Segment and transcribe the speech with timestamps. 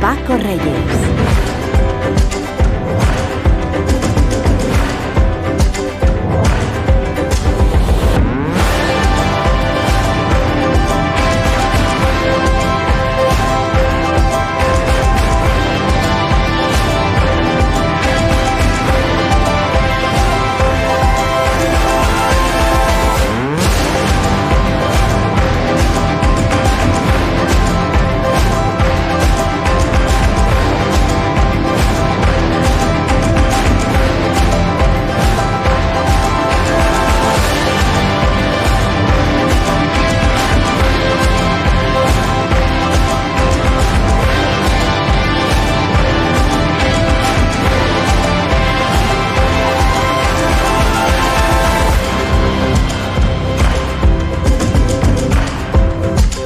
[0.00, 1.13] Paco Reyes.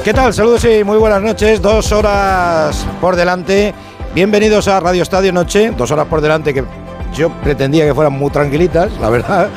[0.08, 0.32] ¿Qué tal?
[0.32, 1.60] Saludos y muy buenas noches.
[1.60, 3.74] Dos horas por delante.
[4.14, 5.70] Bienvenidos a Radio Estadio Noche.
[5.77, 6.64] Dos horas por delante que
[7.14, 9.50] yo pretendía que fueran muy tranquilitas, la verdad.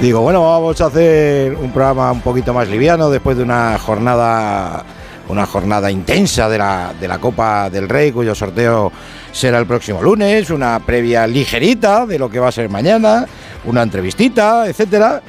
[0.00, 4.82] Digo, bueno, vamos a hacer un programa un poquito más liviano después de una jornada
[5.28, 8.90] una jornada intensa de la, de la Copa del Rey, cuyo sorteo
[9.30, 13.26] será el próximo lunes, una previa ligerita de lo que va a ser mañana,
[13.66, 15.20] una entrevistita, etcétera.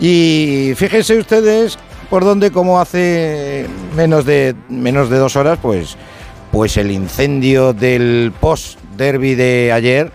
[0.00, 1.76] Y fíjense ustedes
[2.10, 5.96] por donde como hace menos de menos de dos horas, pues,
[6.50, 10.10] pues el incendio del post derby de ayer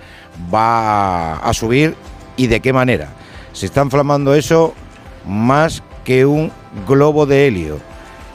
[0.53, 1.95] va a subir
[2.35, 3.09] y de qué manera.
[3.53, 4.73] Se está inflamando eso
[5.25, 6.51] más que un
[6.85, 7.79] globo de helio.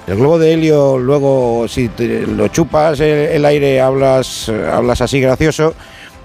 [0.06, 5.74] El globo de helio, luego, si lo chupas el, aire, hablas, hablas así gracioso.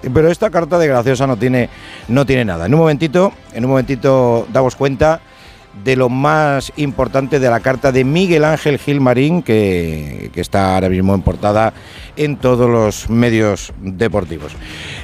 [0.01, 1.69] Pero esta carta de graciosa no tiene,
[2.07, 2.67] no tiene nada.
[2.67, 5.19] En un momentito, en un momentito damos cuenta
[5.83, 10.89] de lo más importante de la carta de Miguel Ángel Gilmarín, que, que está ahora
[10.89, 11.73] mismo en portada
[12.15, 14.53] en todos los medios deportivos.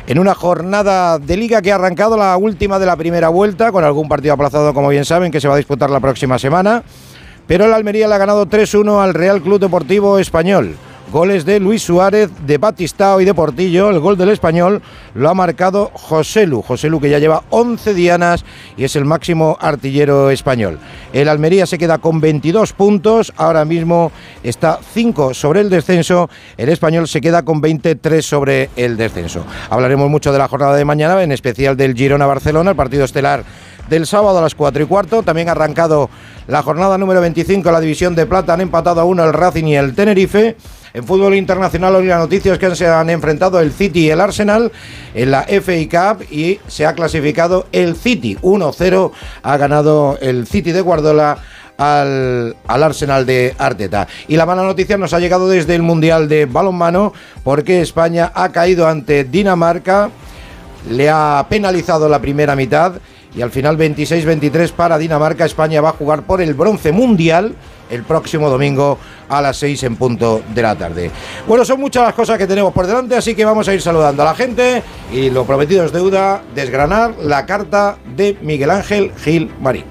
[0.08, 3.84] En una jornada de liga que ha arrancado la última de la primera vuelta, con
[3.84, 6.84] algún partido aplazado, como bien saben, que se va a disputar la próxima semana,
[7.48, 10.76] pero el Almería le ha ganado 3-1 al Real Club Deportivo Español.
[11.12, 13.90] Goles de Luis Suárez, de Batistao y de Portillo.
[13.90, 14.82] El gol del español
[15.14, 16.62] lo ha marcado José Lu.
[16.62, 18.46] José Lu que ya lleva 11 dianas
[18.78, 20.80] y es el máximo artillero español.
[21.12, 23.34] El Almería se queda con 22 puntos.
[23.36, 26.30] Ahora mismo está 5 sobre el descenso.
[26.56, 29.46] El español se queda con 23 sobre el descenso.
[29.70, 33.44] Hablaremos mucho de la jornada de mañana, en especial del Girona-Barcelona, el partido estelar
[33.90, 35.24] del sábado a las 4 y cuarto.
[35.24, 36.10] También ha arrancado
[36.48, 38.54] la jornada número 25 la división de plata.
[38.54, 40.56] Han empatado a uno el Racing y el Tenerife.
[40.94, 44.20] En fútbol internacional hoy la noticia es que se han enfrentado el City y el
[44.20, 44.72] Arsenal
[45.14, 48.38] en la FA Cup y se ha clasificado el City.
[48.42, 51.38] 1-0 ha ganado el City de Guardiola
[51.78, 54.08] al, al, Arsenal de Arteta.
[54.28, 57.14] Y la mala noticia nos ha llegado desde el Mundial de Balonmano
[57.44, 60.10] porque España ha caído ante Dinamarca,
[60.90, 62.96] le ha penalizado la primera mitad
[63.36, 65.46] y al final 26-23 para Dinamarca.
[65.46, 67.56] España va a jugar por el bronce mundial
[67.90, 68.98] el próximo domingo
[69.30, 71.12] a las 6 en punto de la tarde.
[71.48, 74.22] Bueno, son muchas las cosas que tenemos por delante, así que vamos a ir saludando
[74.24, 74.82] a la gente
[75.12, 79.84] y lo prometido es deuda, desgranar la carta de Miguel Ángel Gil Marín.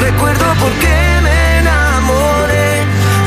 [0.00, 2.84] Recuerdo por qué me enamoré,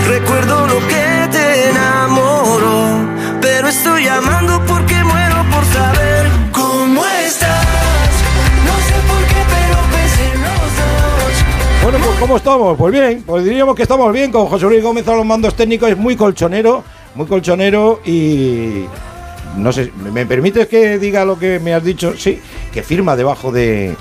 [0.07, 4.34] recuerdo lo que te enamoró, pero estoy llamando
[11.85, 12.75] Bueno, pues ¿cómo estamos?
[12.79, 15.87] Pues bien, pues diríamos que estamos bien con José Luis Gómez a los mandos técnicos,
[15.87, 18.85] es muy colchonero, muy colchonero y
[19.55, 22.15] no sé, ¿me permites que diga lo que me has dicho?
[22.17, 22.41] Sí,
[22.73, 23.95] que firma debajo de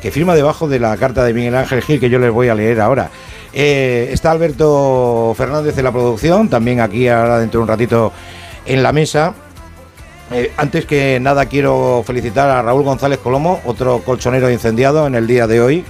[0.00, 2.54] que firma debajo de la carta de Miguel Ángel Gil que yo les voy a
[2.54, 3.10] leer ahora.
[3.52, 8.12] Eh, está Alberto Fernández en la producción, también aquí ahora dentro de un ratito
[8.64, 9.34] en la mesa.
[10.32, 15.26] Eh, antes que nada quiero felicitar a Raúl González Colomo, otro colchonero incendiado en el
[15.26, 15.84] día de hoy.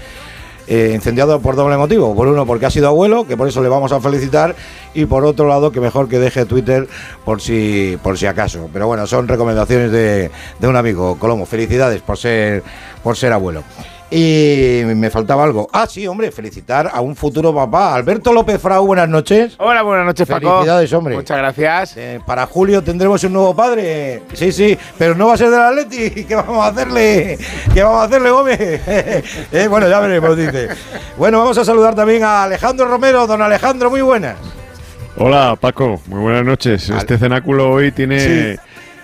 [0.68, 2.14] Eh, incendiado por doble motivo.
[2.14, 4.56] Por uno, porque ha sido abuelo, que por eso le vamos a felicitar,
[4.94, 6.88] y por otro lado, que mejor que deje Twitter
[7.24, 8.68] por si, por si acaso.
[8.72, 11.18] Pero bueno, son recomendaciones de, de un amigo.
[11.18, 12.64] Colomo, felicidades por ser,
[13.02, 13.62] por ser abuelo.
[14.10, 15.68] Y me faltaba algo.
[15.72, 17.94] Ah, sí, hombre, felicitar a un futuro papá.
[17.94, 19.54] Alberto López Frau, buenas noches.
[19.58, 20.48] Hola, buenas noches, Paco.
[20.48, 21.16] Felicidades, hombre.
[21.16, 21.96] Muchas gracias.
[21.96, 24.22] Eh, para julio tendremos un nuevo padre.
[24.34, 26.24] Sí, sí, pero no va a ser del Atleti.
[26.28, 27.36] ¿Qué vamos a hacerle?
[27.74, 28.56] ¿Qué vamos a hacerle, Gómez?
[29.52, 30.68] Eh, bueno, ya veremos, dice.
[31.16, 33.26] Bueno, vamos a saludar también a Alejandro Romero.
[33.26, 34.36] Don Alejandro, muy buenas.
[35.16, 36.00] Hola, Paco.
[36.06, 36.90] Muy buenas noches.
[36.90, 38.58] Este cenáculo hoy tiene...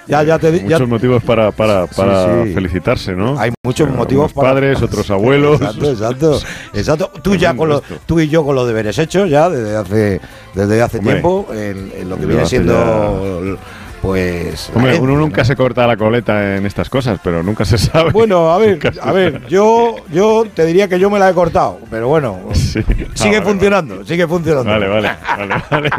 [0.06, 3.38] Ya, ya te, muchos motivos para, para, para felicitarse, ¿no?
[3.38, 5.60] Hay muchos motivos para padres, otros abuelos.
[5.60, 6.40] Exacto, exacto.
[6.74, 7.10] exacto.
[7.22, 10.20] Tú, ya con lo, tú y yo con los deberes hechos ya desde hace,
[10.54, 13.58] desde hace tiempo, en, lo que viene siendo
[14.02, 14.70] pues...
[14.74, 18.10] Hombre, uno nunca se corta la coleta en estas cosas, pero nunca se sabe.
[18.10, 21.78] Bueno, a ver, a ver, yo, yo te diría que yo me la he cortado,
[21.88, 22.82] pero bueno, Sí.
[23.14, 24.70] sigue Ah, vale, funcionando, sigue funcionando.
[24.70, 25.90] Vale, vale, vale, vale.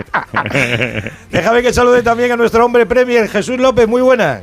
[1.32, 4.42] Déjame que salude también a nuestro hombre Premier, Jesús López, muy buenas.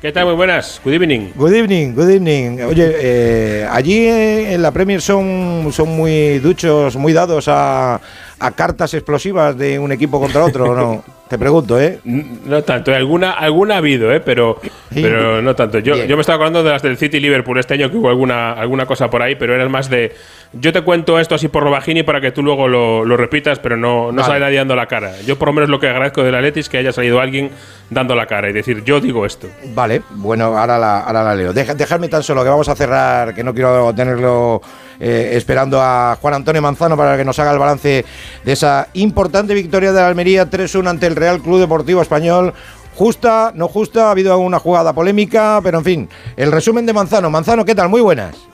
[0.00, 0.26] ¿Qué tal?
[0.26, 0.80] Muy buenas.
[0.84, 1.30] Good evening.
[1.34, 2.60] Good evening, good evening.
[2.68, 8.00] Oye, eh, allí eh, en la Premier son, son muy duchos, muy dados a,
[8.38, 11.04] a cartas explosivas de un equipo contra otro, ¿o ¿no?
[11.28, 11.98] Te pregunto, ¿eh?
[12.04, 14.20] No tanto, alguna, alguna ha habido, ¿eh?
[14.20, 14.58] pero,
[14.92, 15.02] Sí.
[15.02, 15.78] pero no tanto.
[15.78, 16.08] Yo, Bien.
[16.08, 18.86] yo me estaba acordando de las del City Liverpool este año, que hubo alguna, alguna
[18.86, 20.14] cosa por ahí, pero era más de.
[20.54, 23.58] Yo te cuento esto así por lo bajini para que tú luego lo, lo repitas,
[23.58, 24.24] pero no, no Vale.
[24.24, 25.12] sale nadie dando la cara.
[25.26, 27.50] Yo por lo menos lo que agradezco del Atleti es que haya salido alguien
[27.90, 29.48] dando la cara y decir, yo digo esto.
[29.74, 31.52] Vale, bueno, ahora la, ahora la leo.
[31.52, 34.62] Deja- dejadme tan solo que vamos a cerrar, que no quiero tenerlo
[35.00, 38.04] eh, esperando a Juan Antonio Manzano para que nos haga el balance
[38.44, 42.52] de esa importante victoria de la Almería 3-1 ante el Real Club Deportivo Español.
[42.94, 47.30] Justa, no justa, ha habido alguna jugada polémica, pero en fin, el resumen de Manzano.
[47.30, 47.88] Manzano, ¿qué tal?
[47.88, 48.48] Muy buenas.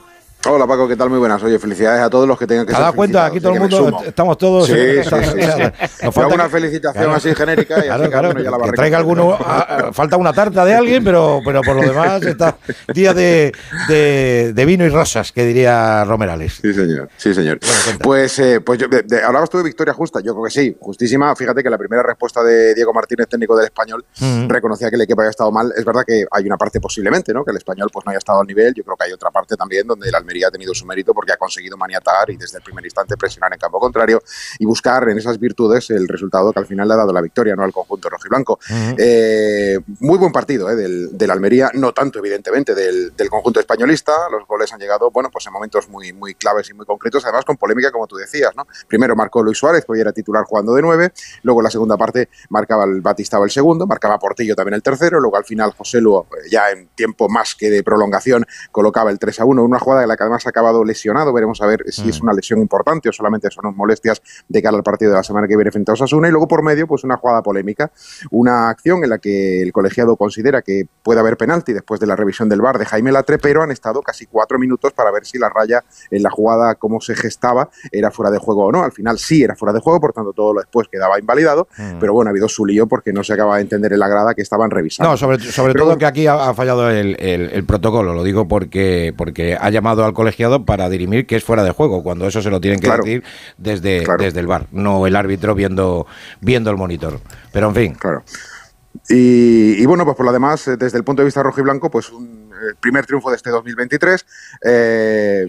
[0.47, 1.09] Hola Paco, ¿qué tal?
[1.09, 1.41] Muy buenas.
[1.41, 3.25] Oye, felicidades a todos los que tengan que ¿Te has dado cuenta?
[3.25, 4.67] Aquí todo el mundo, estamos todos...
[4.67, 6.11] Sí, sí, sí, sí.
[6.11, 7.17] falta una felicitación claro.
[7.17, 9.37] así genérica y Claro, así claro, ya la va que traiga alguno.
[9.91, 12.57] falta una tarta de alguien, pero, pero por lo demás está
[12.93, 13.53] día de,
[13.87, 16.59] de- de vino y rosas, que diría Romerales.
[16.61, 17.09] Sí, señor.
[17.17, 17.57] Sí, señor.
[17.59, 20.19] Bueno, pues, eh, pues yo, de- de- hablabas tú de victoria justa.
[20.19, 21.35] Yo creo que sí, justísima.
[21.35, 24.05] Fíjate que la primera respuesta de Diego Martínez, técnico del español,
[24.47, 25.73] reconocía que el equipo había estado mal.
[25.75, 27.43] Es verdad que hay una parte posiblemente, ¿no?
[27.43, 28.75] Que el español pues no haya estado al nivel.
[28.75, 31.31] Yo creo que hay otra parte también donde el Almería ha tenido su mérito porque
[31.31, 34.21] ha conseguido maniatar y desde el primer instante presionar en campo contrario
[34.59, 37.55] y buscar en esas virtudes el resultado que al final le ha dado la victoria,
[37.55, 37.63] ¿no?
[37.63, 38.59] Al conjunto rojiblanco.
[38.69, 38.95] Ujú.
[38.97, 40.75] Eh, muy buen partido ¿eh?
[40.75, 44.13] del, del Almería, no tanto evidentemente del, del conjunto españolista.
[44.31, 47.45] Los goles han llegado, bueno, pues en momentos muy, muy claves y muy concretos, además
[47.45, 48.67] con polémica, como tú decías, ¿no?
[48.87, 51.97] Primero marcó Luis Suárez, que hoy era titular jugando de nueve, luego en la segunda
[51.97, 56.01] parte marcaba el Batistaba el segundo, marcaba Portillo también el tercero, luego al final José
[56.01, 59.79] Lu, eh, ya en tiempo más que de prolongación, colocaba el 3 a 1, una
[59.79, 62.59] jugada en la que además ha acabado lesionado, veremos a ver si es una lesión
[62.59, 65.91] importante o solamente son molestias de cara al partido de la semana que viene frente
[65.91, 67.91] a Osasuna, y luego por medio, pues una jugada polémica,
[68.31, 72.15] una acción en la que el colegiado considera que puede haber penalti después de la
[72.15, 75.37] revisión del VAR de Jaime Latre, pero han estado casi cuatro minutos para ver si
[75.37, 78.83] la raya en la jugada, cómo se gestaba, era fuera de juego o no.
[78.83, 81.99] Al final sí era fuera de juego, por tanto todo lo después quedaba invalidado, Mm.
[81.99, 84.33] pero bueno, ha habido su lío porque no se acaba de entender en la grada
[84.33, 85.11] que estaban revisando.
[85.11, 88.23] No, sobre, sobre Pero todo que aquí ha, ha fallado el, el- el protocolo, lo
[88.23, 92.27] digo porque, porque ha llamado al colegiado para dirimir que es fuera de juego, cuando
[92.27, 93.03] eso se lo tienen que Claro.
[93.03, 93.23] decir
[93.57, 94.23] desde, Claro.
[94.23, 96.07] desde el bar, no el árbitro viendo,
[96.41, 97.19] viendo el monitor.
[97.51, 98.23] Pero en fin, Claro.
[99.09, 101.63] Y, y bueno, pues por lo demás, eh, desde el punto de vista rojo y
[101.63, 104.25] blanco, pues un eh, primer triunfo de este 2023.
[104.63, 105.47] Eh,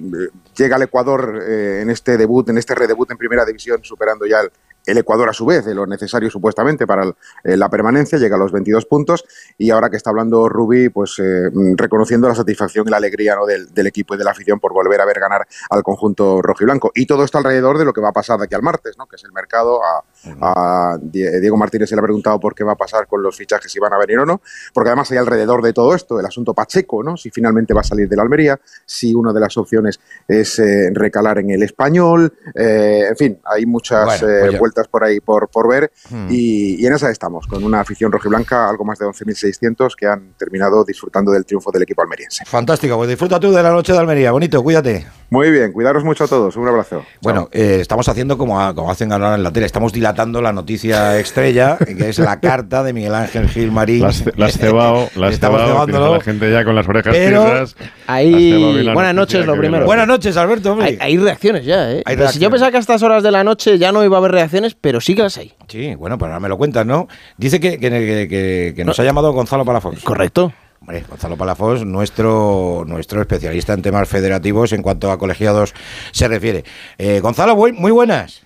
[0.56, 4.40] llega al Ecuador eh, en este debut, en este redebut en primera división, superando ya
[4.40, 4.50] el,
[4.86, 7.04] el Ecuador a su vez, de lo necesario supuestamente para
[7.44, 9.24] eh, la permanencia, llega a los 22 puntos.
[9.58, 13.46] Y ahora que está hablando Rubí, pues eh, reconociendo la satisfacción y la alegría ¿no?
[13.46, 16.64] del, equipo y de la afición por volver a ver ganar al conjunto rojo y
[16.64, 16.92] blanco.
[16.94, 19.06] Y todo esto alrededor de lo que va a pasar de aquí al martes, ¿no?
[19.06, 19.82] que es el mercado.
[19.82, 20.04] A,
[20.40, 23.36] a Die- Diego Martínez se le ha preguntado por qué va a pasar con los
[23.36, 24.40] fichajes, si van a venir o no,
[24.74, 27.16] porque además hay alrededor de todo esto el asunto Pacheco, ¿no?
[27.16, 30.90] si finalmente va a salir de la Almería, si una de las opciones es eh,
[30.92, 34.58] recalar en el español, eh, en fin, hay muchas Bueno, pues eh, ya.
[34.58, 36.28] vueltas por ahí por, por ver Hmm.
[36.30, 40.32] y, y en esa estamos, con una afición rojiblanca, algo más de 11.600 que han
[40.38, 42.44] terminado disfrutando del triunfo del equipo almeriense.
[42.46, 45.06] fantástico, pues disfruta tú de la noche de Almería, bonito, cuídate.
[45.28, 47.04] Muy bien, cuidaros mucho a todos, un abrazo.
[47.20, 50.52] Bueno, eh, estamos haciendo como, a- como hacen ahora en la tele, estamos dilatando la
[50.52, 54.02] noticia estrella, que es la carta de Miguel Ángel Gil Marín.
[54.02, 57.76] Las, las cebao, las Estamos cebao, la gente ya con las orejas Pero- tiesas.
[58.06, 59.84] Ahí- buenas noches, lo primero.
[59.84, 60.72] Buenas noches, Alberto.
[60.72, 60.86] hombre.
[60.86, 62.02] Hay, hay reacciones ya, ¿eh?
[62.06, 64.16] Hay Pues si yo pensaba que a estas horas de la noche ya no iba
[64.16, 65.54] a haber reacciones, pero sí que las hay.
[65.66, 67.08] Sí, bueno, pues ahora me lo cuentas, ¿no?
[67.36, 70.04] Dice que, que, que- que- que nos ha llamado Gonzalo Palafox.
[70.04, 70.52] Correcto.
[70.86, 75.74] Hombre, Gonzalo Palafox, nuestro, nuestro especialista en temas federativos en cuanto a colegiados
[76.12, 76.62] se refiere.
[76.96, 78.42] Eh, Gonzalo, muy buenas.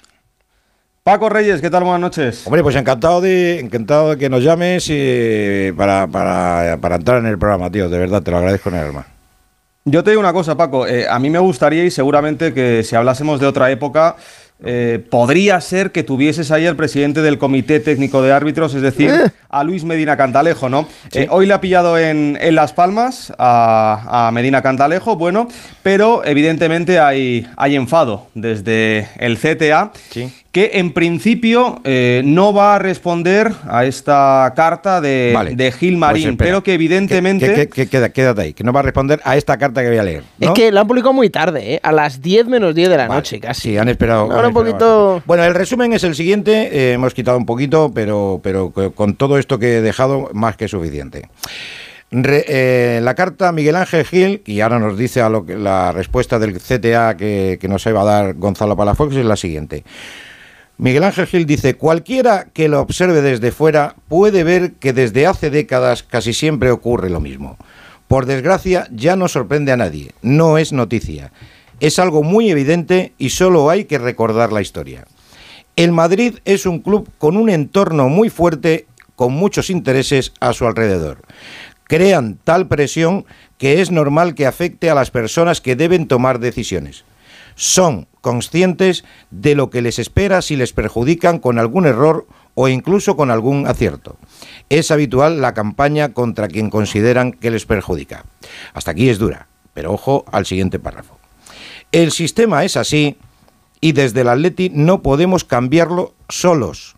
[1.03, 1.85] Paco Reyes, ¿qué tal?
[1.85, 2.47] Buenas noches.
[2.47, 7.27] Hombre, pues encantado de, encantado de que nos llames eh, para, para, para entrar en
[7.27, 7.91] el programa, tío.
[7.91, 9.07] De verdad, te lo agradezco en el alma.
[9.85, 10.87] Yo te digo una cosa, Paco.
[10.87, 14.17] eh, a mí me gustaría y seguramente que si hablásemos de otra época,
[14.65, 19.11] eh, podría ser que tuvieses ahí al presidente del Comité Técnico de Árbitros, es decir,
[19.49, 20.87] a Luis Medina Cantalejo, ¿no?
[21.13, 25.49] Eh, hoy le ha pillado en, en Las Palmas a, a Medina Cantalejo, bueno,
[25.83, 29.93] pero evidentemente hay, hay enfado desde el CTA.
[30.11, 30.33] Sí.
[30.53, 35.55] Que en principio eh, no va a responder a esta carta de, Vale.
[35.55, 36.49] de Gil Pues Marín, espera.
[36.49, 37.55] pero que evidentemente...
[37.55, 39.99] que- que- queda- quédate ahí, que no va a responder a esta carta que voy
[39.99, 40.25] a leer.
[40.41, 41.81] Es que la han publicado muy tarde, ¿eh?
[41.85, 43.19] A las 10 menos 10 de la Vale.
[43.21, 43.61] noche, casi.
[43.61, 44.23] Sí, han esperado.
[44.23, 45.25] Ahora han un poquito- bastante.
[45.29, 46.69] Bueno, el resumen es el siguiente.
[46.73, 50.57] eh, hemos quitado un poquito, pero, pero co- con todo esto que he dejado, más
[50.57, 51.29] que suficiente.
[52.11, 55.93] Re- eh, la carta Miguel Ángel Gil, y ahora nos dice a lo que, la
[55.93, 59.85] respuesta del CTA que, que nos iba a dar Gonzalo Palafox, es la siguiente.
[60.81, 65.51] Miguel Ángel Gil dice, cualquiera que lo observe desde fuera puede ver que desde hace
[65.51, 67.59] décadas casi siempre ocurre lo mismo.
[68.09, 71.33] Por desgracia, ya no sorprende a nadie, no es noticia.
[71.81, 75.07] Es algo muy evidente y solo hay que recordar la historia.
[75.77, 80.67] El Madrid es un club con un entorno muy fuerte, con muchos intereses a su
[80.67, 81.19] alrededor.
[81.85, 83.27] Crean tal presión
[83.59, 87.05] que es normal que afecte a las personas que deben tomar decisiones.
[87.55, 93.17] Son conscientes de lo que les espera si les perjudican con algún error o incluso
[93.17, 94.17] con algún acierto.
[94.69, 98.25] Es habitual la campaña contra quien consideran que les perjudica.
[98.75, 101.19] Hasta aquí es dura, pero ojo al siguiente párrafo.
[101.93, 103.17] El sistema es así
[103.81, 106.97] y desde el Atleti no podemos cambiarlo solos.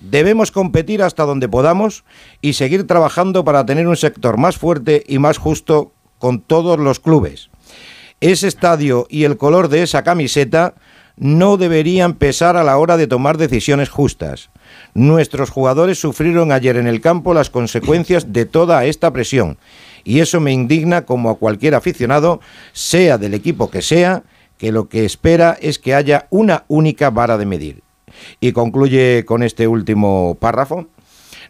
[0.00, 2.04] Debemos competir hasta donde podamos
[2.40, 6.98] y seguir trabajando para tener un sector más fuerte y más justo con todos los
[6.98, 7.51] clubes.
[8.22, 10.74] Ese estadio y el color de esa camiseta
[11.16, 14.50] no deberían pesar a la hora de tomar decisiones justas.
[14.94, 19.58] Nuestros jugadores sufrieron ayer en el campo las consecuencias de toda esta presión
[20.04, 22.40] y eso me indigna como a cualquier aficionado,
[22.72, 24.22] sea del equipo que sea,
[24.56, 27.82] que lo que espera es que haya una única vara de medir.
[28.38, 30.86] Y concluye con este último párrafo.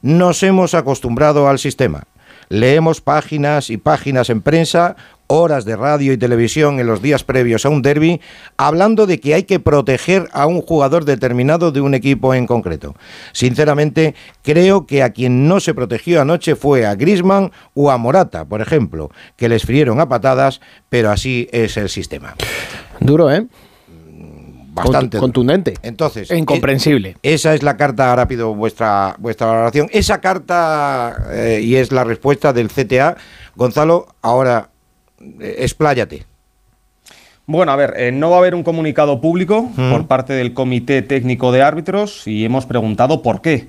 [0.01, 2.05] Nos hemos acostumbrado al sistema.
[2.53, 4.95] Leemos páginas y páginas en prensa,
[5.27, 8.21] horas de radio y televisión en los días previos a un derby,
[8.59, 12.95] hablando de que hay que proteger a un jugador determinado de un equipo en concreto.
[13.33, 18.45] Sinceramente, creo que a quien no se protegió anoche fue a Grisman o a Morata,
[18.45, 22.35] por ejemplo, que les frieron a patadas, pero así es el sistema.
[23.01, 23.47] Duro, ¿eh?
[24.75, 25.75] Bastante Contu- contundente.
[25.83, 27.17] Entonces, E incomprensible.
[27.23, 29.89] e- esa es la carta, ahora pido vuestra, vuestra valoración.
[29.93, 33.17] Esa carta, eh, y es la respuesta del CTA.
[33.55, 34.71] Gonzalo, ahora
[35.41, 36.25] eh, expláyate.
[37.47, 41.03] Bueno, a ver, eh, no va a haber un comunicado público por parte del Comité
[41.03, 43.67] Técnico de Árbitros y hemos preguntado por qué.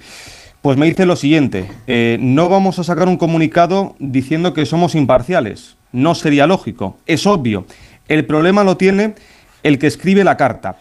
[0.62, 4.96] Pues me dice lo siguiente, eh, no vamos a sacar un comunicado diciendo que somos
[4.96, 5.76] imparciales.
[5.92, 7.66] No sería lógico, es obvio.
[8.08, 9.16] El problema lo tiene
[9.64, 10.78] el que escribe la carta.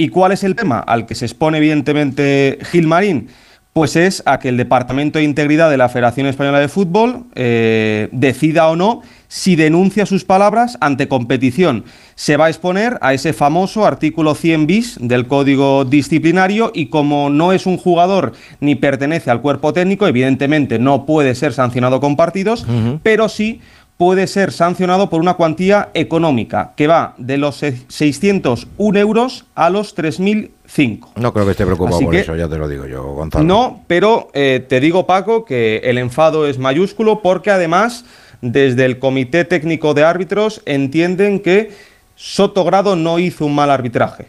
[0.00, 3.28] ¿Y cuál es el tema al que se expone evidentemente Gil Marín?
[3.74, 8.08] Pues es a que el Departamento de Integridad de la Federación Española de Fútbol eh,
[8.10, 11.84] decida o no si denuncia sus palabras ante competición.
[12.14, 17.28] Se va a exponer a ese famoso artículo 100 bis del Código Disciplinario y como
[17.28, 22.16] no es un jugador ni pertenece al cuerpo técnico, evidentemente no puede ser sancionado con
[22.16, 22.66] partidos,
[23.02, 23.60] pero sí
[24.00, 29.68] puede ser sancionado por una cuantía económica que va de los se- 601 euros a
[29.68, 31.10] los 3.005.
[31.16, 33.44] No creo que esté preocupado Así por que- eso, ya te lo digo yo, Gonzalo.
[33.44, 38.06] No, pero eh, te digo, Paco, que el enfado es mayúsculo porque además
[38.40, 41.70] desde el Comité Técnico de Árbitros entienden que
[42.16, 44.28] Sotogrado no hizo un mal arbitraje,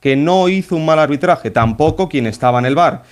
[0.00, 3.04] que no hizo un mal arbitraje, tampoco quien estaba en el bar.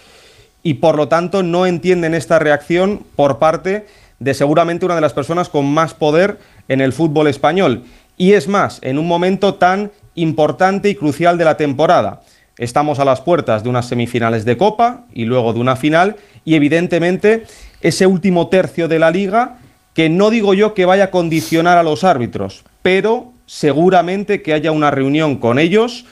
[0.65, 3.87] Y por lo tanto no entienden esta reacción por parte
[4.21, 7.83] de seguramente una de las personas con más poder en el fútbol español.
[8.17, 12.21] Y es más, en un momento tan importante y crucial de la temporada.
[12.59, 16.55] Estamos a las puertas de unas semifinales de Copa y luego de una final y
[16.55, 17.45] evidentemente
[17.81, 19.57] ese último tercio de la liga
[19.95, 24.73] que no digo yo que vaya a condicionar a los árbitros, pero seguramente que haya
[24.73, 26.05] una reunión con ellos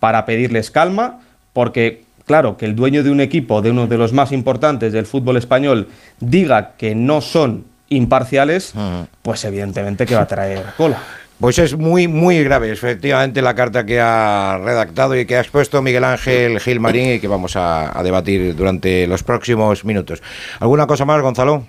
[0.00, 1.20] para pedirles calma,
[1.52, 5.06] porque claro, que el dueño de un equipo, de uno de los más importantes del
[5.06, 5.88] fútbol español,
[6.20, 8.74] diga que no son imparciales,
[9.22, 10.98] pues evidentemente que va a traer cola.
[11.38, 15.82] Pues es muy, muy grave, efectivamente, la carta que ha redactado y que ha expuesto
[15.82, 20.22] Miguel Ángel Gil Marín y que vamos a, a debatir durante los próximos minutos.
[20.60, 21.66] ¿Alguna cosa más, Gonzalo?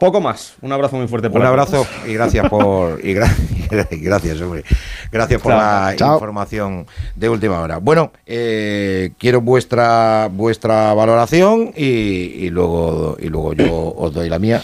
[0.00, 0.56] Poco más.
[0.62, 1.28] Un abrazo muy fuerte.
[1.28, 3.30] Un para abrazo y gracias por y, gra-
[3.92, 4.64] y gracias hombre
[5.12, 5.60] gracias por Chao.
[5.60, 6.14] la Chao.
[6.14, 13.52] información de última hora bueno eh, quiero vuestra vuestra valoración y, y luego y luego
[13.52, 14.62] yo os doy la mía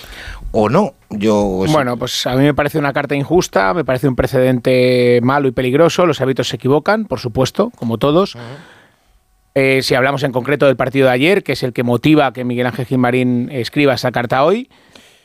[0.53, 1.65] o no yo.
[1.69, 5.53] Bueno, pues a mí me parece una carta injusta, me parece un precedente malo y
[5.53, 6.05] peligroso.
[6.07, 8.37] Los árbitros se equivocan, por supuesto, como todos.
[9.55, 12.45] Eh, si hablamos en concreto del partido de ayer, que es el que motiva que
[12.45, 14.69] Miguel Ángel Gilmarín escriba esa carta hoy,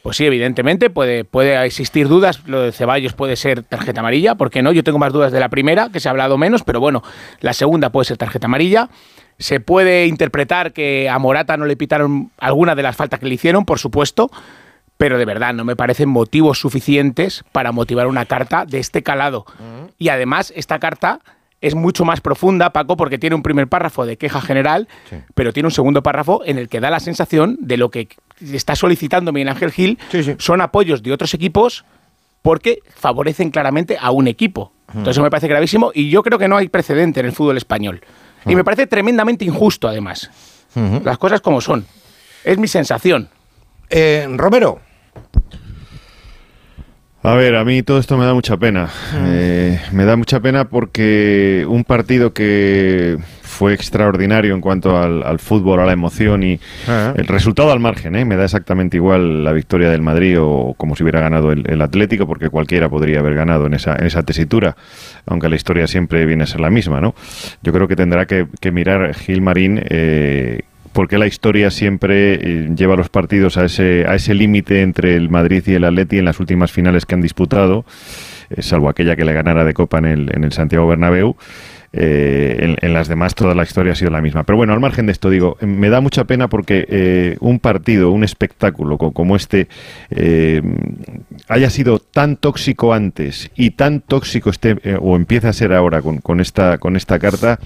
[0.01, 2.41] pues sí, evidentemente puede, puede existir dudas.
[2.47, 4.71] Lo de Ceballos puede ser tarjeta amarilla, ¿por qué no?
[4.71, 7.03] Yo tengo más dudas de la primera, que se ha hablado menos, pero bueno,
[7.39, 8.89] la segunda puede ser tarjeta amarilla.
[9.37, 13.35] Se puede interpretar que a Morata no le pitaron alguna de las faltas que le
[13.35, 14.31] hicieron, por supuesto,
[14.97, 19.45] pero de verdad no me parecen motivos suficientes para motivar una carta de este calado.
[19.97, 21.21] Y además, esta carta
[21.59, 24.87] es mucho más profunda, Paco, porque tiene un primer párrafo de queja general,
[25.35, 28.09] pero tiene un segundo párrafo en el que da la sensación de lo que
[28.53, 29.99] está solicitando Miguel Ángel Gil
[30.37, 31.85] son apoyos de otros equipos
[32.41, 34.71] porque favorecen claramente a un equipo.
[34.87, 37.57] Entonces eso me parece gravísimo y yo creo que no hay precedente en el fútbol
[37.57, 38.01] español.
[38.45, 40.29] Y me parece tremendamente injusto, además.
[41.03, 41.85] Las cosas como son.
[42.43, 43.29] Es mi sensación.
[43.89, 44.79] Eh, Romero.
[47.23, 48.89] A ver, a mí todo esto me da mucha pena.
[49.13, 53.19] Eh, me da mucha pena porque un partido que
[53.61, 56.59] fue extraordinario en cuanto al, al fútbol, a la emoción y
[57.15, 58.25] el resultado al margen, ¿eh?
[58.25, 61.79] me da exactamente igual la victoria del Madrid o como si hubiera ganado el, el
[61.83, 64.75] Atlético, porque cualquiera podría haber ganado en esa, en esa tesitura,
[65.27, 67.13] aunque la historia siempre viene a ser la misma, ¿no?
[67.61, 72.69] Yo creo que tendrá que, que mirar Gil Marín eh, porque la historia siempre eh,
[72.75, 76.25] lleva los partidos a ese, a ese límite entre el Madrid y el Atleti en
[76.25, 77.85] las últimas finales que han disputado,
[78.49, 81.35] eh, salvo aquella que le ganara de Copa en el, en el Santiago Bernabéu.
[81.93, 84.43] Eh, en, en las demás toda la historia ha sido la misma.
[84.43, 88.11] Pero bueno, al margen de esto digo, me da mucha pena porque eh, un partido,
[88.11, 89.67] un espectáculo co- como este
[90.09, 90.61] eh,
[91.49, 96.01] haya sido tan tóxico antes y tan tóxico esté eh, o empieza a ser ahora
[96.01, 97.59] con, con esta con esta carta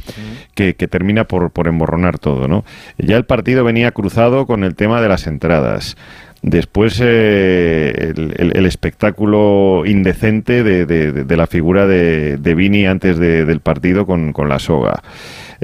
[0.56, 2.66] que, que termina por, por emborronar todo, ¿no?
[2.98, 5.98] Ya el partido venía cruzado con el tema de las entradas.
[6.48, 12.54] Después eh, el, el- el espectáculo indecente de, de- de- de la figura de, de
[12.54, 15.02] Vini antes de- del partido con, con la soga.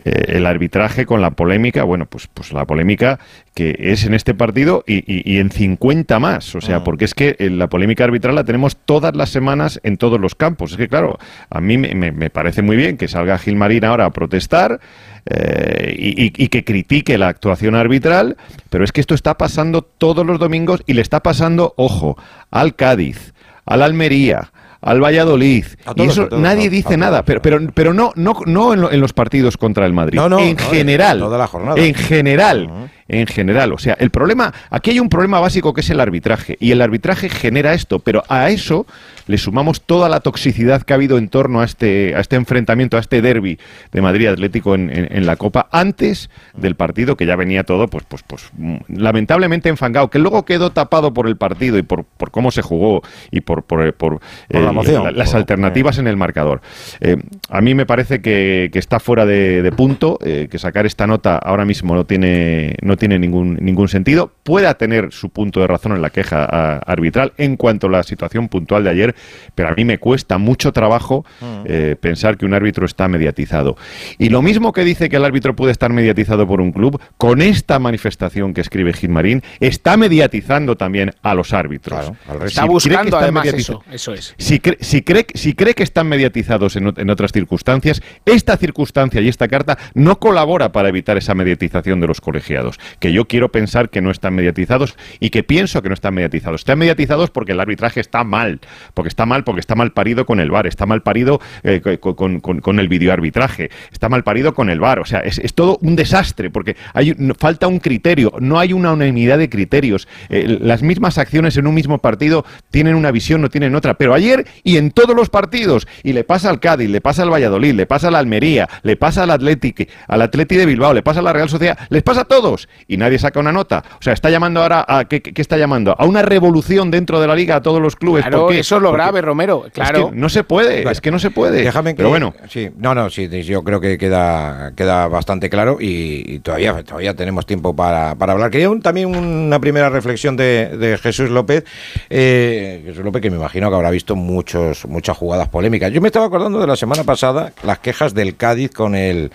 [0.05, 3.19] Eh, el arbitraje con la polémica, bueno, pues, pues la polémica
[3.53, 6.55] que es en este partido y, y- y en 50 más.
[6.55, 9.97] O sea, porque es que eh, la polémica arbitral la tenemos todas las semanas en
[9.97, 10.71] todos los campos.
[10.71, 11.19] Es que, claro,
[11.51, 14.79] a mí me, me- me parece muy bien que salga Gilmarín ahora a protestar
[15.25, 18.37] eh, y, y- y que critique la actuación arbitral,
[18.69, 22.17] pero es que esto está pasando todos los domingos y le está pasando, ojo,
[22.49, 23.33] al Cádiz,
[23.65, 24.51] al Almería,
[24.81, 25.65] al Valladolid.
[25.95, 28.91] Y eso todos, nadie dice todos, nada, pero, pero, pero no, no, no en, lo-
[28.91, 30.17] en los partidos contra el Madrid.
[30.17, 31.19] No, no, en no, general.
[31.19, 31.79] toda la jornada.
[31.79, 32.89] En general.
[33.13, 33.73] En general.
[33.73, 36.55] O sea, el problema, aquí hay un problema básico que es el arbitraje.
[36.61, 38.87] Y el arbitraje genera esto, pero a eso
[39.27, 42.95] le sumamos toda la toxicidad que ha habido en torno a este, a este enfrentamiento,
[42.95, 43.59] a este derby
[43.91, 47.87] de Madrid Atlético en, en- en la Copa, antes del partido, que ya venía todo,
[47.89, 48.49] pues, pues, pues,
[48.87, 53.01] lamentablemente enfangado, que luego quedó tapado por el partido y por, por cómo se jugó
[53.31, 56.61] y por, por, por, Por la emoción, la- las alternativas en el marcador.
[56.99, 57.17] Eh,
[57.49, 61.07] a mí me parece que, que está fuera de, de punto, eh, que sacar esta
[61.07, 64.31] nota ahora mismo no tiene, no tiene ningún, ningún sentido.
[64.43, 68.03] Pueda tener su punto de razón en la queja a- arbitral en cuanto a la
[68.03, 69.15] situación puntual de ayer,
[69.55, 71.25] pero a mí me cuesta mucho trabajo
[71.65, 73.75] eh, pensar que un árbitro está mediatizado.
[74.19, 77.41] Y lo mismo que dice que el árbitro puede estar mediatizado por un club, con
[77.41, 81.99] esta manifestación que escribe Gilmarín, está mediatizando también a los árbitros.
[81.99, 82.45] Claro, al resto.
[82.47, 83.83] Está que buscando además eso.
[83.91, 84.35] Eso es.
[84.37, 89.21] si, cre- si cree, si cree que están mediatizados en, en otras circunstancias, esta circunstancia
[89.21, 92.77] y esta carta no colabora para evitar esa mediatización de los colegiados.
[92.99, 96.61] Que yo quiero pensar que no están mediatizados y que pienso que no están mediatizados.
[96.61, 98.59] Están mediatizados porque el arbitraje está mal.
[98.93, 100.67] Porque está mal, porque está mal parido con el VAR.
[100.67, 103.69] Está mal parido eh, co- con, con- con el videoarbitraje.
[103.91, 104.99] Está mal parido con el VAR.
[104.99, 108.33] O sea, es, es todo un desastre porque hay, falta un criterio.
[108.39, 110.07] No hay una unanimidad de criterios.
[110.29, 113.95] Eh, las mismas acciones en un mismo partido tienen una visión, no tienen otra.
[113.95, 117.29] Pero ayer y en todos los partidos, y le pasa al Cádiz, le pasa al
[117.31, 121.19] Valladolid, le pasa al Almería, le pasa al Atlético, al Atleti de Bilbao, le pasa
[121.19, 123.83] a la Real Sociedad, les pasa a todos y nadie saca una nota.
[123.99, 125.95] O sea, está llamando ahora a ¿qué, está llamando?
[125.97, 128.23] A una revolución dentro de la liga a todos los clubes.
[128.23, 128.59] Claro, ¿Por qué?
[128.59, 129.63] eso es lo Porque grave, Romero.
[129.67, 130.09] es Claro.
[130.11, 131.63] que no se puede, es que no se puede.
[131.63, 135.77] Déjame que, Pero bueno, Sí, no, no, sí, yo creo que queda, queda bastante claro
[135.79, 138.51] y, y todavía, todavía tenemos tiempo para, para hablar.
[138.51, 141.63] Quería un- también una primera reflexión de, de Jesús López.
[142.09, 145.91] eh, Jesús López, que me imagino que habrá visto muchos, muchas jugadas polémicas.
[145.91, 149.31] Yo me estaba acordando de la semana pasada, las quejas del Cádiz con el,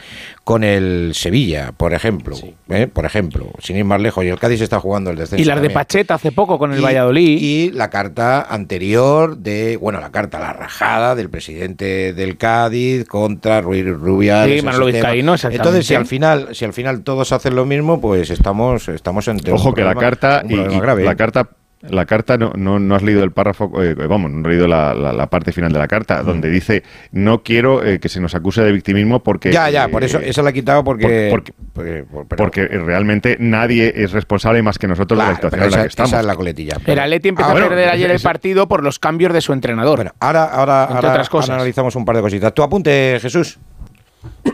[0.47, 2.37] con el Sevilla, por ejemplo.
[2.69, 2.87] ¿eh?
[2.87, 5.43] Por ejemplo, sin ir más lejos, y el Cádiz está jugando el descenso.
[5.43, 5.71] Y las de.
[5.71, 7.39] Pacheta hace poco con el Y- Valladolid.
[7.41, 13.61] Y la carta anterior de, bueno, la carta, la rajada del presidente del Cádiz contra
[13.61, 14.61] Ruiz Rubiales.
[14.61, 14.87] Sí, Manolo.
[14.87, 15.57] Vizcaíno, exactamente.
[15.69, 19.51] Entonces, si al final, si al final todos hacen lo mismo, pues estamos, estamos ante
[19.51, 21.17] un Ojo que la carta un y, grave, la ¿eh?
[21.17, 21.49] carta
[21.91, 24.95] la carta no, no, no has leído el párrafo, eh, vamos, no has leído la,
[24.95, 28.35] la- la parte final de la carta, donde dice no quiero eh, que se nos
[28.35, 31.29] acuse de victimismo porque Ya, ya, por eh, eso, esa la he quitado porque.
[31.31, 35.37] porque- porque- por- pero- porque realmente nadie es responsable más que nosotros de Claro, la
[35.37, 36.11] situación pero en la esa, que estamos.
[36.11, 36.77] esa es la coletilla.
[36.87, 39.41] El Atleti empezó Ah, a bueno, perder ayer el eso- partido por los cambios de
[39.41, 39.97] su entrenador.
[39.97, 41.51] Bueno, ahora, ahora, Entre ahora, otras cosas.
[41.51, 42.53] ahora analizamos un par de cositas.
[42.55, 43.59] Tu apunte, Jesús.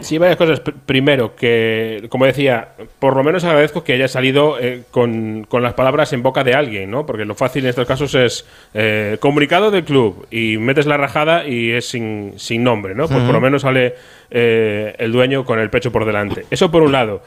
[0.00, 0.62] Sí, varias cosas.
[0.64, 5.62] Pr- Primero, que, como decía, por lo menos agradezco que haya salido eh, con, con
[5.62, 7.06] las palabras en boca de alguien, ¿no?
[7.06, 11.46] Porque lo fácil en estos casos es eh, comunicado del club y metes la rajada
[11.46, 13.06] y es sin, sin nombre, ¿no?
[13.06, 13.94] Pues por lo menos sale
[14.30, 16.46] eh, el dueño con el pecho por delante.
[16.50, 17.22] Eso por un lado.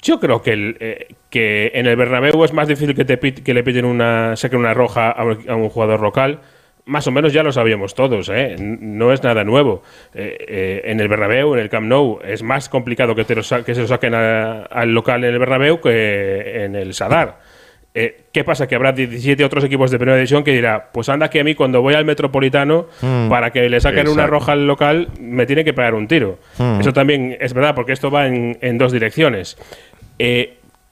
[0.00, 3.54] Yo creo que, el, eh, que en el Bernabéu es más difícil que, te que
[3.54, 6.40] le piten una, saquen una roja a un, a un jugador local.
[6.84, 8.56] Más o menos ya lo sabíamos todos, ¿eh?
[8.58, 9.82] No es nada nuevo.
[10.14, 13.42] Eh, eh, en el Bernabéu, en el Camp Nou, es más complicado que, te lo
[13.64, 17.38] que se lo saquen a- al local en el Bernabéu que en el Sadar.
[17.94, 18.66] Eh, ¿Qué pasa?
[18.66, 21.54] Que habrá 17 otros equipos de primera división que dirá, pues anda que a mí
[21.54, 22.86] cuando voy al Metropolitano,
[23.28, 26.38] para que le saquen una roja al local, me tiene que pegar un tiro.
[26.80, 29.56] Eso también es verdad, porque esto va en, en dos direcciones.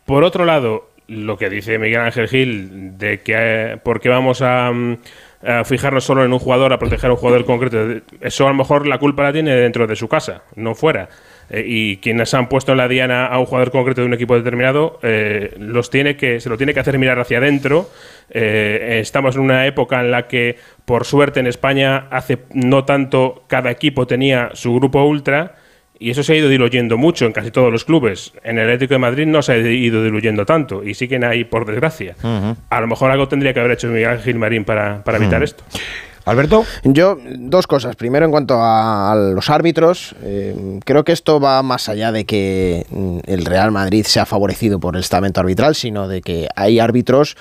[0.04, 4.96] Por otro lado, lo que dice Miguel Ángel Gil, de que porque vamos a, mm,
[5.42, 8.56] a fijarnos solo en un jugador, a proteger a un jugador concreto, eso a lo
[8.56, 11.08] mejor la culpa la tiene dentro de su casa, no fuera.
[11.48, 14.36] Eh, y quienes han puesto en la diana a un jugador concreto de un equipo
[14.36, 17.90] determinado, eh, los tiene que, se lo tiene que hacer mirar hacia adentro.
[18.30, 23.44] Eh, estamos en una época en la que, por suerte, en España hace no tanto
[23.48, 25.56] cada equipo tenía su grupo ultra.
[26.02, 28.32] Y eso se ha ido diluyendo mucho en casi todos los clubes.
[28.42, 31.66] En el Atlético de Madrid no se ha ido diluyendo tanto y siguen ahí por
[31.66, 32.16] desgracia.
[32.70, 35.62] A lo mejor algo tendría que haber hecho Miguel Ángel Marín para, para evitar esto.
[36.24, 36.64] Alberto.
[36.84, 37.96] Yo, dos cosas.
[37.96, 42.24] Primero, en cuanto a, a los árbitros, eh, creo que esto va más allá de
[42.24, 46.78] que mm, el Real Madrid sea favorecido por el estamento arbitral, sino de que hay
[46.78, 47.36] árbitros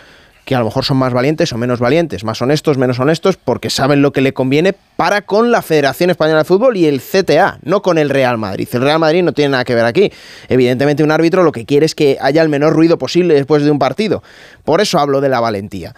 [0.45, 3.69] que a lo mejor son más valientes o menos valientes, más honestos, menos honestos, porque
[3.69, 7.59] saben lo que le conviene para con la Federación Española de Fútbol y el CTA,
[7.61, 8.67] no con el Real Madrid.
[8.71, 10.11] El Real Madrid no tiene nada que ver aquí.
[10.47, 13.71] Evidentemente un árbitro lo que quiere es que haya el menor ruido posible después de
[13.71, 14.23] un partido.
[14.63, 15.93] Por eso hablo de la valentía.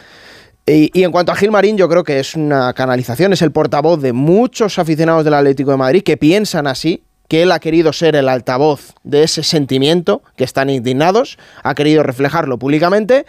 [0.65, 4.01] Y, y en cuanto a Gilmarín, yo creo que es una canalización, es el portavoz
[4.01, 8.17] de muchos aficionados del Atlético de Madrid que piensan así, que él ha querido ser
[8.17, 13.25] el altavoz de ese sentimiento, que están indignados, ha querido reflejarlo públicamente,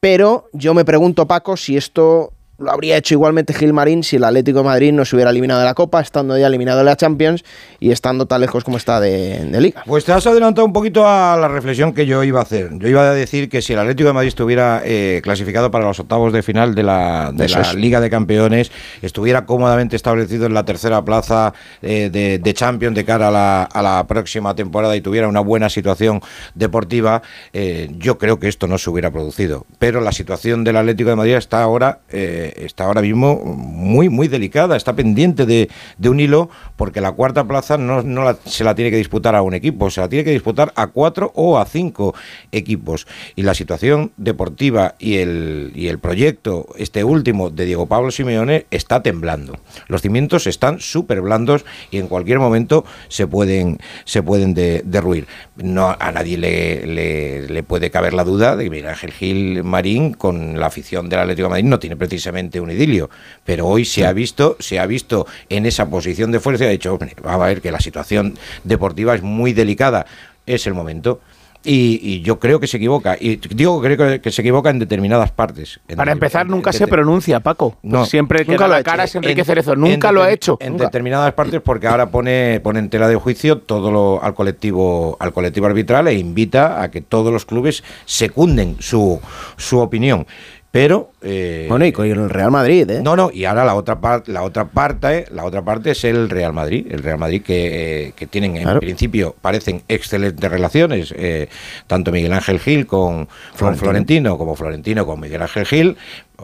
[0.00, 4.58] pero yo me pregunto, Paco, si esto lo habría hecho igualmente Gilmarín si el Atlético
[4.58, 7.44] de Madrid no se hubiera eliminado de la Copa, estando ya eliminado de la Champions
[7.78, 9.82] y estando tan lejos como está de, de Liga.
[9.86, 12.70] Pues te has adelantado un poquito a la reflexión que yo iba a hacer.
[12.78, 15.98] Yo iba a decir que si el Atlético de Madrid estuviera eh, clasificado para los
[15.98, 17.70] octavos de final de la, de la.
[17.80, 23.04] Liga de Campeones, estuviera cómodamente establecido en la tercera plaza eh, de, de Champions de
[23.04, 26.20] cara a la, a la próxima temporada y tuviera una buena situación
[26.54, 29.66] deportiva, eh, yo creo que esto no se hubiera producido.
[29.78, 34.28] Pero la situación del Atlético de Madrid está ahora, eh, está ahora mismo muy, muy
[34.28, 38.74] delicada, está pendiente de, de un hilo porque la cuarta plaza no, no se la
[38.74, 41.64] tiene que disputar a un equipo, se la tiene que disputar a cuatro o a
[41.64, 42.14] cinco
[42.52, 43.06] equipos.
[43.36, 48.66] Y la situación deportiva y el, y el proyecto, este último de Diego Pablo Simeone,
[48.70, 49.58] está temblando.
[49.88, 55.26] Los cimientos están súper blandos y en cualquier momento se pueden, se pueden de- derruir.
[55.56, 59.64] No, a nadie le, le- le puede caber la duda de que Miguel Ángel Gil
[59.64, 63.10] Marín, con la afición del Atlético de Madrid, no tiene precisamente un idilio.
[63.44, 66.70] Pero hoy se ha visto, se ha visto en esa posición de fuerza y ha
[66.70, 70.06] dicho, "Hombre, vamos a ver que la situación deportiva es muy delicada.
[70.46, 71.20] Es el momento.
[71.62, 73.18] Y, y yo creo que se equivoca.
[73.20, 75.78] Y digo que creo que, que se equivoca en determinadas partes.
[75.88, 77.76] En Para empezar, en- nunca en se pronuncia, Paco.
[77.82, 77.98] No.
[77.98, 78.90] Pues siempre Nunca da lo ha la hecho.
[78.90, 79.74] cara es Enrique en- Cerezo.
[79.74, 80.56] en Nunca lo ha hecho.
[80.58, 80.86] En Nunca.
[80.86, 85.34] determinadas partes, porque ahora pone, pone en tela de juicio todo lo, al colectivo, al
[85.34, 89.20] colectivo arbitral e invita a que todos los clubes secunden su,
[89.58, 90.26] su opinión.
[90.72, 93.00] Pero eh, Bueno, y con el Real Madrid, ¿eh?
[93.02, 96.30] no, no, y ahora la otra parte, la otra parte, la otra parte es el
[96.30, 101.48] Real Madrid, el Real Madrid que, eh, que tienen en principio parecen excelentes relaciones, eh,
[101.88, 103.78] tanto Miguel Ángel Gil con, con Florentino.
[103.78, 105.96] Florentino como Florentino con Miguel Ángel Gil.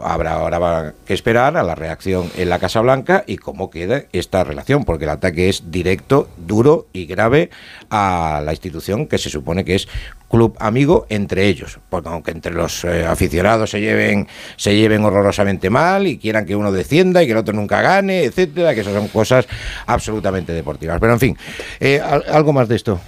[0.03, 4.43] Habrá ahora que esperar a la reacción en la Casa Blanca y cómo queda esta
[4.43, 7.49] relación, porque el ataque es directo, duro y grave
[7.89, 9.87] a la institución que se supone que es
[10.29, 15.69] club amigo entre ellos, porque aunque entre los eh, aficionados se lleven se lleven horrorosamente
[15.69, 18.93] mal y quieran que uno descienda y que el otro nunca gane, etcétera, que esas
[18.93, 19.47] son cosas
[19.85, 20.99] absolutamente deportivas.
[20.99, 21.37] Pero en fin,
[21.79, 22.99] eh, al- algo más de esto.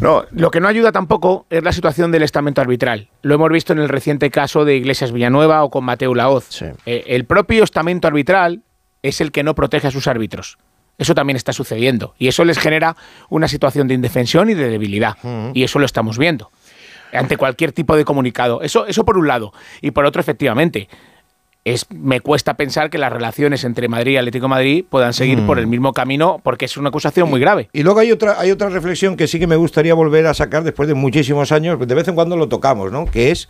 [0.00, 3.08] No, lo que no ayuda tampoco es la situación del estamento arbitral.
[3.22, 6.46] Lo hemos visto en el reciente caso de Iglesias Villanueva o con Mateo Laoz.
[6.48, 6.66] Sí.
[6.86, 8.62] Eh, el propio estamento arbitral
[9.02, 10.58] es el que no protege a sus árbitros.
[10.96, 12.14] Eso también está sucediendo.
[12.18, 12.96] Y eso les genera
[13.28, 15.16] una situación de indefensión y de debilidad.
[15.52, 16.50] Y eso lo estamos viendo.
[17.12, 18.62] Ante cualquier tipo de comunicado.
[18.62, 19.52] Eso, eso por un lado.
[19.80, 20.88] Y por otro, efectivamente.
[21.64, 25.44] Es, me cuesta pensar que las relaciones entre Madrid y Atlético de Madrid puedan seguir
[25.46, 27.70] por el mismo camino porque es una acusación muy grave.
[27.72, 30.62] Y luego hay otra, hay otra reflexión que sí que me gustaría volver a sacar
[30.62, 33.06] después de muchísimos años, de vez en cuando lo tocamos, ¿no?
[33.06, 33.48] Que es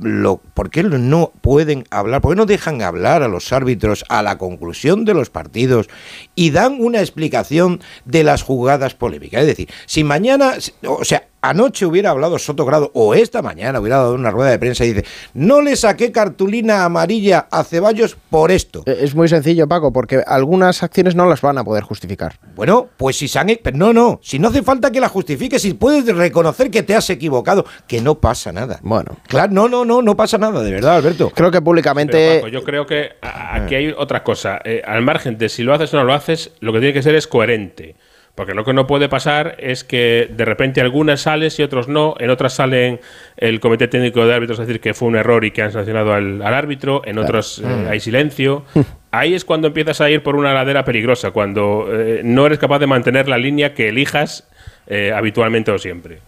[0.00, 2.20] lo, ¿por qué no pueden hablar?
[2.20, 5.88] ¿Por qué no dejan hablar a los árbitros a la conclusión de los partidos
[6.34, 9.42] y dan una explicación de las jugadas polémicas?
[9.42, 10.54] Es decir, si mañana,
[10.86, 14.84] o sea, anoche hubiera hablado Sotogrado o esta mañana hubiera dado una rueda de prensa
[14.84, 18.82] y dice, no le saqué cartulina amarilla a Ceballos por esto.
[18.86, 22.34] Eh, Es muy sencillo, Paco, porque algunas acciones no las van a poder justificar.
[22.54, 23.50] Bueno, pues si se han...
[23.50, 26.94] e-, No, no, si no hace falta que la justifiques, si puedes reconocer que te
[26.94, 28.80] has equivocado, que no pasa nada.
[28.82, 29.16] Bueno.
[29.26, 31.30] Claro, no, no, no, no pasa nada, de verdad, Alberto.
[31.30, 32.36] Creo que Pero, públicamente...
[32.38, 34.58] Paco, yo creo que aquí hay otra cosa.
[34.64, 37.02] Eh, al margen de si lo haces o no lo haces, lo que tiene que
[37.02, 37.96] ser es coherente.
[38.38, 42.14] Porque lo que no puede pasar es que de repente algunas sales y otros no.
[42.20, 43.00] En otras salen
[43.36, 46.12] el Comité Técnico de Árbitros a decir que fue un error y que han sancionado
[46.12, 47.02] al, al árbitro.
[47.04, 48.64] En otros eh, hay silencio.
[49.10, 52.78] Ahí es cuando empiezas a ir por una ladera peligrosa, cuando eh, no eres capaz
[52.78, 54.48] de mantener la línea que elijas
[54.86, 56.20] eh, habitualmente o siempre.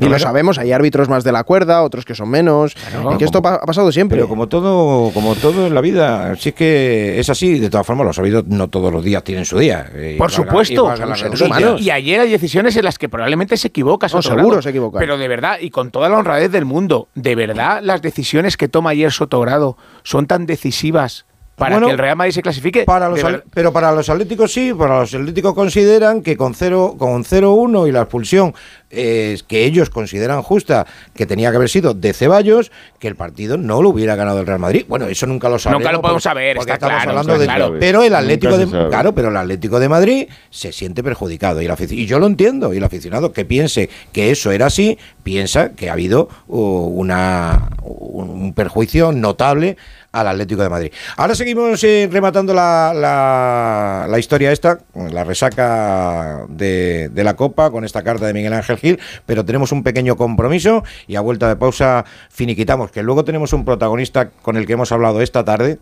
[0.00, 2.74] Y lo sabemos, hay árbitros más de la cuerda, otros que son menos.
[3.14, 4.16] y que esto ha pasado siempre.
[4.16, 8.06] Pero como todo, como todo en la vida, es que es así, de todas formas,
[8.06, 9.90] los sabidos no todos los días tienen su día.
[9.94, 14.06] eh, y Por valga- supuesto, y ayer hay decisiones en las que probablemente se equivoca.
[14.06, 14.38] No, Sotogrado.
[14.40, 14.98] seguro se equivoca.
[14.98, 18.68] Pero de verdad, y con toda la honradez del mundo, ¿de verdad las decisiones que
[18.68, 21.26] toma ayer Sotogrado son tan decisivas
[21.56, 22.84] para Bueno, que el Real Madrid se clasifique?
[22.84, 26.96] Para los al- pero para los atléticos sí, para los atléticos consideran que con 0
[26.98, 28.54] con 0-1 y la expulsión
[28.92, 33.56] eh, que ellos consideran justa, que tenía que haber sido de Ceballos, que el partido
[33.56, 34.84] no lo hubiera ganado el Real Madrid.
[34.88, 35.80] Bueno, eso nunca lo sabemos.
[35.82, 37.76] Nunca lo podemos porque- saber, porque está estamos claro, hablando está de claro.
[37.80, 41.70] pero el Atlético de claro, pero el Atlético de Madrid se siente perjudicado y, el
[41.72, 45.70] afici- y yo lo entiendo y el aficionado que piense que eso era así piensa
[45.70, 49.76] que ha habido uh, una un, un perjuicio notable
[50.12, 50.92] al Atlético de Madrid.
[51.16, 54.78] Ahora seguimos eh, rematando la, la- la historia esta,
[55.10, 59.72] la resaca de, de la Copa con esta carta de Miguel Ángel Gil, pero tenemos
[59.72, 64.58] un pequeño compromiso y a vuelta de pausa finiquitamos, que luego tenemos un protagonista con
[64.58, 65.78] el que hemos hablado esta tarde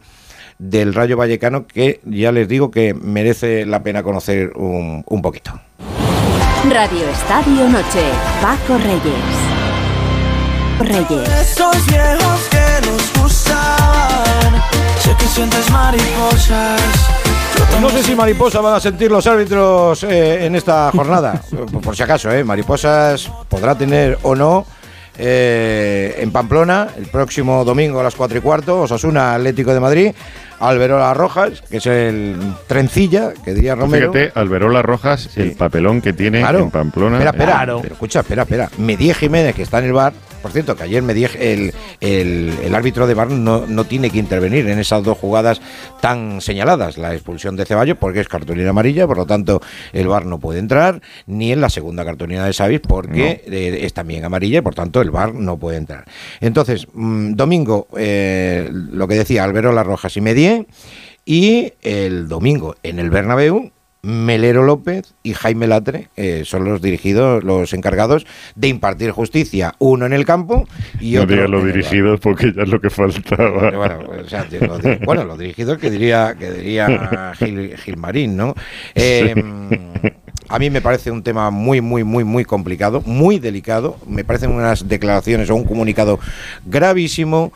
[0.59, 5.59] del Rayo Vallecano que ya les digo que merece la pena conocer un, un poquito.
[6.69, 8.05] Radio Estadio Noche.
[8.43, 9.41] Paco Reyes.
[10.79, 11.29] Reyes.
[11.41, 14.63] Esos viejos que nos gustan.
[14.99, 17.30] Sé que sientes mariposas.
[17.81, 21.41] No sé si mariposa van a sentir los árbitros eh, en esta jornada,
[21.73, 22.45] por, por si acaso, ¿eh?
[22.45, 24.67] Mariposas podrá tener o no
[25.19, 30.13] eh, en Pamplona el próximo domingo a las 4 y cuarto, Osasuna Atlético de Madrid,
[30.61, 34.13] Alberola Rojas, que es el trencilla, que diría Romero.
[34.13, 35.41] Fíjate, Alberola Rojas, Sí.
[35.41, 36.61] el papelón que tiene Claro.
[36.61, 37.17] en Pamplona.
[37.17, 37.53] Espera, espera.
[37.53, 37.79] Claro.
[37.83, 38.71] Pero escucha, espera, espera.
[38.79, 40.13] Medie Jiménez, que está en el bar.
[40.43, 44.19] Por cierto, que ayer Medie, el, el, el árbitro de bar no, no tiene que
[44.19, 45.61] intervenir en esas dos jugadas
[46.01, 46.97] tan señaladas.
[46.97, 49.61] La expulsión de Ceballos, porque es cartulina amarilla, por lo tanto,
[49.93, 51.03] el bar no puede entrar.
[51.27, 55.03] Ni en la segunda cartulina de Savis, porque eh, es también amarilla y por tanto
[55.03, 56.05] el bar no puede entrar.
[56.41, 60.50] Entonces, mm, domingo, eh, lo que decía Alberola Rojas y Medie.
[61.25, 63.71] Y el domingo en el Bernabéu,
[64.03, 70.07] Melero López y Jaime Latre eh, son los dirigidos, los encargados de impartir justicia, uno
[70.07, 70.67] en el campo
[71.01, 73.71] y No otro digas los dirigidos porque ya es lo que faltaba.
[73.71, 78.37] Bueno, o sea, tío, lo di- bueno, los dirigidos que diría que diría Gil, Gilmarín,
[78.39, 78.55] ¿no?
[78.95, 79.35] Eh,
[80.49, 83.99] A mí me parece un tema muy, muy, muy, muy complicado, muy delicado.
[84.09, 86.19] Me parecen unas declaraciones o un comunicado
[86.67, 87.53] gravísimo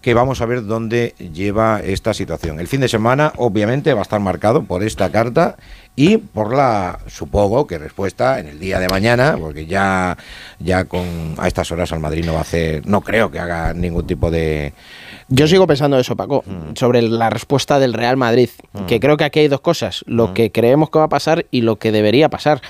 [0.00, 2.58] que vamos a ver dónde lleva esta situación.
[2.58, 5.56] El fin de semana, obviamente, va a estar marcado por esta carta
[5.94, 10.16] y por la, supongo que respuesta en el día de mañana, porque ya,
[10.58, 13.74] ya con a estas horas al Madrid no va a hacer, no creo que haga
[13.74, 14.72] ningún tipo de,
[15.28, 16.74] Yo sigo pensando eso, Paco, Mm.
[16.76, 18.48] sobre la respuesta del Real Madrid,
[18.88, 20.14] que creo que aquí hay dos cosas, Mm.
[20.14, 22.62] lo que creemos que va a pasar y lo que debería pasar.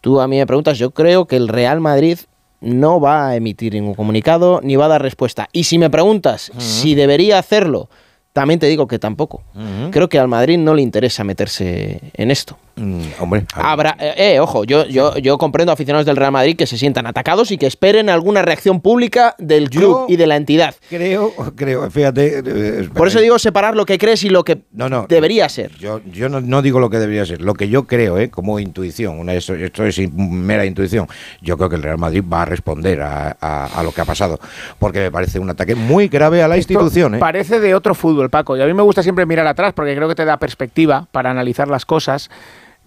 [0.00, 2.18] Tú a mí me preguntas, yo creo que el Real Madrid
[2.60, 5.48] no va a emitir ningún comunicado ni va a dar respuesta.
[5.52, 7.88] Y si me preguntas si debería hacerlo,
[8.32, 9.42] también te digo que tampoco.
[9.90, 12.56] Creo que al Madrid no le interesa meterse en esto.
[12.78, 13.44] Mm, hombre.
[13.54, 16.78] Habrá, eh, eh, ojo, yo, yo, yo comprendo a aficionados del Real Madrid que se
[16.78, 20.74] sientan atacados y que esperen alguna reacción pública del Yo- club y de la entidad.
[20.88, 22.42] creo, creo, fíjate.
[22.44, 25.06] eh, Por eso digo separar lo que crees y lo que No, no.
[25.08, 25.72] debería ser.
[25.78, 28.30] Yo, yo no, no digo lo que debería ser, lo que yo creo, ¿eh?
[28.30, 31.06] como intuición, una, esto, esto es mera intuición.
[31.42, 34.04] Yo creo que el Real Madrid va a responder a, a- a lo que ha
[34.04, 34.38] pasado,
[34.78, 37.14] porque me parece un ataque muy grave a la Esto institución.
[37.16, 37.18] ¿eh?
[37.18, 38.56] Parece de otro fútbol, Paco.
[38.56, 41.30] Y a mí me gusta siempre mirar atrás porque creo que te da perspectiva para
[41.30, 42.30] analizar las cosas.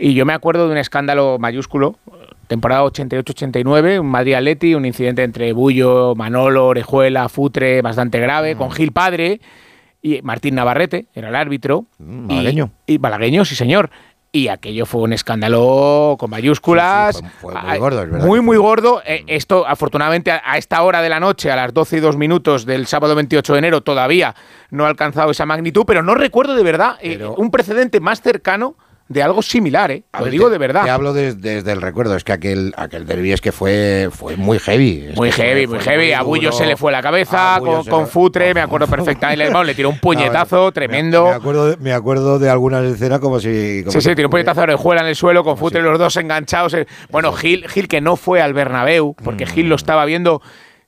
[0.01, 1.95] Y yo me acuerdo de un escándalo mayúsculo,
[2.47, 8.57] temporada 88-89, un Madrid Atleti, un incidente entre Bullo, Manolo, Orejuela, Futre, bastante grave, Mm.
[8.57, 9.39] con Gil Padre
[10.01, 11.85] y Martín Navarrete, era el árbitro.
[11.99, 12.71] Mm, malagueño.
[12.87, 13.89] Y, malagueño, sí señor.
[14.33, 17.17] y aquello fue un escándalo con mayúsculas.
[17.17, 19.01] Sí, sí, fue- fue muy gordo, es verdad Muy, muy gordo.
[19.05, 22.65] Eh, esto, afortunadamente, a, esta hora de la noche, a las 12 y 2 minutos
[22.65, 24.33] del sábado 28 de enero, todavía
[24.69, 28.75] no ha alcanzado esa magnitud, pero no recuerdo de verdad eh, un precedente más cercano
[29.11, 30.03] de algo similar, ¿eh?
[30.13, 30.83] Lo ver, digo te- de verdad.
[30.83, 32.15] Te hablo des- desde el recuerdo.
[32.15, 35.07] Es que aquel, aquel derbi es que fue, fue muy heavy.
[35.11, 36.11] Es Muy heavy, fue muy heavy.
[36.13, 39.49] A Bullo se le fue la cabeza con, con Futre, me acuerdo perfectamente.
[39.63, 41.25] Le tiró un puñetazo Me- tremendo.
[41.25, 43.81] Me, acuerdo, de- me acuerdo de algunas escenas como si.
[43.83, 46.15] como Sí, sí, tiró un puñetazo de orejuela en el suelo con Futre los dos
[46.17, 46.73] enganchados.
[46.73, 46.87] eh.
[47.09, 49.69] Bueno, Gil, Gil que no fue al Bernabéu, porque Gil Mm.
[49.69, 50.41] lo estaba viendo,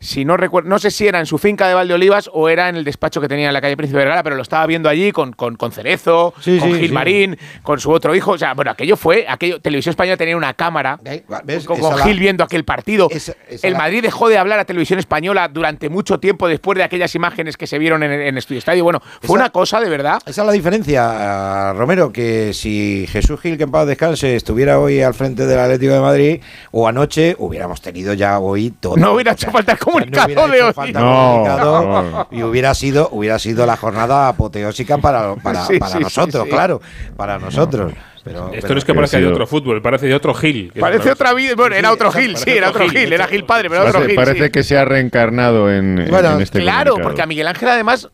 [0.03, 2.75] si no recuerdo, no sé si era en su finca de Valdeolivas o era en
[2.75, 5.33] el despacho que tenía en la calle Príncipe Vergara, pero lo estaba viendo allí con,
[5.33, 6.93] con, con Cerezo, Sí, con sí, Gil sí.
[6.93, 8.31] Marín, con su otro hijo.
[8.31, 10.99] O sea, bueno, aquello fue, aquello, Televisión Española tenía una cámara.
[11.45, 11.65] ¿Ves?
[11.65, 13.07] con, la- Gil viendo aquel partido.
[13.11, 16.83] esa- esa el Madrid dejó de hablar a Televisión Española durante mucho tiempo después de
[16.83, 18.83] aquellas imágenes que se vieron en, en Estudio Estadio.
[18.83, 20.19] Bueno, fue Esa- una cosa de verdad.
[20.25, 25.01] Esa es la diferencia, Romero, que si Jesús Gil, que en paz descanse, estuviera hoy
[25.01, 28.97] al frente del Atlético de Madrid o anoche, hubiéramos tenido ya hoy todo.
[28.97, 30.73] No hubiera hecho falta hubiera comunicado de hoy.
[30.93, 32.27] No, comunicado no.
[32.32, 36.49] Y hubiera sido, hubiera sido la jornada apoteósica para, para, Sí, para sí, nosotros, sí,
[36.49, 36.56] sí.
[36.56, 36.82] claro,
[37.15, 37.93] para nosotros.
[38.23, 40.71] Pero, Esto pero- no es que parezca de otro fútbol, parece de otro Gil.
[40.79, 41.56] Parece otra vida.
[41.58, 43.12] Bueno, Sí, era otro Gil, sí, parece era otro Gil.
[43.12, 43.27] Era.
[43.27, 44.15] Gil padre, pero era otro Parece, Gil.
[44.25, 44.51] parece sí.
[44.51, 47.03] que se ha reencarnado en, en- Bueno, en este Claro, comunicado.
[47.10, 48.08] porque a Miguel Ángel además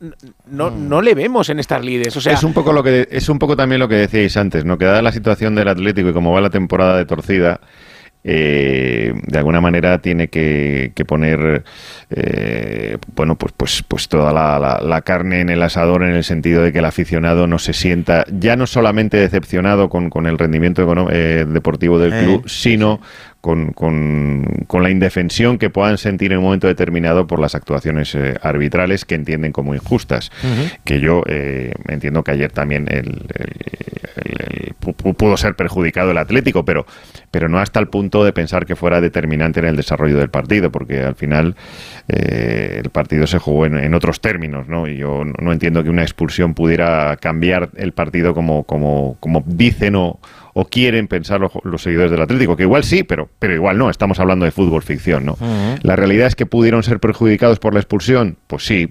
[0.47, 2.17] no, no le vemos en estas lides.
[2.17, 4.65] O sea, es un poco lo que es un poco también lo que decíais antes,
[4.65, 4.79] ¿no?
[4.79, 7.59] Que dada la situación del Atlético y cómo va la temporada de torcida,
[8.23, 11.63] eh, de alguna manera tiene que, que poner
[12.09, 16.23] eh, bueno pues pues pues toda la, la- la carne en el asador en el
[16.23, 20.37] sentido de que el aficionado no se sienta ya no solamente decepcionado con, con el
[20.37, 22.99] rendimiento eh, deportivo del club, sino
[23.41, 28.13] con, con- con la indefensión que puedan sentir en un momento determinado por las actuaciones
[28.15, 30.29] eh, arbitrales que entienden como injustas.
[30.83, 32.97] Que yo eh, entiendo que ayer también el-
[33.33, 33.55] el-
[34.25, 36.85] el- pudo ser perjudicado el Atlético, pero,
[37.31, 40.71] pero no hasta el punto de pensar que fuera determinante en el desarrollo del partido,
[40.71, 41.55] porque al final
[42.07, 44.87] eh, el partido se jugó en, en otros términos, ¿no?
[44.87, 49.95] Y yo no, entiendo que una expulsión pudiera cambiar el partido como, como, como dicen
[49.95, 50.19] o,
[50.61, 53.89] o quieren pensar los, los seguidores del Atlético, que igual sí, pero, pero igual no,
[53.89, 55.37] estamos hablando de fútbol ficción, ¿no?
[55.83, 58.87] La realidad es que pudieron ser perjudicados por la expulsión, pues sí,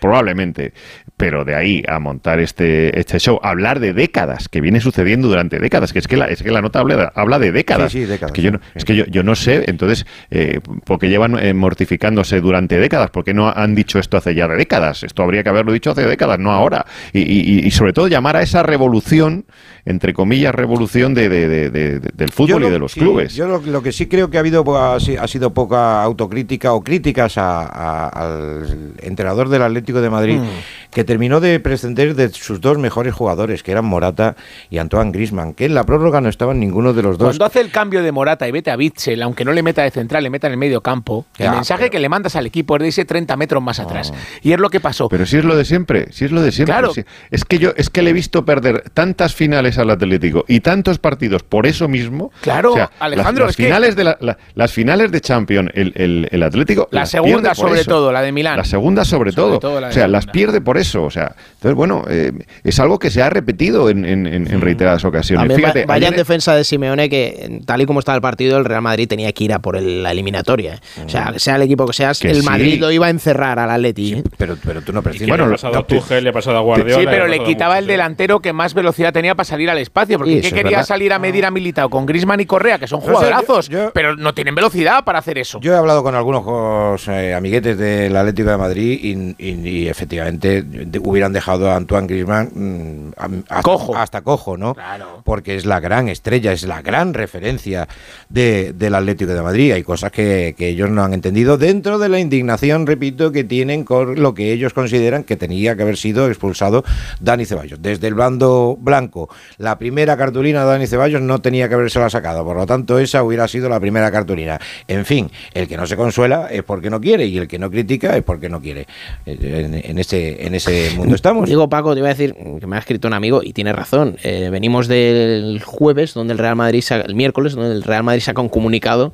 [0.00, 0.72] probablemente,
[1.16, 5.58] pero de ahí a montar este, este show, hablar de décadas, que viene sucediendo durante
[5.58, 7.92] décadas, que es que la, es que la nota habla de, habla de décadas.
[7.92, 8.64] Sí, sí, décadas, Es que yo no, sí.
[8.74, 13.24] es que yo, yo no sé, entonces, eh, porque llevan eh, mortificándose durante décadas, ¿por
[13.24, 15.02] qué no han dicho esto hace ya de décadas?
[15.02, 16.86] Esto habría que haberlo dicho hace décadas, no ahora.
[17.12, 19.44] Y, y- y sobre todo llamar a esa revolución,
[19.84, 22.92] entre comillas, revolución de, de- de- de- de- del fútbol Yo y lo- de los
[22.92, 23.34] sí, clubes.
[23.34, 26.02] Yo lo, lo que sí creo que ha habido pues, ha si- ha sido poca
[26.02, 30.90] autocrítica o críticas a- a- al entrenador del Atlético de Madrid, Mm.
[30.92, 34.36] que terminó de prescindir de sus dos mejores jugadores, que eran Morata
[34.70, 37.28] y Antoine Grisman, que en la prórroga no estaban ninguno de los dos.
[37.28, 39.90] cuando hace el cambio de Morata y vete a Bitzel, aunque no le meta de
[39.90, 42.76] central, le meta en el medio campo, el mensaje pero- que le mandas al equipo
[42.76, 44.12] es de irse 30 metros más atrás.
[44.42, 45.08] Y es lo que pasó.
[45.08, 46.72] Pero si es lo de siempre, si es lo de siempre.
[46.74, 46.92] Claro.
[47.30, 50.98] Es que yo es que le he visto perder tantas finales al Atlético y tantos
[50.98, 52.30] partidos por eso mismo.
[52.40, 55.70] Claro, O sea, Alejandro, las, es que- finales de la- la- las finales de Champions,
[55.74, 57.90] el, el- el Atlético La las segunda sobre eso.
[57.90, 58.56] todo, la de Milán.
[58.56, 59.58] La segunda sobre, Sobre todo.
[59.60, 61.02] todo la o sea, la las pierde por eso.
[61.04, 62.32] O sea, entonces bueno, eh,
[62.64, 65.40] es algo que se ha repetido en, en- en- en reiteradas ocasiones.
[65.48, 68.58] También va- Fíjate, vaya en defensa de Simeone que tal y como estaba el partido
[68.58, 70.74] el Real Madrid tenía que ir a por el- la eliminatoria.
[70.74, 70.78] ¿eh?
[71.04, 72.46] O sea, sea el equipo que seas, Que el sí.
[72.46, 74.14] Madrid lo iba a encerrar al Atleti.
[74.14, 74.22] ¿eh?
[74.36, 75.28] pero, pero tú no prescindes.
[75.28, 77.00] Bueno, le ha pasado a Tuchel, le ha pasado a Guardiola.
[77.00, 80.18] Sí, pero le quitaba el delantero que más velocidad tenía para salir al espacio.
[80.18, 80.86] Porque ¿qué eso es quería verdad.
[80.86, 84.16] salir a medir a Militao con Grisman y Correa, que son yo- jugadorazos, yo- pero
[84.16, 85.60] no tienen velocidad para hacer eso?
[85.60, 90.62] Yo he hablado con algunos eh, amiguetes del Atlético de Madrid y, y- y efectivamente
[90.62, 93.96] de- hubieran dejado a Antoine Griezmann mm, a- hasta, Cojo.
[93.96, 94.74] hasta cojo, ¿no?
[94.74, 95.22] Claro.
[95.24, 97.88] Porque es la gran estrella, es la gran referencia
[98.28, 99.72] de- del Atlético de Madrid.
[99.72, 103.84] Hay cosas que, que ellos no han entendido dentro de la indignación, repito, que tienen
[103.84, 106.84] con lo que ellos consideran que tenía que haber sido expulsado
[107.20, 107.80] Dani Ceballos.
[107.82, 112.10] Desde el bando blanco, la primera cartulina de Dani Ceballos no tenía que haberse la
[112.10, 114.60] sacado, por lo tanto esa hubiera sido la primera cartulina.
[114.88, 117.70] En fin, el que no se consuela es porque no quiere y el que no
[117.70, 118.86] critica es porque no quiere.
[119.26, 121.48] En, en ese, en ese mundo estamos.
[121.48, 124.16] Digo, Paco, te iba a decir que me ha escrito un amigo y tiene razón.
[124.22, 128.22] Eh, venimos del jueves, donde el Real Madrid, saca- el miércoles, donde el Real Madrid
[128.22, 129.12] saca un comunicado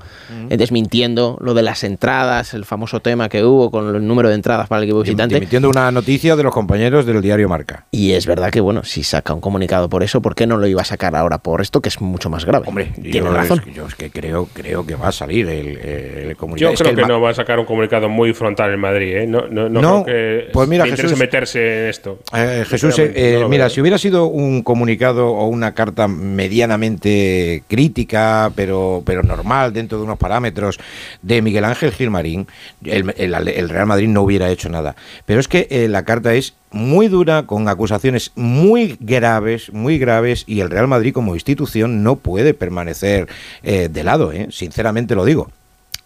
[0.50, 4.34] eh, desmintiendo lo de las entradas, el famoso tema que hubo con el número de
[4.34, 5.36] entradas para el equipo visitante.
[5.36, 7.86] Emitiendo una noticia de los compañeros del diario Marca.
[7.90, 10.66] Y es verdad que, bueno, si saca un comunicado por eso, ¿por qué no lo
[10.66, 12.68] iba a sacar ahora por esto, que es mucho más grave?
[12.68, 13.60] Hombre, tiene yo, razón.
[13.60, 16.70] Es que, yo es que creo, creo que va a salir el, el comunicado.
[16.70, 19.16] Yo Es creo que, no va a sacar un comunicado muy frontal en Madrid.
[19.16, 19.26] ¿eh?
[19.26, 22.18] No, no, no, No, creo que pues mira, Jesús, meterse en esto.
[22.36, 28.52] Eh, Jesús, eh, eh, mira, si hubiera sido un comunicado o una carta medianamente crítica,
[28.54, 30.78] pero, pero normal, dentro de unos parámetros,
[31.22, 32.48] de Miguel Ángel Gilmarín,
[32.84, 34.94] el, el, Real Madrid no hubiera hecho nada.
[35.24, 40.60] Pero es que la carta es muy dura, con acusaciones muy graves, muy graves, y
[40.60, 43.28] el Real Madrid como institución no puede permanecer
[43.62, 45.50] de lado, sinceramente lo digo.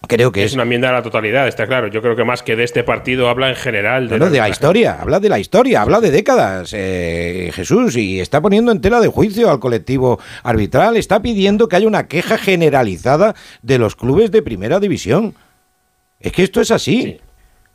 [0.05, 1.87] Creo que es, una enmienda a la totalidad, está claro.
[1.87, 4.97] Yo creo que más que de este partido habla en general de, de la historia,
[4.99, 9.07] habla de la historia, habla de décadas, eh, Jesús, y está poniendo en tela de
[9.07, 14.41] juicio al colectivo arbitral, está pidiendo que haya una queja generalizada de los clubes de
[14.41, 15.35] primera división.
[16.19, 17.21] Es que esto es así.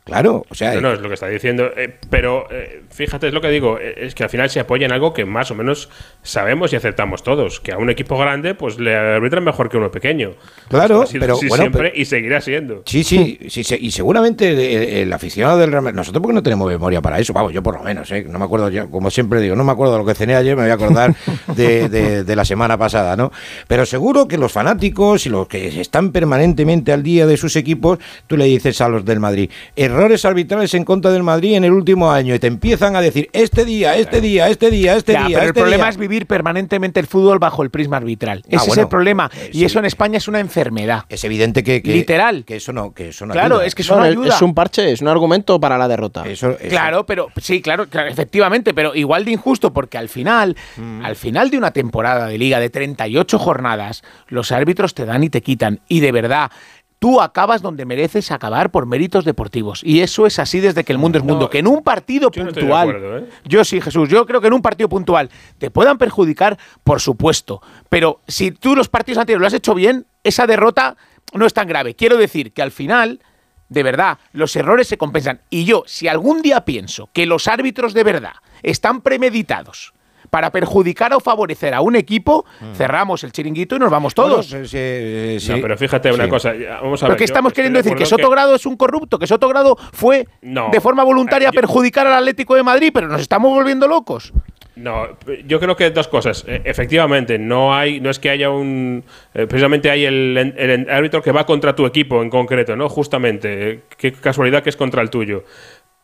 [0.09, 0.73] Claro, o sea.
[0.73, 1.71] No, no, es lo que está diciendo.
[1.75, 4.85] Eh, pero eh, fíjate, es lo que digo, eh, es que al final se apoya
[4.85, 5.89] en algo que más o menos
[6.29, 7.59] sabemos y aceptamos todos.
[7.59, 10.31] Que a un equipo grande, pues le arbitran mejor que uno pequeño.
[10.67, 11.63] Claro, pero bueno.
[11.63, 12.83] Siempre y seguirá siendo.
[12.85, 15.97] Sí, sí, sí, y seguramente el, aficionado del Real Madrid.
[15.97, 18.69] Nosotros, porque no tenemos memoria para eso, vamos, yo por lo menos, No me acuerdo,
[18.69, 20.75] yo, como siempre digo, no me acuerdo de lo que cené ayer, me voy a
[20.75, 21.15] acordar
[21.55, 21.89] de,
[22.23, 23.31] de la semana pasada, ¿no?
[23.67, 27.99] Pero seguro que los fanáticos y los que están permanentemente al día de sus equipos,
[28.27, 31.71] tú le dices a los del Madrid, errores arbitrales en contra del Madrid en el
[31.71, 35.25] último año y te empiezan a decir este día, este día, este día, este día.
[35.27, 38.43] Pero el este problema es vivir permanentemente el fútbol bajo el prisma arbitral.
[38.45, 39.29] Ah, Ese es el problema.
[39.51, 41.03] y eso en España es una enfermedad.
[41.09, 44.03] Es evidente que, literal que eso no, que eso no Claro, es que eso no,
[44.03, 44.35] ayuda.
[44.35, 46.23] Es un parche, es un argumento para la derrota.
[46.69, 51.05] Claro, pero sí, claro, efectivamente, pero igual de injusto porque al final, mm.
[51.05, 55.29] al final de una temporada de liga de 38 jornadas, los árbitros te dan y
[55.29, 56.51] te quitan y de verdad
[56.99, 59.81] tú acabas donde mereces acabar por méritos deportivos.
[59.83, 61.49] Y eso es así desde que el mundo es mundo.
[61.49, 63.29] que en un partido puntual, ¿eh?
[63.45, 67.61] yo sí, Jesús, yo creo que en un partido puntual te puedan perjudicar, por supuesto.
[67.87, 70.97] Pero si tú los partidos anteriores lo has hecho bien, esa derrota
[71.33, 71.95] no es tan grave.
[71.95, 73.21] Quiero decir que al final,
[73.69, 75.41] de verdad, los errores se compensan.
[75.49, 79.93] Y yo, si algún día pienso que los árbitros de verdad están premeditados,
[80.29, 82.73] para perjudicar o favorecer a un equipo, mm.
[82.73, 84.49] cerramos el chiringuito y nos vamos todos.
[84.51, 87.95] pero fíjate una cosa, vamos a ¿Pero qué estamos queriendo decir?
[87.95, 89.19] ¿Que Sotogrado es un corrupto?
[89.19, 92.91] ¿Que Sotogrado fue de forma voluntaria a perjudicar al Atlético de Madrid?
[92.93, 94.33] Pero nos estamos volviendo locos.
[94.79, 95.07] No,
[95.45, 96.45] yo creo que dos cosas.
[96.47, 99.03] E, efectivamente, no hay, no es que haya un,
[99.33, 103.81] eh, precisamente hay el, el, árbitro que va contra tu equipo en concreto, no, justamente.
[103.97, 105.43] Qué casualidad que es contra el tuyo.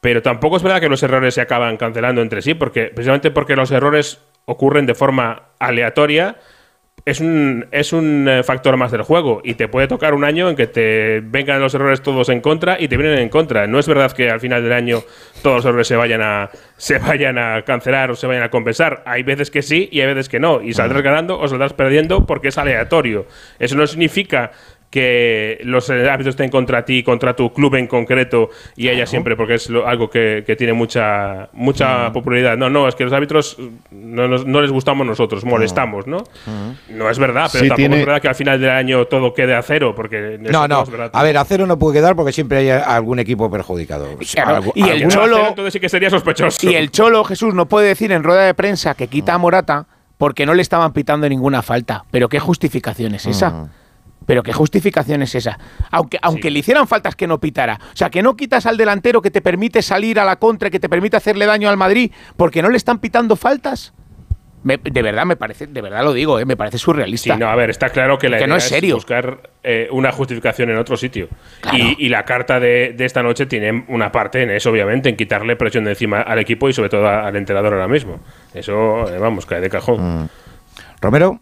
[0.06, 3.56] Pero tampoco es verdad que los errores se acaban cancelando entre sí, porque precisamente porque
[3.56, 6.36] los errores ocurren de forma aleatoria,
[7.06, 10.48] es un, es un eh, factor más del juego y te puede tocar un año
[10.48, 13.66] en que te vengan los errores todos en contra y te vienen en contra.
[13.66, 15.02] No es verdad que al final del año
[15.42, 19.02] todos los errores se vayan a, se vayan a cancelar o se vayan a compensar.
[19.08, 20.62] Hay veces que sí y hay veces que no.
[20.62, 23.26] Y saldrás ganando o saldrás perdiendo porque es aleatorio.
[23.58, 24.52] Eso no significa
[24.96, 29.56] que los árbitros estén contra ti, contra tu club en concreto y ella siempre, porque
[29.56, 32.56] es algo que, tiene mucha mucha popularidad.
[32.56, 33.58] No, no, es que los árbitros
[33.92, 36.24] no, no les gustamos nosotros, molestamos, ¿no?
[36.88, 39.62] No es verdad, pero tampoco es verdad que al final del año todo quede a
[39.64, 43.20] cero, porque no, no, a ver, a cero no puede quedar porque siempre hay algún
[43.20, 44.18] equipo perjudicado.
[44.76, 46.70] y el Cholo, entonces sí que sería sospechoso.
[46.70, 49.88] Y el Cholo Jesús no puede decir en rueda de prensa que quita a Morata
[50.18, 52.06] porque no le estaban pitando ninguna falta.
[52.12, 53.68] Pero qué justificación es esa.
[54.26, 55.60] Pero qué justificación es esa.
[55.92, 57.80] Aunque, aunque le hicieran faltas que no pitara.
[57.94, 60.80] O sea, que no quitas al delantero que te permite salir a la contra, que
[60.80, 63.94] te permite hacerle daño al Madrid, porque no le están pitando faltas.
[64.64, 67.34] de verdad me parece, de verdad lo digo, eh, me parece surrealista.
[67.36, 68.96] Sí, no, a ver, está claro que la idea no es, serio.
[68.96, 71.28] buscar eh, una justificación en otro sitio.
[71.74, 75.84] Y, la carta de, esta noche tiene una parte en eso, obviamente, en quitarle presión
[75.84, 78.20] de encima al equipo y sobre todo al entrenador ahora mismo.
[78.54, 80.24] Eso, eh, vamos, cae de cajón.
[80.24, 80.30] Mm.
[81.02, 81.40] Romero.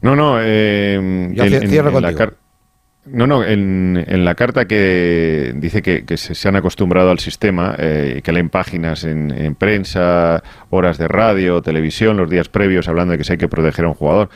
[0.00, 0.38] No, no.
[0.40, 2.32] Eh, en, la
[3.06, 8.32] no, no, en, la carta que dice que, se, han acostumbrado al sistema, eh, que
[8.32, 13.34] leen páginas en, prensa, horas de radio, televisión, los días previos hablando de que se
[13.34, 14.28] hay que proteger a un jugador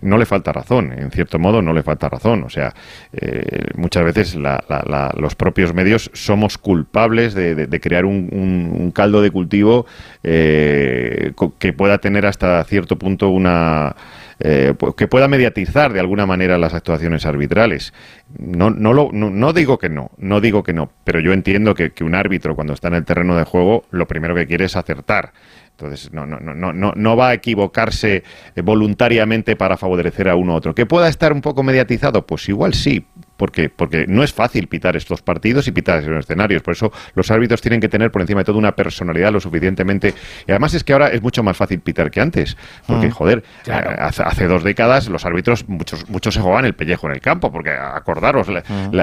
[0.00, 2.42] no le falta razón, en cierto modo no le falta razón.
[2.44, 2.74] O sea,
[3.12, 9.86] eh, muchas veces los propios medios somos culpables de, crear un, caldo de cultivo
[10.22, 13.94] eh, que pueda tener hasta cierto punto una
[14.38, 17.94] eh, pues que pueda mediatizar de alguna manera las actuaciones arbitrales.
[18.38, 21.92] No, no, lo, no, digo que no, no digo que no, pero yo entiendo que,
[22.02, 25.32] un árbitro cuando está en el terreno de juego lo primero que quiere es acertar.
[25.70, 28.24] Entonces, no, no, no, no, no va a equivocarse
[28.62, 30.74] voluntariamente para favorecer a uno u otro.
[30.74, 32.26] ¿Que pueda estar un poco mediatizado?
[32.26, 33.06] Pues igual sí,
[33.36, 36.62] porque, porque no es fácil pitar estos partidos y pitar esos escenarios.
[36.62, 40.14] Por eso los árbitros tienen que tener por encima de todo una personalidad lo suficientemente.
[40.46, 42.56] Y además es que ahora es mucho más fácil pitar que antes.
[42.86, 43.10] Porque, mm.
[43.10, 47.20] joder, eh, hace, dos décadas los árbitros, muchos, muchos se jugaban el pellejo en el
[47.20, 48.94] campo, porque acordaros, mm.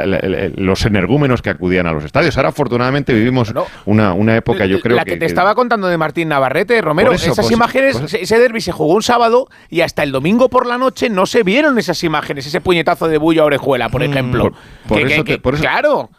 [0.58, 2.36] los energúmenos que acudían a los estadios.
[2.38, 3.54] Ahora, afortunadamente, vivimos
[3.86, 5.18] una, una época, yo creo la que.
[5.18, 8.94] te estaba contando de Martín Navarrete, Romero, esas pues, imágenes, pues, ese derby se jugó
[8.94, 12.62] un sábado y hasta el domingo por la noche no se vieron esas imágenes, ese
[12.62, 14.06] puñetazo de bullo a orejuela, por mm.
[14.24, 15.42] Ejemplo.
[15.42, 16.10] Por, eso, claro.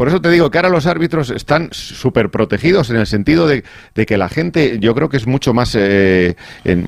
[0.00, 3.64] Por eso te digo que ahora los árbitros están súper protegidos en el sentido de,
[4.06, 6.36] que la gente, yo creo que es mucho más, eh,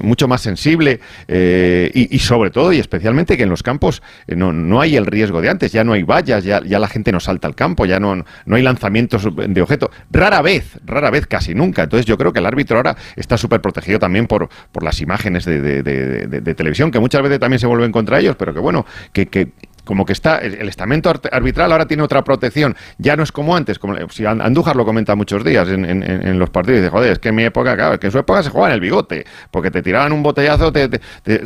[0.00, 0.98] mucho más sensible
[1.28, 5.04] eh, y, sobre todo y especialmente que en los campos eh, no, no, hay el
[5.04, 7.84] riesgo de antes, ya no hay vallas, ya, ya la gente no salta al campo,
[7.84, 9.90] ya no, no hay lanzamientos de objeto.
[10.10, 11.82] Rara vez, rara vez, casi nunca.
[11.82, 15.44] Entonces yo creo que el árbitro ahora está súper protegido también por, por las imágenes
[15.44, 19.26] de, de, televisión, que muchas veces también se vuelven contra ellos, pero que bueno, que,
[19.26, 19.52] que
[19.84, 23.78] como que está, el, estamento arbitral ahora tiene otra protección, ya no es como antes,
[23.78, 27.34] como si Andújar lo comenta muchos días en, los partidos, dice, joder, es que en
[27.34, 29.82] mi época, claro, es que en su época se jugaba en el bigote, porque te
[29.82, 31.00] tiraban un botellazo, te,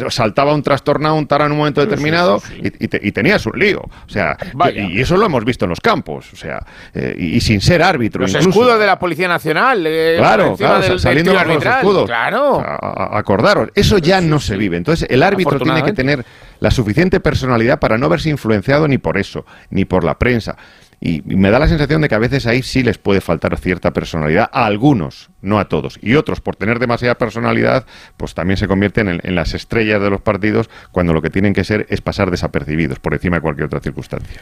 [0.09, 4.37] saltaba un trastornado, un tara en un momento determinado y, tenías un lío, o sea,
[4.75, 6.65] y eso lo hemos visto en los campos, o sea,
[6.95, 8.23] eh, y, sin ser árbitro.
[8.23, 12.63] Los escudos de la Policía Nacional, eh, claro, claro saliendo los escudos, claro.
[12.63, 16.25] acordaros, eso ya no se vive, entonces el árbitro tiene que tener
[16.61, 20.57] la suficiente personalidad para no verse influenciado ni por eso, ni por la prensa.
[21.01, 23.93] Y, me da la sensación de que a veces ahí sí les puede faltar cierta
[23.93, 25.99] personalidad a algunos, no a todos.
[26.01, 27.87] Y otros, por tener demasiada personalidad,
[28.17, 31.53] pues también se convierten en, en, las estrellas de los partidos cuando lo que tienen
[31.53, 34.41] que ser es pasar desapercibidos por encima de cualquier otra circunstancia.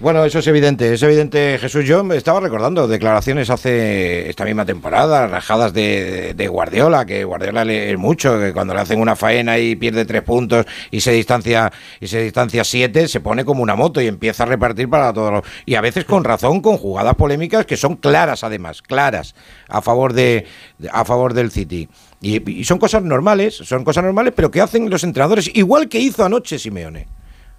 [0.00, 1.84] Bueno, eso es evidente, es evidente, Jesús.
[1.84, 7.96] Yo me estaba recordando declaraciones hace esta misma temporada, rajadas de, Guardiola, que Guardiola lee
[7.96, 12.08] mucho, que cuando le hacen una faena y pierde tres puntos y se distancia y
[12.08, 15.42] se distancia siete, se pone como una moto y empieza a repartir para todos los...
[15.64, 19.36] Y a veces con razón, con jugadas polémicas que son claras además, claras,
[19.68, 20.44] a favor, de,
[20.90, 21.88] a favor del City.
[22.20, 26.00] Y, y son cosas normales, son cosas normales, pero que hacen los entrenadores, igual que
[26.00, 27.13] hizo anoche Simeone.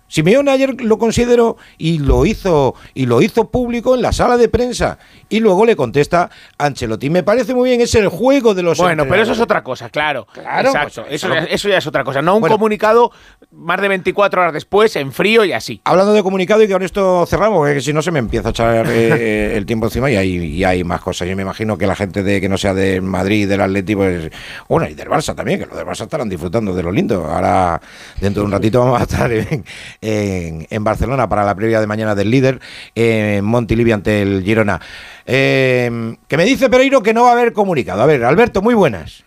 [0.08, 4.50] Simeone ayer lo consideró y lo hizo y lo hizo público en la sala de
[4.50, 5.00] prensa
[5.30, 7.10] y luego le contesta Ancelotti.
[7.10, 9.90] Me parece muy bien, es el juego de los Bueno, pero eso es otra cosa,
[9.90, 10.28] claro.
[10.32, 11.04] Claro, Exacto.
[11.08, 13.12] Pues, eso, ya, es otra cosa, no un comunicado
[13.52, 15.82] más de 24 horas después en frío y así.
[15.84, 18.52] Hablando de comunicado y que con esto cerramos, que si no se me empieza a
[18.52, 21.28] echar eh, el tiempo encima y hay, y hay más cosas.
[21.28, 24.32] Yo me imagino que la gente de que no sea de Madrid, del Atlético, pues,
[24.70, 27.26] bueno, y del Barça también, que los del Barça estarán disfrutando de lo lindo.
[27.26, 27.82] Ahora
[28.20, 29.66] dentro de un ratito vamos a estar en
[30.02, 32.60] en, Barcelona para la previa de mañana del líder,
[32.94, 34.80] en Montilivi ante el Girona.
[35.26, 38.02] Eh, que me dice Pereiro que no va a haber comunicado.
[38.02, 39.24] A ver, Alberto, muy buenas.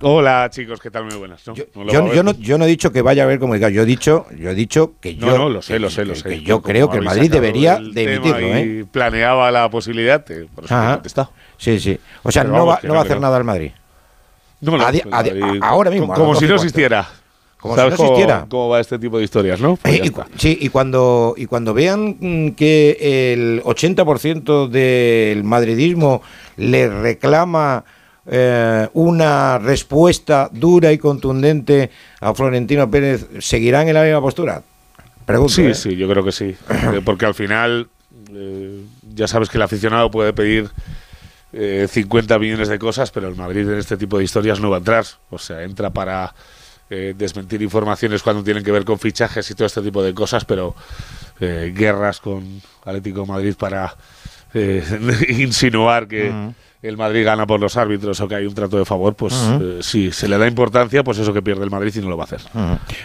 [0.00, 1.04] Hola chicos, ¿qué tal?
[1.04, 1.42] Muy buenas.
[1.44, 4.94] Yo, no, he dicho que vaya a haber comunicado, yo he dicho, yo he dicho
[5.00, 5.26] que yo.
[5.26, 6.42] No, lo sé, lo sé, lo sé.
[6.42, 8.46] yo creo que el Madrid debería de emitirlo.
[8.48, 8.84] ¿eh?
[8.90, 11.98] planeaba la posibilidad, por eso Sí, sí.
[12.24, 13.70] O sea, no, va, no va a hacer nada el Madrid.
[14.60, 14.84] No, no,
[15.60, 16.12] ahora mismo.
[16.12, 17.08] Como, si no existiera.
[17.62, 18.46] Como si no existiera.
[18.48, 19.76] Cómo, va este tipo de historias, ¿no?
[19.76, 20.02] Pues
[20.36, 26.22] sí, y cuando, y cuando vean mm, que el 80% del madridismo
[26.56, 27.84] le reclama
[28.26, 31.90] eh, una respuesta dura y contundente
[32.20, 34.62] a Florentino Pérez, ¿seguirán en la misma postura?
[35.24, 35.74] Pregunto, sí, ¿eh?
[35.74, 36.56] sí, yo creo que sí.
[36.68, 37.88] Eh, porque al final,
[39.14, 40.68] ya sabes que el aficionado puede pedir
[41.52, 44.78] 50 millones de cosas, pero el Madrid en este tipo de historias no va a
[44.78, 45.04] entrar.
[45.30, 46.34] O sea, entra para
[46.94, 50.44] eh, desmentir informaciones cuando tienen que ver con fichajes y todo este tipo de cosas,
[50.44, 50.74] pero
[51.40, 53.96] eh, guerras con Atlético Madrid para
[54.52, 54.84] eh,
[55.30, 56.52] insinuar que
[56.82, 59.62] el Madrid gana por los árbitros o que hay un trato de favor, pues uh
[59.82, 62.24] si se le da importancia, pues eso que pierde el Madrid y no lo va
[62.24, 62.40] a hacer.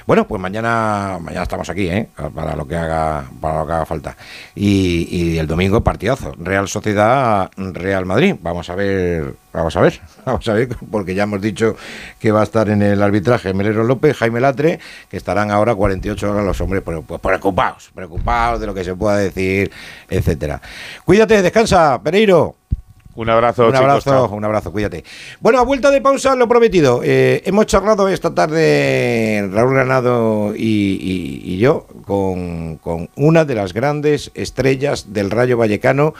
[0.06, 2.08] Bueno, pues mañana mañana estamos aquí, ¿eh?
[2.34, 4.18] para lo que haga para lo que haga falta.
[4.56, 8.36] Y, y, el domingo partidazo, Real Sociedad Real Madrid.
[8.42, 11.76] Vamos a ver, vamos a ver, vamos a ver, porque ya hemos dicho
[12.20, 16.32] que va a estar en el arbitraje Melero López, Jaime Latre, que estarán ahora 48
[16.32, 19.72] horas los hombres pues, preocupados, preocupados de lo que se pueda decir,
[20.10, 20.62] etcétera.
[21.06, 22.57] Cuídate, descansa, Pereiro.
[23.18, 25.03] Un abrazo, un abrazo, un abrazo, cuídate.
[25.39, 27.01] Bueno, a vuelta de pausa, lo prometido.
[27.03, 32.80] Eh, hemos charlado esta tarde Raúl Granado y, yo con,
[33.15, 36.13] una de las grandes estrellas del Rayo Vallecano,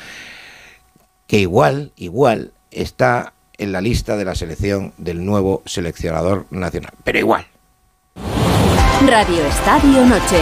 [1.28, 6.94] que igual, igual está en la lista de la selección del nuevo seleccionador nacional.
[7.04, 7.46] Pero igual.
[9.06, 10.40] Radio Estadio Noche.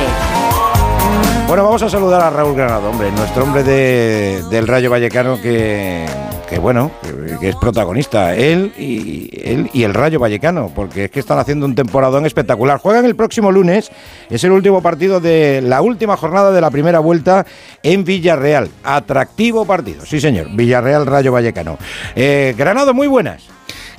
[1.49, 6.05] Bueno, vamos a saludar a Raúl Granado, hombre, nuestro hombre de, del Rayo Vallecano que
[6.45, 6.91] que bueno,
[7.39, 11.65] que, es protagonista, él y, él y el Rayo Vallecano, porque es que están haciendo
[11.65, 12.79] un temporadón espectacular.
[12.79, 13.91] Juegan el próximo lunes,
[14.29, 17.45] es el último partido de la última jornada de la primera vuelta
[17.83, 18.69] en Villarreal.
[18.83, 21.77] Atractivo partido, sí señor, Villarreal Rayo Vallecano.
[22.15, 23.43] Eh, Granado, muy buenas.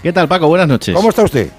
[0.02, 0.46] ¿Qué tal, Paco?
[0.46, 0.94] Buenas noches.
[0.94, 1.50] ¿Cómo está usted?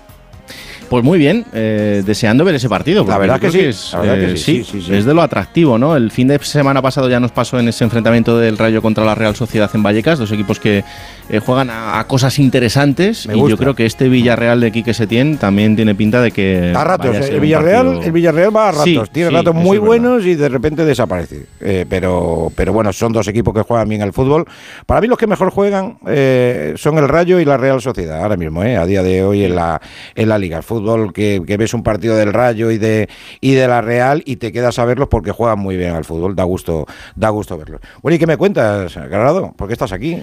[0.90, 3.06] Pues muy bien, eh, deseando ver ese partido.
[3.06, 4.94] La verdad que sí, es, la verdad que eh, sí, sí, sí, sí.
[4.96, 5.96] es de lo atractivo, ¿no?
[5.98, 9.14] El fin de semana pasado ya nos pasó en ese enfrentamiento del Rayo contra la
[9.14, 10.86] Real Sociedad en Vallecas, dos equipos que
[11.30, 13.50] eh, juegan a, a cosas interesantes Me y gusta.
[13.50, 17.16] yo creo que este Villarreal de Quique Setién también tiene pinta de que A ratos,
[17.16, 20.26] a eh, el un Villarreal, partido- el Villarreal va a ratos, tiene ratos muy buenos
[20.26, 21.48] y de repente desaparece.
[21.60, 24.46] Eh, pero, pero bueno, son dos equipos que juegan bien al fútbol.
[24.86, 28.38] Para mí los que mejor juegan eh, son el Rayo y la Real Sociedad, ahora
[28.38, 29.82] mismo, eh, a día de hoy en la,
[30.16, 30.56] en la liga.
[30.56, 30.77] El fútbol
[31.14, 33.10] que, que ves un partido del Rayo y de,
[33.42, 36.36] y de la Real y te quedas a verlos porque juegan muy bien al fútbol,
[36.36, 37.82] da gusto, da gusto verlos.
[38.02, 39.54] Bueno, ¿y qué me cuentas, Granado?
[39.56, 40.22] ¿Por qué estás aquí?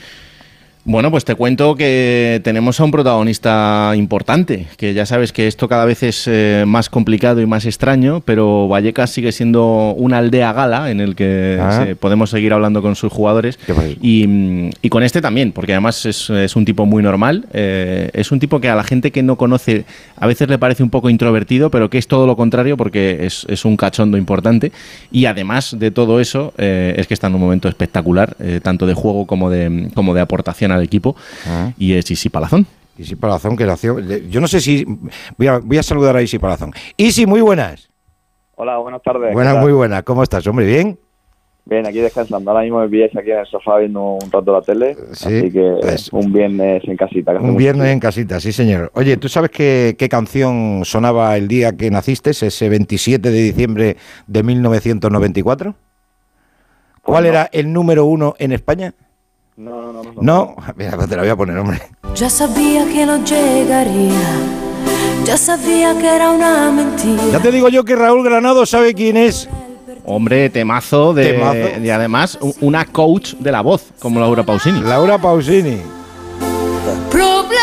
[0.86, 5.66] Bueno, pues te cuento que tenemos a un protagonista importante, que ya sabes que esto
[5.66, 10.52] cada vez es eh, más complicado y más extraño, pero Vallecas sigue siendo una aldea
[10.52, 11.84] gala en el que Ah.
[11.86, 13.58] se- podemos seguir hablando con sus jugadores.
[14.02, 18.30] Y, y con este también, porque además es, es un tipo muy normal, eh, es
[18.30, 19.86] un tipo que a la gente que no conoce
[20.18, 23.46] a veces le parece un poco introvertido, pero que es todo lo contrario porque es,
[23.48, 24.70] es un cachondo importante.
[25.10, 28.86] Y además de todo eso eh, es que está en un momento espectacular, eh, tanto
[28.86, 31.16] de juego como de, como de aportación al equipo
[31.46, 31.72] Ah.
[31.78, 32.66] y es Isi Palazón.
[32.96, 33.98] Isi Palazón, que nació.
[33.98, 34.84] Yo no sé si.
[35.36, 36.72] Voy a, voy a saludar a Isi Palazón.
[36.96, 37.88] Isi, muy buenas.
[38.56, 39.28] Hola, buenas tardes.
[39.30, 40.02] ¿qué Buenas, muy buenas.
[40.04, 40.64] ¿Cómo estás, hombre?
[40.66, 40.96] ¿Bien?
[41.66, 42.50] Bien, aquí descansando.
[42.50, 44.94] Ahora mismo me pilláis aquí en el sofá viendo un rato la tele.
[45.12, 47.32] Sí, así que pues, un viernes en casita.
[47.32, 48.92] Un viernes en casita, sí, señor.
[48.94, 53.96] Oye, ¿tú sabes qué, qué canción sonaba el día que naciste, ese 27 de diciembre
[54.26, 55.74] de 1994?
[57.02, 57.30] ¿Cuál no.
[57.30, 58.94] era el número uno en España?
[59.56, 60.12] No, no, no.
[60.16, 61.80] no, mira, pues te la voy a poner, hombre.
[62.16, 64.20] Ya sabía que no llegaría,
[65.24, 67.22] ya sabía que era una mentira.
[67.30, 69.48] Ya te digo yo que Raúl Granado sabe quién es.
[70.06, 71.80] Hombre, temazo de Temazo.
[71.82, 74.80] y además una coach de la voz, como Laura Pausini.
[74.80, 75.78] Laura Pausini.
[77.10, 77.54] Problemático.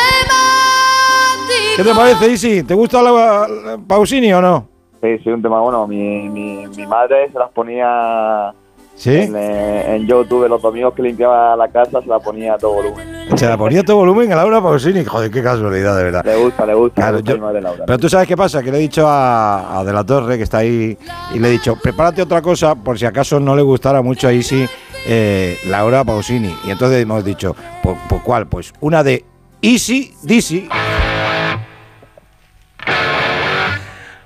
[1.78, 2.64] ¿Qué te parece, Isi?
[2.64, 4.68] ¿Te gusta la, la Pausini o no?
[5.02, 5.88] Sí, sí, un tema bueno.
[5.88, 8.54] Mi, mi, mi madre se las ponía
[9.02, 9.16] Sí.
[9.16, 12.74] en, eh, en YouTube los domingos que limpiaba la casa, se la ponía a todo
[12.74, 13.26] volumen.
[13.36, 15.04] Se la ponía a todo volumen a Laura Pausini.
[15.04, 16.24] Joder, qué casualidad, de verdad.
[16.24, 17.02] Le gusta, le gusta.
[17.02, 17.84] Claro, le gusta yo- mi madre Laura.
[17.88, 20.43] Pero tú sabes qué pasa, que le he dicho a, a De la Torre, que
[20.43, 20.95] está ahí,
[21.34, 24.34] y le he dicho, prepárate otra cosa por si acaso no le gustara mucho a
[24.34, 24.68] Isi
[25.08, 26.56] eh, Laura Pausini.
[26.68, 28.45] Y entonces hemos dicho, ¿por, por cuál?
[28.45, 29.26] Pues una de
[29.64, 30.70] Easy Dizzy.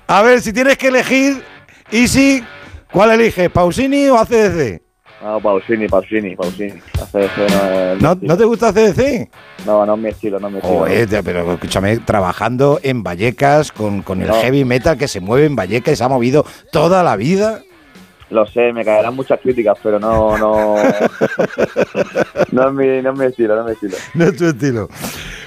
[0.08, 1.42] A ver, si tienes que elegir,
[1.90, 2.44] Easy,
[2.96, 3.50] ¿cuál eliges?
[3.50, 4.80] ¿Pausini o ACDC?
[5.22, 6.70] No, Pausini, Pausini, Pausini.
[6.94, 8.32] ACDC no es ¿No, estilo.
[8.32, 9.28] ¿No te gusta ACDC?
[9.66, 10.84] No, no es mi estilo, no es mi estilo.
[11.06, 14.34] Te- pero escúchame, trabajando en Vallecas con, con el No.
[14.40, 17.60] heavy metal que se mueve en Vallecas y se ha movido toda la vida.
[18.30, 20.76] Lo sé, me caerán muchas críticas, pero no, no,
[22.52, 23.96] no es mi, no es mi estilo, no es mi estilo.
[24.14, 24.88] No es tu estilo.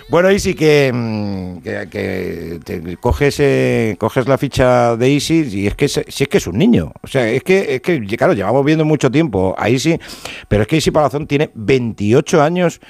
[0.09, 5.67] Bueno, Isi, que, mm, que, que te coges, eh, coges la ficha de Isi y
[5.67, 6.91] es que si es que es un niño.
[7.03, 9.99] O sea, es que, es que, claro, llevamos viendo mucho tiempo a Isi,
[10.47, 12.81] pero es que Isi Palazón tiene 28 años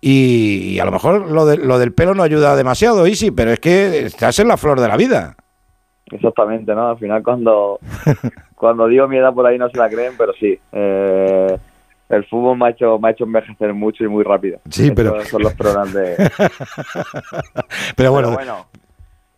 [0.00, 3.60] y, a lo mejor lo, de- lo del pelo no ayuda demasiado, Isi, pero es
[3.60, 5.36] que estás en la flor de la vida.
[6.10, 6.88] Exactamente, ¿no?
[6.88, 7.80] Al final cuando,
[8.54, 10.58] cuando digo mi por ahí no se la creen, pero sí.
[10.72, 11.58] eh,
[12.12, 14.58] el fútbol me ha hecho, me ha hecho envejecer mucho y muy rápido.
[14.70, 16.16] Sí, pero- son los problemas de...
[17.96, 18.66] Pero bueno, Pero bueno,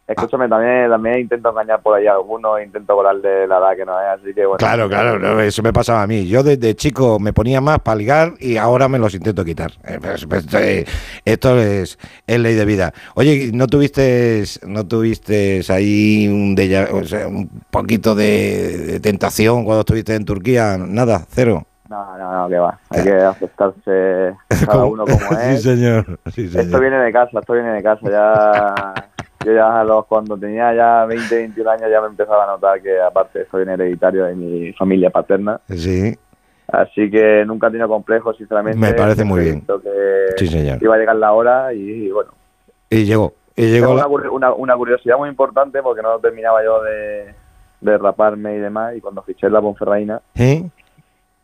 [0.07, 3.99] escúchame, también, también intento engañar por ahí a algunos, intento cobrarle la edad que no
[4.01, 4.59] es, así que bueno.
[4.59, 6.27] Claro, claro, no, eso me pasaba a mí.
[6.27, 9.73] Yo desde chico me ponía más para ligar y ahora me los intento quitar.
[9.85, 10.85] Eh, pues, pues, eh,
[11.25, 12.93] Esto es, es ley de vida.
[13.15, 19.65] Oye, ¿no tuviste, no tuviste ahí un, déjà- o sea, un poquito de, de tentación
[19.65, 20.77] cuando estuviste en Turquía?
[20.79, 21.67] Nada, cero.
[21.89, 22.79] No, no, no, que va.
[22.91, 24.35] Hay que aceptarse
[24.67, 25.63] cada uno como sí, es.
[25.63, 26.19] señor.
[26.33, 26.81] Sí, Esto señor.
[26.81, 28.09] viene de casa, esto viene de casa.
[28.11, 28.95] Ya,
[29.45, 32.81] yo ya a los, cuando tenía ya 20, 21 años ya me empezaba a notar
[32.81, 35.61] que aparte esto viene hereditario de mi familia paterna.
[35.69, 36.17] Sí,
[36.73, 38.79] Así que nunca he tenido complejos, sinceramente.
[38.79, 39.61] Me parece muy bien.
[39.61, 40.83] que Sí, señor.
[40.83, 42.31] iba a llegar la hora y, bueno.
[42.89, 43.35] y llegó.
[43.55, 47.35] Y llegó una, la- una, una curiosidad muy importante porque no terminaba yo de,
[47.83, 48.97] de raparme y demás.
[48.97, 50.65] Y cuando fiché la Ponferraina, ¿Eh?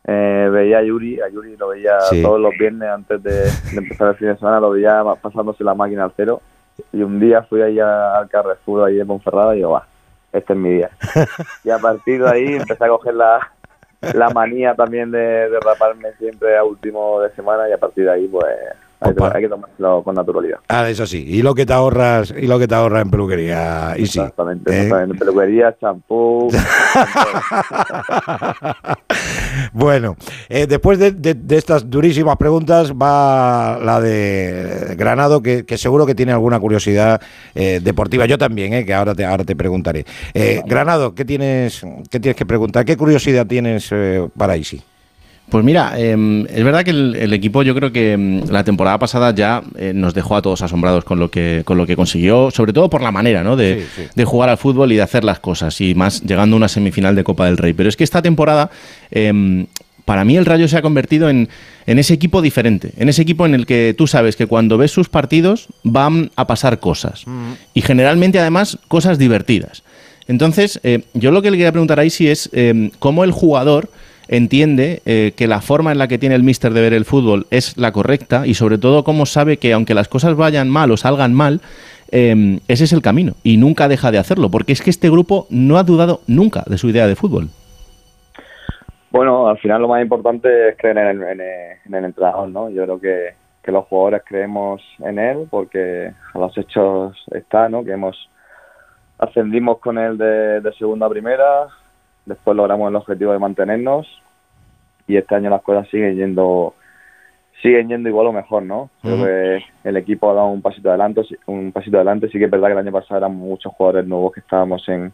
[0.07, 2.21] Eh, veía a Yuri, a Yuri lo veía Sí.
[2.23, 5.73] todos los viernes antes de, de empezar el fin de semana, lo veía pasándose la
[5.75, 6.41] máquina al cero.
[6.93, 9.85] Y un día fui ahí al Carrefour ahí de Ponferrada y digo, va,
[10.33, 10.89] este es mi día.
[11.63, 13.51] y a partir de ahí empecé a coger la,
[14.13, 18.11] la manía también de, de raparme siempre a último de semana y a partir de
[18.11, 18.45] ahí pues
[19.01, 20.59] hay, que- hay que tomárselo con naturalidad.
[20.69, 21.25] Ah, eso sí.
[21.27, 23.95] Y lo que te ahorras, y lo que te ahorras en peluquería.
[23.97, 24.19] Y sí.
[24.19, 24.83] Exactamente, ¿eh?
[24.83, 25.17] exactamente.
[25.25, 26.49] Peluquería, champú.
[29.73, 30.15] Bueno,
[30.49, 36.05] eh, después de, de- de estas durísimas preguntas va la de Granado, que, que seguro
[36.05, 37.21] que tiene alguna curiosidad
[37.55, 38.25] eh, deportiva.
[38.25, 40.05] Yo también, eh, que ahora te, ahora te preguntaré.
[40.33, 42.85] Eh, Granado, ¿qué tienes, ¿qué tienes que preguntar?
[42.85, 44.81] ¿Qué curiosidad tienes eh, para Isi?
[45.51, 48.97] Pues mira, eh, es verdad que el, el equipo yo creo que mm, la temporada
[48.97, 52.51] pasada ya eh, nos dejó a todos asombrados con lo que con lo que consiguió,
[52.51, 53.57] sobre todo por la manera ¿no?
[53.57, 54.07] de, Sí, sí.
[54.15, 57.17] de jugar al fútbol y de hacer las cosas, y más llegando a una semifinal
[57.17, 57.73] de Copa del Rey.
[57.73, 58.71] Pero es que esta temporada,
[59.11, 59.65] eh,
[60.05, 61.49] para mí el Rayo se ha convertido en,
[61.85, 64.91] en ese equipo diferente, en ese equipo en el que tú sabes que cuando ves
[64.91, 67.25] sus partidos van a pasar cosas.
[67.73, 69.83] Y generalmente además cosas divertidas.
[70.29, 72.49] Entonces, eh, yo lo que le quería preguntar a Isi es
[72.99, 73.89] cómo el jugador
[74.27, 77.47] entiende eh, que la forma en la que tiene el míster de ver el fútbol
[77.51, 80.97] es la correcta y sobre todo cómo sabe que aunque las cosas vayan mal o
[80.97, 81.61] salgan mal,
[82.11, 85.47] eh, ese es el camino y nunca deja de hacerlo, porque es que este grupo
[85.49, 87.49] no ha dudado nunca de su idea de fútbol.
[89.11, 92.47] Bueno, al final lo más importante es creer en el, en el- en el entrenador,
[92.49, 92.69] ¿no?
[92.69, 97.83] Yo creo que, que los jugadores creemos en él porque a los hechos está, ¿no?
[97.83, 98.29] Que hemos
[99.19, 101.67] ascendimos con él de segunda a primera,
[102.25, 104.07] después logramos el objetivo de mantenernos
[105.07, 106.73] y este año las cosas siguen yendo
[107.61, 108.89] siguen yendo igual o mejor, ¿no?
[109.01, 112.27] Creo que el equipo ha dado un pasito adelante, un pasito adelante.
[112.29, 115.13] Sí que es verdad que el año pasado eran muchos jugadores nuevos que estábamos en,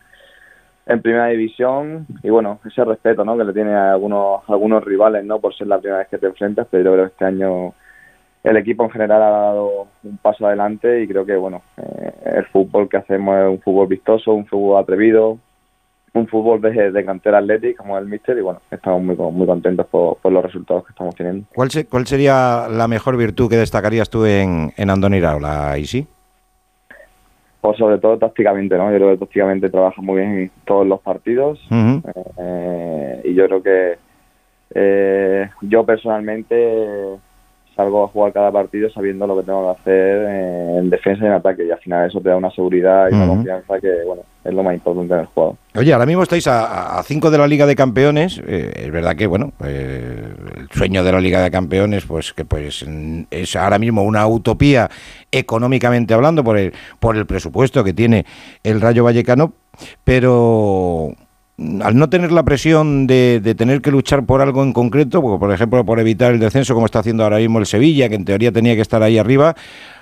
[0.85, 3.37] en primera división y bueno, ese respeto, ¿no?
[3.37, 5.39] Que le tiene a algunos algunos rivales, ¿no?
[5.39, 7.73] Por ser la primera vez que te enfrentas, pero yo creo que este año
[8.43, 12.45] el equipo en general ha dado un paso adelante y creo que bueno, eh, el
[12.45, 15.37] fútbol que hacemos es un fútbol vistoso, un fútbol atrevido,
[16.13, 19.85] un fútbol de, de cantera atlética como el míster y bueno, estamos muy muy contentos
[19.87, 21.45] por, por los resultados que estamos teniendo.
[21.53, 26.07] ¿Cuál, se- ¿Cuál sería la mejor virtud que destacarías tú en, en Andoni Iraola, Isi?
[27.61, 28.89] Pues sobre todo tácticamente, ¿no?
[28.91, 31.59] Yo creo que tácticamente trabaja muy bien en todos los partidos
[32.37, 33.97] eh, y yo creo que
[34.75, 37.17] eh, yo personalmente
[37.78, 40.28] salgo a jugar cada partido sabiendo lo que tengo que hacer
[40.80, 43.28] en defensa y en ataque y al final eso te da una seguridad y una
[43.28, 45.57] confianza que bueno es lo más importante en el juego.
[45.75, 48.41] Oye, ahora mismo estáis a, a cinco de la Liga de Campeones.
[48.47, 50.23] eh, es verdad que, bueno, eh,
[50.57, 52.86] el sueño de la Liga de Campeones, pues que pues
[53.30, 54.89] es ahora mismo una utopía
[55.34, 58.25] económicamente hablando por el, por el presupuesto que tiene
[58.63, 59.51] el Rayo Vallecano,
[60.05, 61.11] pero
[61.57, 65.39] al no tener la presión de, de tener que luchar por algo en concreto, porque,
[65.39, 68.25] por ejemplo, por evitar el descenso como está haciendo ahora mismo el Sevilla, que en
[68.25, 69.55] teoría tenía que estar ahí arriba,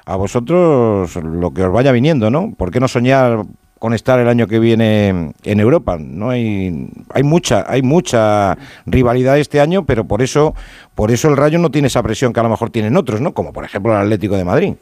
[0.05, 2.53] a vosotros lo que os vaya viniendo, ¿no?
[2.57, 3.43] ¿Por qué no soñar
[3.79, 5.97] con estar el año que viene en Europa?
[5.99, 10.55] No hay hay mucha hay mucha rivalidad este año, pero por eso
[10.93, 13.33] por eso el Rayo no tiene esa presión que a lo mejor tienen otros, ¿no?
[13.33, 14.73] Como por ejemplo el Atlético de Madrid.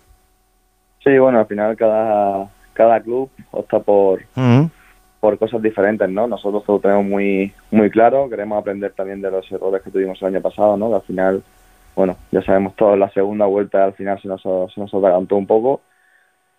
[1.03, 4.21] Sí, bueno, al final cada, cada club opta por,
[5.24, 6.28] por cosas diferentes, ¿no?
[6.28, 10.28] Nosotros lo tenemos muy muy claro, queremos aprender también de los errores que tuvimos el
[10.28, 10.89] año pasado, ¿no?
[10.89, 11.41] Que al final,
[11.95, 15.47] bueno, ya sabemos todos, la segunda vuelta al final se nos, se nos atragantó un
[15.47, 15.80] poco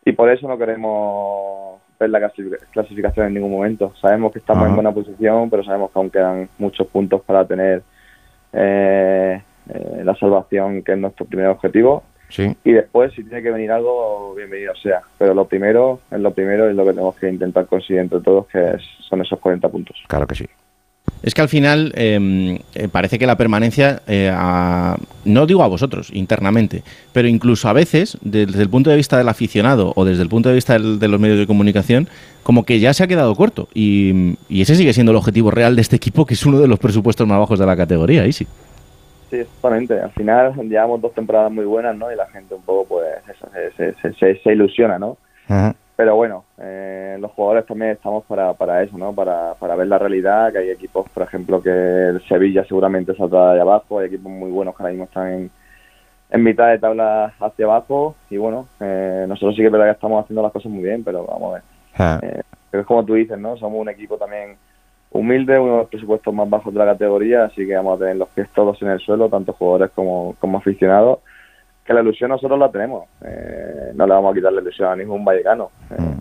[0.03, 3.93] y por eso no queremos ver la clasi- clasificación en ningún momento.
[4.01, 4.71] Sabemos que estamos Ajá.
[4.71, 7.83] en buena posición, pero sabemos que aún quedan muchos puntos para tener
[8.55, 12.03] eh, eh, la salvación, que es nuestro primer objetivo.
[12.29, 12.55] Sí.
[12.65, 15.01] Y después, si tiene que venir algo, bienvenido sea.
[15.19, 18.47] Pero lo primero es lo primero y lo que tenemos que intentar conseguir entre todos,
[18.47, 19.97] que es- son esos 40 puntos.
[20.09, 20.47] Claro que sí.
[21.23, 24.97] Es que al final eh, eh, parece que la permanencia, eh, a-
[25.27, 29.29] no digo a vosotros internamente, pero incluso a veces, desde el punto de vista del
[29.29, 32.09] aficionado o desde el punto de vista del- de los medios de comunicación,
[32.43, 33.69] como que ya se ha quedado corto.
[33.75, 36.69] Y, y ese sigue siendo el objetivo real de este equipo, que es uno de
[36.69, 38.23] los presupuestos más bajos de la categoría.
[38.23, 38.47] Ahí sí.
[39.31, 39.99] Sí, exactamente.
[40.01, 42.13] Al final llevamos dos temporadas muy buenas, ¿no?
[42.13, 45.19] Y la gente un poco, pues, eso, se, se, se- se ilusiona, ¿no?
[45.97, 49.15] Pero bueno, eh, los jugadores también estamos para, para eso, ¿no?
[49.15, 53.55] Para, para ver la realidad, que hay equipos, por ejemplo, que el Sevilla seguramente saldrá
[53.55, 55.51] de abajo, hay equipos muy buenos que ahora mismo están en,
[56.31, 59.93] en mitad de tabla hacia abajo y bueno, eh, nosotros sí que es verdad que
[59.93, 61.63] estamos haciendo las cosas muy bien, pero vamos a ver.
[61.97, 62.21] Ah.
[62.23, 63.57] Eh, pero es como tú dices, ¿no?
[63.57, 64.57] Somos un equipo también
[65.15, 68.17] humilde, uno de los presupuestos más bajos de la categoría, así que vamos a tener
[68.17, 71.21] los pies todos en el suelo, tanto jugadores como, como aficionados.
[71.85, 74.97] Que la ilusión nosotros la tenemos, eh, no le vamos a quitar la ilusión a
[74.97, 75.71] ningún vallecano.
[75.91, 76.17] eh,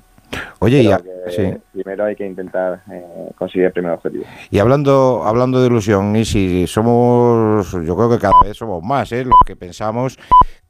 [0.60, 1.54] Oye, y, pero a- que sí.
[1.74, 4.26] primero hay que intentar eh, conseguir el primer objetivo.
[4.52, 9.12] y hablando hablando de ilusión, y si somos, yo creo que cada vez somos más,
[9.12, 9.24] ¿eh?
[9.26, 10.18] los que pensamos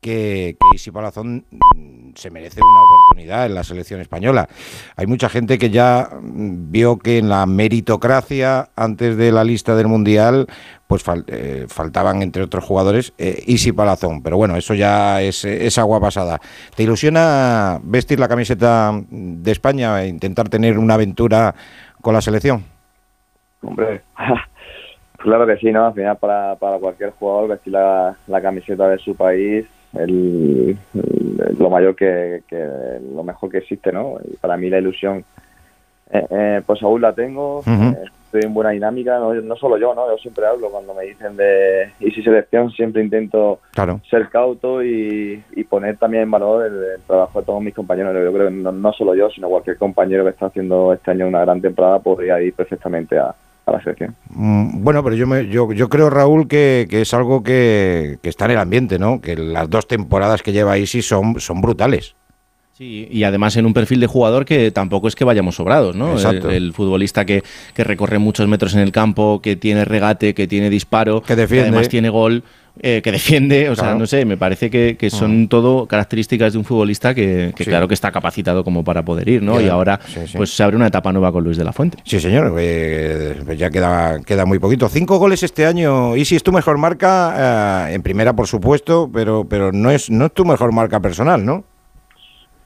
[0.04, 4.48] que, que Isi Palazón mm, se merece una oportunidad en la selección española.
[4.96, 9.76] Hay mucha gente que ya mm, vio que en la meritocracia antes de la lista
[9.76, 10.46] del Mundial
[10.86, 15.80] pues eh, faltaban entre otros jugadores eh, Isi Palazón, pero bueno, eso ya es, es
[15.80, 16.40] agua pasada.
[16.76, 21.56] ¿Te ilusiona vestir la camiseta de España e intentar tener una aventura
[22.02, 22.64] con la selección?
[23.64, 24.02] Hombre,
[25.18, 25.88] claro que sí, ¿no?
[25.88, 29.66] Al final para, cualquier jugador vestir la camiseta de su país
[29.98, 34.18] el, el- lo mayor que, que- lo mejor que existe, ¿no?
[34.24, 35.24] Y para mí la ilusión
[36.12, 39.96] eh, eh, pues aún la tengo, eh, estoy en buena dinámica, no, no solo yo,
[39.96, 40.08] ¿no?
[40.10, 44.00] Yo siempre hablo cuando me dicen de y si selección siempre intento Claro.
[44.10, 48.14] ser cauto y, y poner también en valor el, el trabajo de todos mis compañeros.
[48.14, 51.28] Yo creo que no, no solo yo, sino cualquier compañero que está haciendo este año
[51.28, 53.34] una gran temporada podría ir perfectamente a,
[53.66, 54.16] a la selección.
[54.30, 58.30] Mm, Bueno, pero yo, me, yo, yo creo, Raúl, que, que es algo que, que
[58.30, 59.22] está en el ambiente, ¿no?
[59.22, 62.16] Que las dos temporadas que lleva Isi son, son brutales.
[62.76, 66.14] Sí, y además en un perfil de jugador que tampoco es que vayamos sobrados, ¿no?
[66.14, 66.50] Exacto.
[66.50, 67.44] El, el futbolista que,
[67.76, 71.68] que recorre muchos metros en el campo, que tiene regate, que tiene disparo, que defiende.
[71.70, 72.44] además tiene gol,
[72.80, 76.60] eh, que defiende, o sea, no sé, me parece que, que son todo características de
[76.60, 77.70] un futbolista que, que Sí.
[77.70, 79.62] claro que está capacitado como para poder ir, ¿no?
[79.62, 80.38] Y ahora sí, sí.
[80.38, 82.00] pues se abre una etapa nueva con Luis de la Fuente.
[82.04, 84.90] Sí, señor, eh, pues ya queda, queda muy poquito.
[84.90, 86.16] Cinco goles este año.
[86.16, 90.26] Isi es tu mejor marca, eh, en primera, por supuesto, pero, pero no, es, no
[90.26, 91.64] es tu mejor marca personal, ¿no?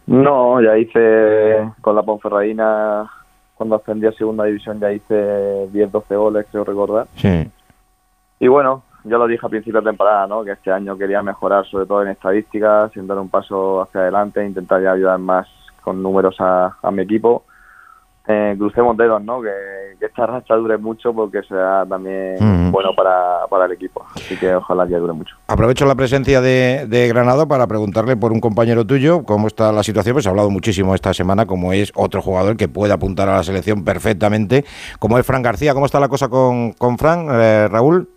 [0.05, 3.11] No, ya hice con la Ponferradina,
[3.55, 5.13] cuando ascendí a segunda división, ya hice
[5.73, 7.07] 10-12 goles, creo recordar.
[7.17, 7.45] Sí.
[8.39, 10.43] Y bueno, yo lo dije a principio de temporada, ¿no?
[10.43, 14.45] que este año quería mejorar sobre todo en estadísticas, en dar un paso hacia adelante,
[14.45, 15.47] intentar ya ayudar más
[15.81, 17.43] con números a, a mi equipo.
[18.29, 19.41] Eh, crucemos dedos, ¿no?
[19.41, 19.49] Que,
[19.97, 22.71] que esta racha dure mucho porque será también Ujú.
[22.71, 24.05] bueno para, para el equipo.
[24.13, 25.33] Así que ojalá que dure mucho.
[25.47, 29.81] Aprovecho la presencia de, de Granado para preguntarle por un compañero tuyo cómo está la
[29.81, 30.13] situación.
[30.15, 33.43] Pues ha hablado muchísimo esta semana, como es otro jugador que puede apuntar a la
[33.43, 34.65] selección perfectamente,
[34.99, 35.73] como es Fran García.
[35.73, 38.09] ¿Cómo está la cosa con, con Fran, eh, Raúl?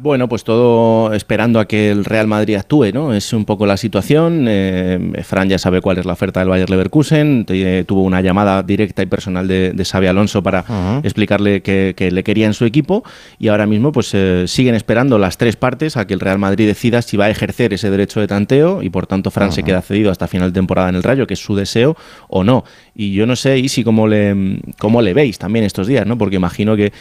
[0.00, 3.12] Bueno, pues todo esperando a que el Real Madrid actúe, ¿no?
[3.14, 4.44] Es un poco la situación.
[4.46, 7.44] eh, Fran ya sabe cuál es la oferta del Bayer Leverkusen.
[7.44, 10.64] te- tuvo una llamada directa y personal de, de Xavi Alonso para
[11.02, 13.02] explicarle que, que le quería en su equipo.
[13.40, 16.66] Y ahora mismo, pues eh, siguen esperando las tres partes a que el Real Madrid
[16.68, 19.82] decida si va a ejercer ese derecho de tanteo y por tanto Fran se queda
[19.82, 21.96] cedido hasta final de temporada en el Rayo, que es su deseo
[22.28, 22.62] o no.
[22.94, 26.16] Y yo no sé, Isi, cómo le, cómo le veis también estos días, ¿no?
[26.18, 26.92] Porque imagino que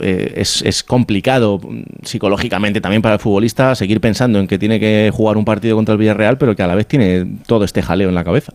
[0.00, 1.60] eh, es, es complicado
[2.02, 5.92] psicológicamente también para el futbolista seguir pensando en que tiene que jugar un partido contra
[5.92, 8.52] el Villarreal, pero que a la vez tiene todo este jaleo en la cabeza.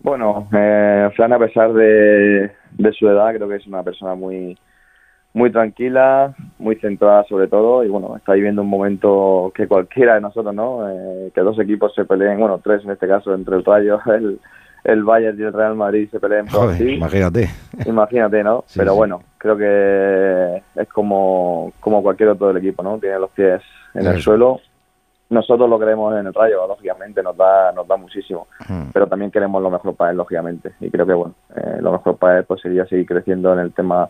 [0.00, 4.56] Bueno, eh, Fran, a pesar de, de su edad, creo que es una persona muy
[5.32, 10.20] muy tranquila, muy centrada sobre todo, y bueno, está viviendo un momento que cualquiera de
[10.20, 10.88] nosotros, ¿no?
[10.88, 14.40] Eh, que dos equipos se peleen, bueno, tres en este caso, entre el Rayo, el,
[14.84, 17.50] el Bayern y el Real Madrid se peleen por Joder, imagínate.
[17.86, 18.64] Imagínate, ¿no?
[18.70, 18.96] Sí, Pero sí.
[18.98, 22.98] bueno, creo que es como, como cualquier otro del equipo, ¿no?
[22.98, 23.62] Tiene los pies
[23.94, 24.60] en el suelo.
[25.28, 28.48] Nosotros lo queremos en el Rayo, lógicamente, nos da, nos da muchísimo.
[28.92, 30.72] Pero también queremos lo mejor para él, lógicamente.
[30.80, 33.72] Y creo que, bueno, eh, lo mejor para él pues, sería seguir creciendo en el
[33.72, 34.08] tema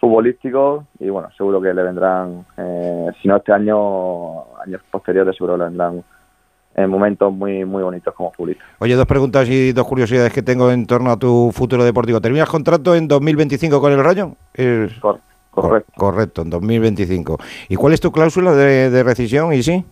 [0.00, 0.86] futbolístico.
[0.98, 5.64] Y bueno, seguro que le vendrán, eh, si no este año, años posteriores, seguro le
[5.64, 6.02] vendrán
[6.78, 8.64] eh, momentos muy, muy bonitos como futbolista.
[8.78, 12.20] Oye, dos preguntas y dos curiosidades que tengo en torno a tu futuro deportivo.
[12.20, 14.32] ¿Terminas contrato en 2025 con el Rayo?
[14.54, 14.92] Es-
[15.50, 15.92] correcto.
[15.96, 17.38] correcto, en 2025.
[17.68, 19.52] ¿Y cuál es tu cláusula de, de rescisión?
[19.52, 19.84] ¿Y sí?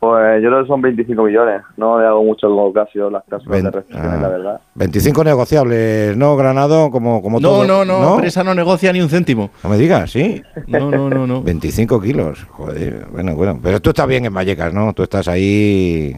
[0.00, 1.62] Pues yo creo que son 25 millones.
[1.76, 4.22] No le hago mucho caso las cláusulas de restricciones, ah.
[4.22, 4.60] la verdad.
[4.76, 6.90] 25 negociables, ¿no, Granado?
[6.92, 7.64] Como, como No, todo.
[7.66, 9.50] no, no, empresa no negocia ni un céntimo.
[9.64, 10.40] No me digas, ¿sí?
[10.68, 11.42] No, no, no, no.
[11.44, 13.58] 25 kilos, joder, bueno, bueno.
[13.60, 14.92] Pero tú estás bien en Vallecas, ¿no?
[14.92, 16.14] Tú estás ahí...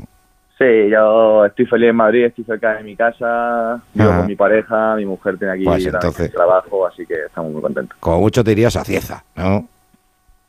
[0.59, 4.19] Sí, yo estoy feliz en Madrid, estoy cerca de mi casa, vivo Ajá.
[4.19, 7.97] con mi pareja, mi mujer tiene aquí Pues entonces- trabajo, así que estamos muy contentos.
[7.99, 9.67] Como mucho te irías a Cieza, ¿no?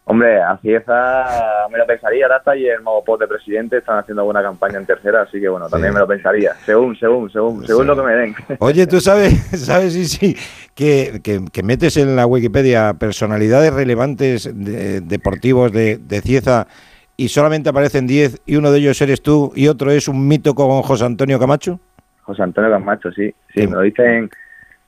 [0.04, 4.26] Hombre, a Cieza me lo pensaría, está y el Mago Pot de presidente, están haciendo
[4.26, 7.88] buena campaña en tercera, así que bueno, también me lo pensaría, según, según, según, según
[7.88, 8.36] lo que me den.
[8.60, 9.34] Oye, tú sabes,
[9.66, 10.36] sabes, sí, sí,
[10.76, 16.68] que, que, que metes en la Wikipedia personalidades relevantes de- deportivos de, de Cieza
[17.16, 20.56] y solamente aparecen 10 y uno de ellos eres tú y otro es un mito
[20.56, 21.80] con José Antonio Camacho.
[22.24, 24.30] José Antonio Camacho, sí, sí, me lo dicen,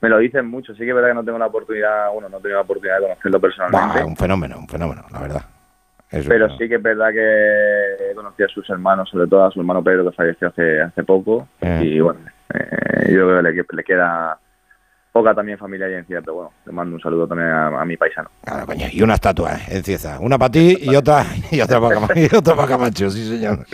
[0.04, 2.38] me lo dicen mucho, sí que es verdad que no tengo la oportunidad, bueno, no
[2.38, 4.04] he tenido la oportunidad de conocerlo personalmente.
[4.04, 5.42] Un fenómeno, un fenómeno, la verdad.
[6.10, 9.62] Pero sí que es verdad que he conocido a sus hermanos, sobre todo a su
[9.62, 11.48] hermano Pedro, que falleció hace, hace poco.
[11.62, 11.84] Eh.
[11.86, 12.20] Y bueno,
[12.54, 14.38] eh, yo creo que le, le queda
[15.14, 17.96] poca también familia y encía, pero bueno, le mando un saludo también a, a mi
[17.96, 18.30] paisano.
[18.44, 19.62] Claro, coño, y una estatua ¿eh?
[19.70, 20.20] en Cieza.
[20.20, 23.66] Una para ti y otra, y otra para Camacho, sí señor.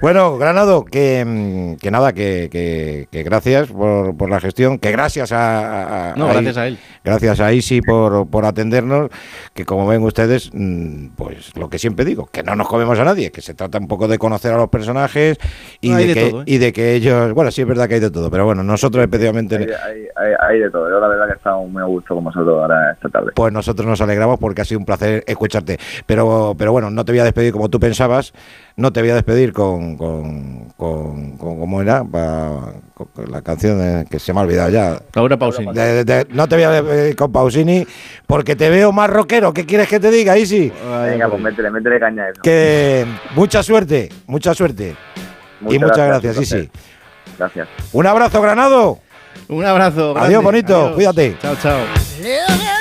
[0.00, 4.90] Bueno, Granado, que, mm, que nada, que, que- que gracias por, por la gestión, que
[4.92, 6.78] gracias a, No, gracias a él.
[7.04, 9.10] Gracias a Isi por, por atendernos,
[9.54, 13.04] que como ven ustedes, mm, pues lo que siempre digo, que no nos comemos a
[13.04, 15.38] nadie, que se trata un poco de conocer a los personajes
[15.80, 16.44] y, Hay de, de que, todo, ¿eh?
[16.46, 19.02] y de que ellos, bueno, sí es verdad que hay de todo, pero bueno, nosotros
[19.02, 19.56] especialmente...
[19.56, 20.88] Hay, hay- hay- hay de todo.
[20.90, 23.32] Yo la verdad que he estado muy a gusto con vosotros ahora esta tarde.
[23.34, 25.78] Pues nosotros nos alegramos porque ha sido un placer escucharte.
[26.06, 28.32] Pero, pero bueno, no te voy a despedir como tú pensabas,
[28.76, 32.04] no te voy a despedir con, con, con, con- ¿cómo era?
[32.04, 34.98] Pa- con- con la canción de- que se me ha olvidado ya.
[35.14, 35.72] Laura Pausini.
[35.72, 37.86] De- de- no te voy a despedir con Pausini
[38.26, 39.52] porque te veo más rockero.
[39.54, 40.70] ¿Qué quieres que te diga, Isi?
[41.04, 42.40] Venga, pues métele, métele caña a eso.
[42.42, 44.94] Que mucha suerte, mucha suerte.
[45.68, 46.70] y muchas gracias, un Isi.
[47.38, 47.68] Gracias.
[47.92, 48.98] Un abrazo, Granado.
[49.48, 50.10] Un abrazo.
[50.16, 50.44] Adiós, grande.
[50.44, 50.76] bonito.
[50.76, 50.94] Adiós.
[50.94, 51.36] Cuídate.
[51.40, 52.75] Chao, chao.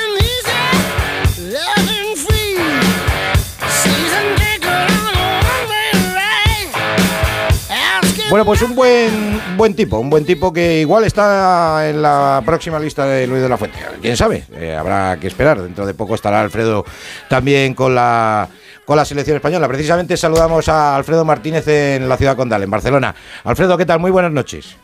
[8.30, 12.80] Bueno, pues un buen buen tipo, un buen tipo que igual está en la próxima
[12.80, 13.78] lista de Luis de la Fuente.
[14.02, 15.62] Quién sabe, Eh, habrá que esperar.
[15.62, 16.86] Dentro de poco estará Alfredo
[17.30, 18.50] también con la
[18.84, 19.68] con la selección española.
[19.68, 23.16] Precisamente saludamos a Alfredo Martínez en la ciudad condal, en Barcelona.
[23.44, 24.00] Alfredo, ¿qué tal?
[24.00, 24.76] Muy buenas noches.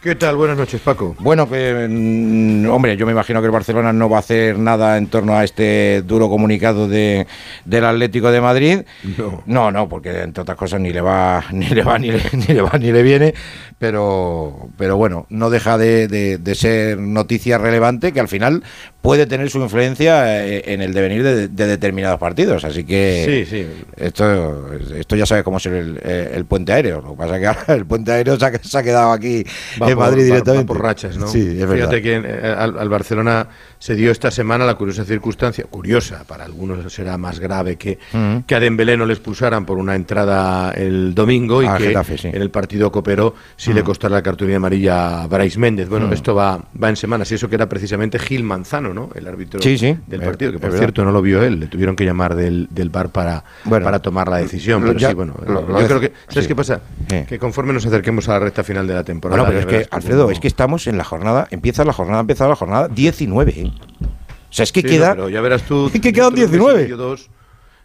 [0.00, 0.36] ¿Qué tal?
[0.36, 1.16] Buenas noches, Paco.
[1.18, 4.96] Bueno, que, mm, hombre, yo me imagino que el Barcelona no va a hacer nada
[4.96, 7.26] en torno a este duro comunicado de,
[7.64, 8.78] del Atlético de Madrid.
[9.18, 9.42] No.
[9.46, 12.54] No, no, porque entre otras cosas ni le va, ni le va, ni le, ni
[12.54, 13.34] le va, ni le viene.
[13.80, 18.62] Pero, pero bueno, no deja de, de- de ser noticia relevante que al final
[19.02, 22.64] puede tener su influencia eh, en el devenir de, de determinados partidos.
[22.64, 23.66] Así que Sí, sí.
[23.96, 27.00] esto, esto ya sabe cómo es el, eh, el puente aéreo.
[27.00, 29.44] Lo que pasa es que ahora el puente aéreo se ha, se ha quedado aquí
[29.80, 30.64] Va en por- Madrid directamente.
[30.64, 31.26] va por rachas, ¿no?
[31.28, 31.74] Sí, es verdad.
[31.74, 36.44] Fíjate que eh, al, al Barcelona se dio esta semana la curiosa circunstancia, curiosa, para
[36.44, 37.98] algunos será más grave que,
[38.46, 42.18] que a Dembélé no le expulsaran por una entrada el domingo y Ah, que Getafe,
[42.18, 42.28] sí.
[42.28, 45.88] en el partido cooperó si le costara la cartulina amarilla a Brais Méndez.
[45.88, 49.10] Bueno, esto va, va en semanas y eso que era precisamente Gil Manzano, ¿no?
[49.14, 50.78] El árbitro Sí, sí, del partido, que es por verdad.
[50.78, 54.00] cierto no lo vio él, le tuvieron que llamar del, del bar para, Bueno, para
[54.00, 54.80] tomar la decisión.
[54.82, 56.80] lo- Pero ya- sí, bueno, lo- lo yo creo que, ¿sabes qué pasa?
[57.28, 59.42] Que conforme nos acerquemos a la recta final de la temporada.
[59.42, 62.48] Bueno, pero es que, Alfredo, es que estamos en la jornada, empieza la jornada, empieza
[62.48, 63.52] la jornada 19.
[63.56, 63.72] ¿eh?
[64.00, 65.10] O sea, es que Sí, queda...
[65.10, 65.90] no, pero ya verás tú.
[65.94, 66.82] Es que quedan dentro de un mes y 19.
[66.82, 67.30] medio, dos.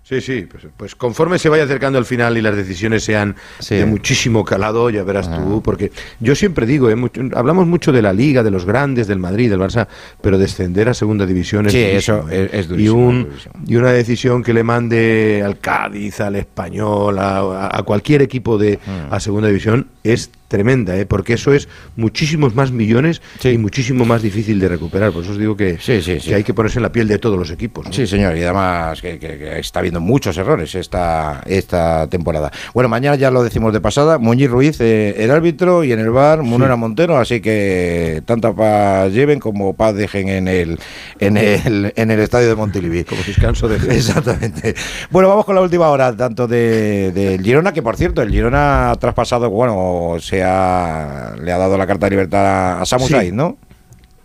[0.05, 3.75] Sí, sí, pues, pues conforme se vaya acercando al final y las decisiones sean Sí.
[3.75, 8.01] de muchísimo calado, ya verás tú, porque yo siempre digo, eh, mucho- hablamos mucho de
[8.01, 9.87] la Liga, de los grandes, del Madrid, del Barça,
[10.21, 12.49] pero descender a segunda división es Sí, durísimo, eso ¿eh?
[12.51, 13.53] es- es y, durísimo, un, durísimo.
[13.65, 18.79] y una decisión que le mande al Cádiz, al Español, a, a cualquier equipo de
[18.85, 19.13] Mm.
[19.13, 21.07] a segunda división es tremenda, ¿eh?
[21.07, 25.11] porque eso es muchísimos más millones y muchísimo más difícil de recuperar.
[25.11, 27.49] Por eso os digo que, que hay que ponerse en la piel de todos los
[27.49, 27.85] equipos.
[27.87, 27.91] ¿no?
[27.93, 32.51] Sí, señor, y además que, que- que está habiendo muchos errores esta, esta temporada.
[32.75, 36.11] Bueno, mañana ya lo decimos de pasada, Muñiz Ruiz, eh, el árbitro, y en el
[36.11, 40.77] bar, Munera Montero, así que tanta paz lleven como paz dejen en el,
[41.19, 43.03] en el, en el estadio de Montilivi.
[43.13, 43.77] Como descanso de...
[43.95, 44.75] Exactamente.
[45.09, 48.91] Bueno, vamos con la última hora, tanto de, del Girona, que por cierto, el Girona
[48.91, 53.13] ha traspasado, bueno, se ha, le ha dado la carta de libertad a Samu Sí.
[53.13, 53.57] Said, ¿no?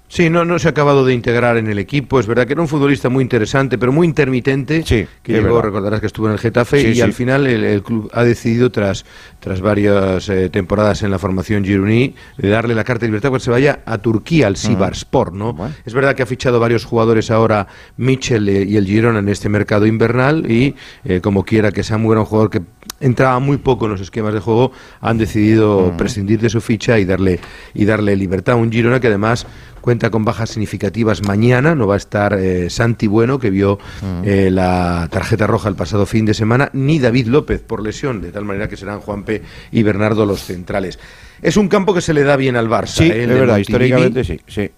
[0.08, 2.18] Sí, no, no se ha acabado de integrar en el equipo.
[2.18, 4.82] Es verdad que era un futbolista muy interesante, pero muy intermitente.
[4.82, 5.62] que es llegó, verdad.
[5.64, 7.00] recordarás que estuvo en el Getafe Sí, y sí.
[7.02, 9.04] al final el, el club ha decidido, tras,
[9.38, 13.38] tras varias eh, temporadas en la formación gironí, de darle la carta de libertad para
[13.38, 15.54] que se vaya a Turquía, al Sivasspor, ¿no?
[15.84, 17.66] Es verdad que ha fichado varios jugadores ahora,
[17.98, 22.12] Mitchell eh, y el Girona, en este mercado invernal y eh, como quiera que Samu
[22.12, 22.62] era un jugador que
[23.00, 27.04] entraba muy poco en los esquemas de juego, han decidido prescindir de su ficha y
[27.04, 27.38] darle,
[27.74, 29.46] y darle libertad a un Girona que además
[29.80, 31.74] cuenta con bajas significativas mañana.
[31.74, 33.78] No va a estar eh, Santi Bueno, que vio
[34.24, 38.32] eh, la tarjeta roja el pasado fin de semana, ni David López por lesión, de
[38.32, 40.98] tal manera que serán Juanpe y Bernardo los centrales.
[41.42, 42.86] Es un campo que se le da bien al Barça.
[42.86, 43.22] Sí, ¿eh?
[43.22, 44.70] es verdad, históricamente sí, sí.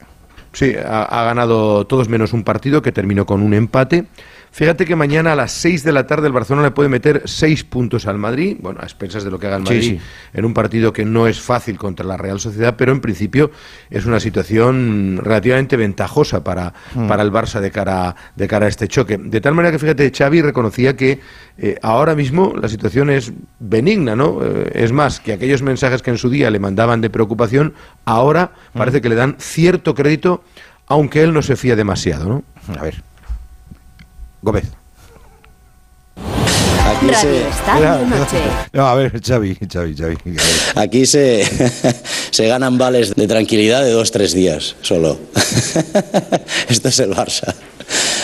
[0.52, 4.06] Sí, ha, ha ganado todos menos un partido que terminó con un empate.
[4.52, 7.62] Fíjate que mañana a las 6 de la tarde el Barcelona le puede meter 6
[7.64, 10.00] puntos al Madrid, bueno, a expensas de lo que haga el Sí, Madrid, sí.
[10.34, 13.52] en un partido que no es fácil contra la Real Sociedad, pero en principio
[13.90, 17.06] es una situación relativamente ventajosa para, Mm.
[17.06, 19.18] para el Barça de cara, de cara a este choque.
[19.18, 21.20] De tal manera que, fíjate, Xavi reconocía que
[21.62, 24.40] eh, ahora mismo la situación es benigna, ¿no?
[24.42, 27.74] Eh, es más, que aquellos mensajes que en su día le mandaban de preocupación,
[28.04, 28.78] ahora Mm.
[28.78, 30.42] parece que le dan cierto crédito,
[30.86, 32.42] aunque él no se fía demasiado, ¿no?
[32.78, 33.02] A ver.
[34.42, 34.64] Gómez.
[36.84, 38.38] Aquí Radio se, Estadio Noche.
[38.72, 40.16] No, a ver, Xavi, Xavi, Xavi.
[40.74, 41.44] aquí se,
[42.30, 45.18] se ganan vales de tranquilidad de dos, tres días solo.
[46.68, 47.54] Esto es el Barça.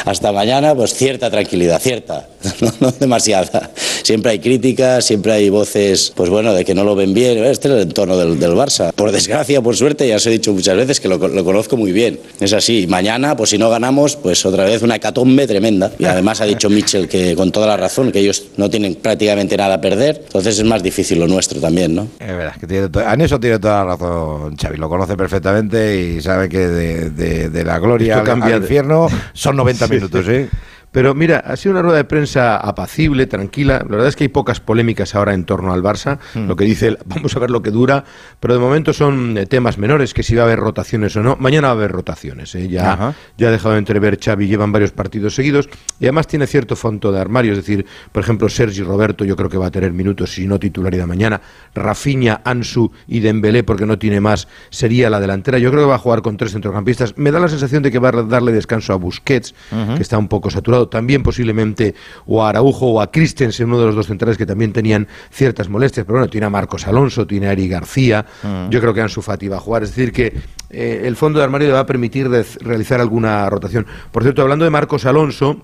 [0.06, 2.28] Hasta mañana, pues cierta tranquilidad, cierta,
[2.60, 3.70] no, no demasiada.
[4.04, 7.38] siempre hay críticas, siempre hay voces, pues bueno, de que no lo ven bien.
[7.44, 8.92] Este es el entorno del, del Barça.
[8.92, 11.90] Por desgracia, por suerte, ya os he dicho muchas veces que lo, lo conozco muy
[11.92, 12.20] bien.
[12.40, 12.86] Es así.
[12.88, 15.90] Mañana, pues si no ganamos, pues otra vez una hecatombe tremenda.
[15.98, 19.56] Y además ha dicho Mitchell que con toda la razón, que ellos no tienen prácticamente
[19.56, 20.22] nada a perder.
[20.26, 22.06] Entonces es más difícil lo nuestro también, ¿no?
[22.20, 26.20] Es verdad, que tiene en eso tiene toda la razón Xavi, lo conoce perfectamente y
[26.22, 29.95] sabe que de, de- de la gloria al, cambia al infierno son 90 minutos,
[30.28, 30.50] ¿eh?
[30.92, 33.80] Pero mira, ha sido una rueda de prensa apacible, tranquila.
[33.80, 36.18] La verdad es que hay pocas polémicas ahora en torno al Barça.
[36.34, 36.46] Hmm.
[36.46, 38.04] Lo que dice, vamos a ver lo que dura,
[38.40, 41.36] pero de momento son eh, temas menores, que si va a haber rotaciones o no.
[41.38, 42.54] Mañana va a haber rotaciones.
[42.54, 42.68] ¿eh?
[42.68, 43.14] Ya, Ajá.
[43.36, 45.68] ya ha dejado de entrever Xavi, llevan varios partidos seguidos
[46.00, 47.52] y además tiene cierto fondo de armario.
[47.52, 50.58] Es decir, por ejemplo, Sergi Roberto, yo creo que va a tener minutos, si no
[50.58, 51.40] titularidad mañana.
[51.74, 55.58] Rafinha, Ansu y Dembélé, porque no tiene más, sería la delantera.
[55.58, 57.18] Yo creo que va a jugar con tres centrocampistas.
[57.18, 59.54] Me da la sensación de que va a darle descanso a Busquets,
[59.96, 60.85] que está un poco saturado.
[60.88, 61.94] También posiblemente
[62.26, 65.68] o a Araujo o a Christensen, uno de los dos centrales que también tenían ciertas
[65.68, 66.06] molestias.
[66.06, 68.24] Pero bueno, tiene a Marcos Alonso, tiene a Ari García.
[68.42, 68.70] Mm.
[68.70, 69.82] Yo creo que Ansu Fati va a jugar.
[69.82, 70.32] Es decir, que
[70.70, 72.28] eh, el fondo de armario le va a permitir
[72.60, 73.86] realizar alguna rotación.
[74.10, 75.62] Por cierto, hablando de Marcos Alonso.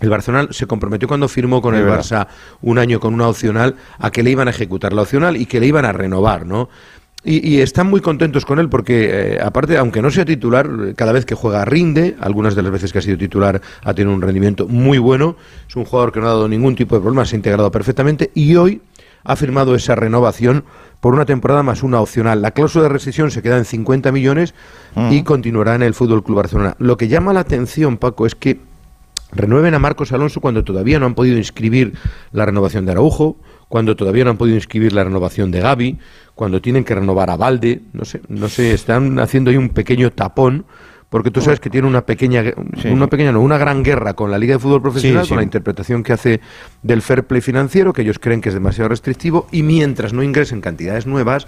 [0.00, 1.84] El Barcelona se comprometió cuando firmó con el.
[1.84, 2.28] Barça
[2.62, 5.58] un año con una opcional a que le iban a ejecutar la opcional y que
[5.58, 6.68] le iban a renovar, ¿no?
[7.28, 10.66] Y, y están muy contentos con él porque, eh, aparte, aunque no sea titular,
[10.96, 12.16] cada vez que juega rinde.
[12.20, 15.36] Algunas de las veces que ha sido titular ha tenido un rendimiento muy bueno.
[15.68, 18.30] Es un jugador que no ha dado ningún tipo de problema, se ha integrado perfectamente
[18.34, 18.80] y hoy
[19.24, 20.64] ha firmado esa renovación
[21.00, 22.40] por una temporada más una opcional.
[22.40, 24.54] La cláusula de rescisión se queda en 50 millones
[25.10, 26.76] y continuará en el Fútbol Club Barcelona.
[26.78, 28.58] Lo que llama la atención, Paco, es que
[29.32, 31.92] renueven a Marcos Alonso cuando todavía no han podido inscribir
[32.32, 33.36] la renovación de Araujo,
[33.68, 35.98] cuando todavía no han podido inscribir la renovación de Gaby,
[36.34, 40.12] cuando tienen que renovar a Valde, no sé, no sé, están haciendo ahí un pequeño
[40.12, 40.64] tapón.
[41.10, 42.44] Porque tú sabes que tiene una pequeña,
[42.84, 45.30] una pequeña, no, una gran guerra con la Liga de Fútbol Profesional, Sí, sí.
[45.30, 46.40] con la interpretación que hace
[46.82, 50.60] del fair play financiero, que ellos creen que es demasiado restrictivo, y mientras no ingresen
[50.60, 51.46] cantidades nuevas,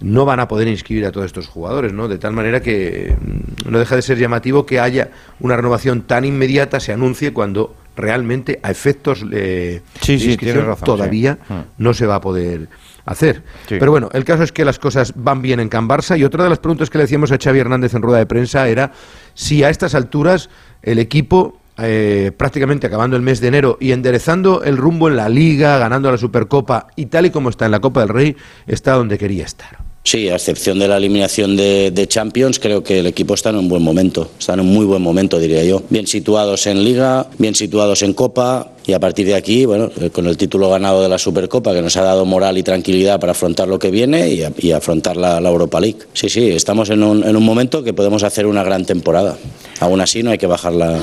[0.00, 2.06] no van a poder inscribir a todos estos jugadores, ¿no?
[2.06, 6.24] De tal manera que mm, no deja de ser llamativo que haya una renovación tan
[6.24, 11.54] inmediata, se anuncie cuando realmente a efectos eh, de inscripción razón, todavía sí.
[11.54, 11.60] Mm.
[11.78, 12.68] no se va a poder
[13.04, 13.42] hacer.
[13.68, 13.76] Sí.
[13.78, 16.44] Pero bueno, el caso es que las cosas van bien en Can Barça y otra
[16.44, 18.92] de las preguntas que le decíamos a Xavi Hernández en rueda de prensa era
[19.34, 20.50] si a estas alturas
[20.82, 25.28] el equipo eh, prácticamente acabando el mes de enero y enderezando el rumbo en la
[25.28, 28.36] liga, ganando la Supercopa y tal y como está en la Copa del Rey,
[28.66, 29.78] está donde quería estar.
[30.04, 33.68] Sí, a excepción de la eliminación de, Champions, creo que el equipo está en un
[33.68, 34.30] buen momento.
[34.38, 35.82] Está en un muy buen momento, diría yo.
[35.90, 38.72] Bien situados en Liga, bien situados en Copa.
[38.84, 41.82] Y a partir de aquí, bueno, eh, con el título ganado de la Supercopa, que
[41.82, 45.48] nos ha dado moral y tranquilidad para afrontar lo que viene y afrontar la, la
[45.48, 45.98] Europa League.
[46.14, 49.38] Sí, sí, estamos en un, en un momento que podemos hacer una gran temporada.
[49.78, 51.00] Aún así, no hay que bajar la,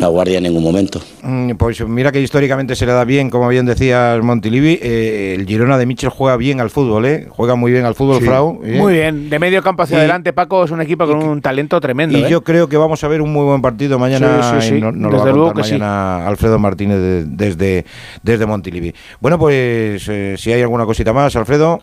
[0.00, 1.00] la guardia en ningún momento.
[1.22, 5.46] Mm, Pues mira que históricamente se le da bien, como bien decías Montilivi, eh, el
[5.46, 7.26] Girona de Michel juega bien al fútbol, ¿eh?
[7.28, 8.24] Juega muy bien al fútbol, Sí.
[8.24, 8.60] Frau.
[8.64, 8.78] ¿eh?
[8.78, 11.78] Muy bien, de medio campo hacia Y- adelante, Paco es un equipo con un talento
[11.80, 12.16] tremendo.
[12.18, 12.28] Y ¿eh?
[12.30, 14.42] yo creo que vamos a ver un muy buen partido mañana.
[14.42, 14.74] Sí, sí, sí.
[14.76, 15.72] y no- nos lo va a Desde luego que sí.
[15.72, 17.84] mañana Alfredo Martínez de- desde,
[18.22, 18.94] desde Montilivi.
[19.20, 21.80] Bueno, pues eh, si hay alguna cosita más, Alfredo.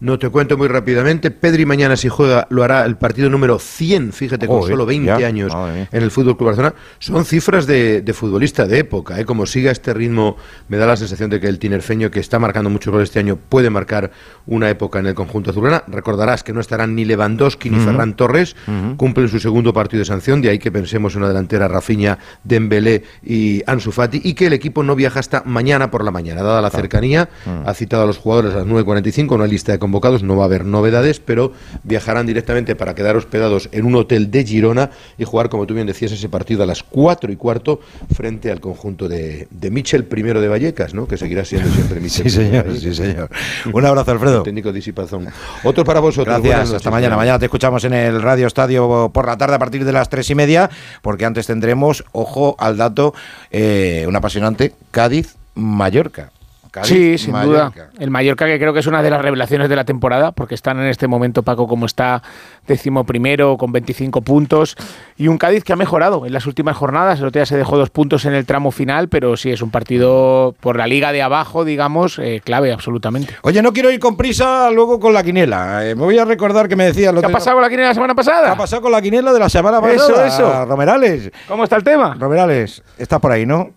[0.00, 1.32] No te cuento muy rápidamente.
[1.32, 5.26] Pedri mañana si juega lo hará el partido número 100, fíjate, con solo 20 ya,
[5.26, 6.74] años madre en el Fútbol Club Barcelona.
[7.00, 9.18] Son cifras de, de futbolista de época.
[9.18, 9.24] ¿eh?
[9.24, 10.36] Como siga este ritmo,
[10.68, 13.36] me da la sensación de que el tinerfeño, que está marcando mucho gol este año,
[13.48, 14.12] puede marcar
[14.46, 15.82] una época en el conjunto azulgrana.
[15.88, 17.78] Recordarás que no estarán ni Lewandowski ni.
[17.78, 18.54] Ferran Torres.
[18.96, 23.02] Cumplen su segundo partido de sanción, de ahí que pensemos en una delantera Rafinha, Dembélé
[23.22, 26.60] y Ansu Fati, y que el equipo no viaja hasta mañana por la mañana, dada
[26.60, 27.28] la cercanía.
[27.46, 27.68] Mm.
[27.68, 30.46] Ha citado a los jugadores a las 9.45, una lista de convocados, no va a
[30.46, 35.48] haber novedades, pero viajarán directamente para quedar hospedados en un hotel de Girona y jugar,
[35.48, 37.80] como tú bien decías, ese partido a las 4 y cuarto
[38.14, 41.08] frente al conjunto de, de Michel primero de Vallecas, ¿no?
[41.08, 42.18] que seguirá siendo siempre Michel.
[42.28, 43.30] Sí, señor, sí, señor.
[43.72, 44.42] Un abrazo, Alfredo.
[44.42, 45.28] Técnico disipazón.
[45.64, 46.42] Otro para vosotros.
[46.42, 47.16] Gracias, hasta mañana.
[47.16, 50.28] Mañana te escuchamos en el Radio Estadio por la tarde a partir de las tres
[50.30, 50.68] y media,
[51.00, 53.14] porque antes tendremos, ojo al dato,
[53.50, 56.32] eh, un apasionante Cádiz-Mallorca.
[56.70, 57.70] Cádiz, Sí, sin Mallorca.
[57.86, 57.90] duda.
[57.98, 60.78] El Mallorca, que creo que es una de las revelaciones de la temporada, porque están
[60.78, 62.22] en este momento, Paco, como está
[62.66, 64.76] décimo primero, con 25 puntos.
[65.16, 67.18] Y un Cádiz que ha mejorado en las últimas jornadas.
[67.20, 69.70] El otro día se dejó dos puntos en el tramo final, pero sí es un
[69.70, 73.34] partido por la liga de abajo, digamos, eh, clave absolutamente.
[73.42, 75.86] Oye, no quiero ir con prisa luego con la quiniela.
[75.86, 77.12] Eh, me voy a recordar que me decía...
[77.12, 78.44] ¿Qué ha pasado con la quiniela la semana pasada?
[78.46, 80.26] ¿Qué ha pasado con la quiniela de la semana Eso, pasada?
[80.26, 80.64] eso.
[80.66, 81.30] Romerales.
[81.48, 82.14] ¿Cómo está el tema?
[82.18, 83.70] Romerales, estás por ahí, ¿no?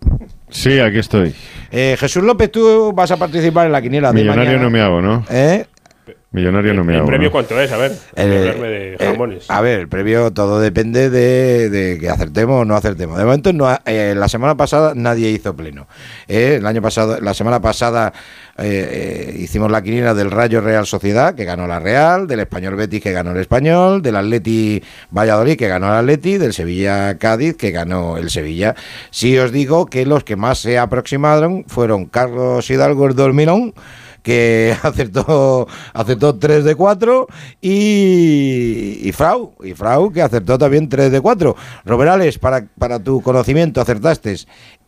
[0.52, 1.34] Sí, aquí estoy.
[1.70, 4.62] Eh, Jesús López, tú vas a participar en la quiniela de Millonario mañana.
[4.62, 5.24] no me hago, ¿no?
[5.30, 5.64] ¿Eh?
[6.32, 7.08] Millonario no me ¿El hago.
[7.08, 7.32] premio ¿no?
[7.32, 7.70] cuánto es?
[7.72, 9.50] A ver, Eh, de jamones.
[9.50, 13.18] A ver, el previo todo depende de, de que acertemos o no acertemos.
[13.18, 15.86] De momento, no, ha- eh, la semana pasada nadie hizo pleno.
[16.28, 18.14] Eh, el año pasado, la semana pasada
[18.58, 22.76] eh, eh, hicimos la quiniela del Rayo Real Sociedad, que ganó la Real, del Español
[22.76, 27.56] Betis, que ganó el Español, del Atleti Valladolid, que ganó el Atleti, del Sevilla Cádiz,
[27.58, 28.74] que ganó el Sevilla.
[29.10, 33.74] Sí os digo que los que más se aproximaron fueron Carlos Hidalgo el Dormirón,
[34.22, 37.26] que acertó acertó 3 de 4
[37.60, 41.56] y, y Frau, y Frau que acertó también 3 de 4.
[41.84, 44.36] Roberales, para, para tu conocimiento, acertaste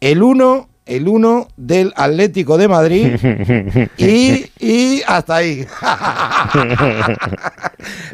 [0.00, 3.16] el 1 el 1 del Atlético de Madrid
[3.96, 5.66] y, y hasta ahí.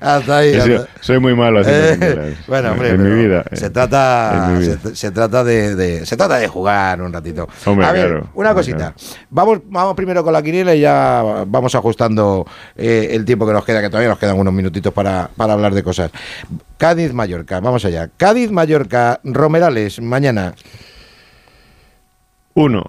[0.01, 0.55] hasta ahí.
[0.55, 3.44] Hasta- soy muy malo haciendo Eh, bueno, hombre, en mi vida.
[3.52, 4.76] Se trata, mi vida.
[4.82, 7.48] se, se trata de, de- se trata de jugar un ratito.
[7.66, 8.94] Hombre, a ver, claro, una hombre, cosita.
[9.30, 13.64] Vamos, vamos primero con la quiniela y ya vamos ajustando eh, el tiempo que nos
[13.64, 16.10] queda, que todavía nos quedan unos minutitos para, para hablar de cosas.
[16.76, 18.09] Cádiz, Mallorca, vamos allá.
[18.16, 20.55] Cádiz, Mallorca, Romerales, mañana.
[22.55, 22.85] Uno.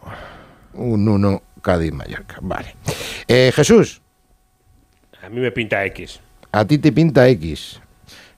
[0.74, 2.38] Un 1, Cádiz, Mallorca.
[2.42, 2.76] Vale.
[3.28, 4.02] Eh, Jesús,
[5.24, 6.20] A mí me pinta X.
[6.52, 7.80] a ti te pinta X.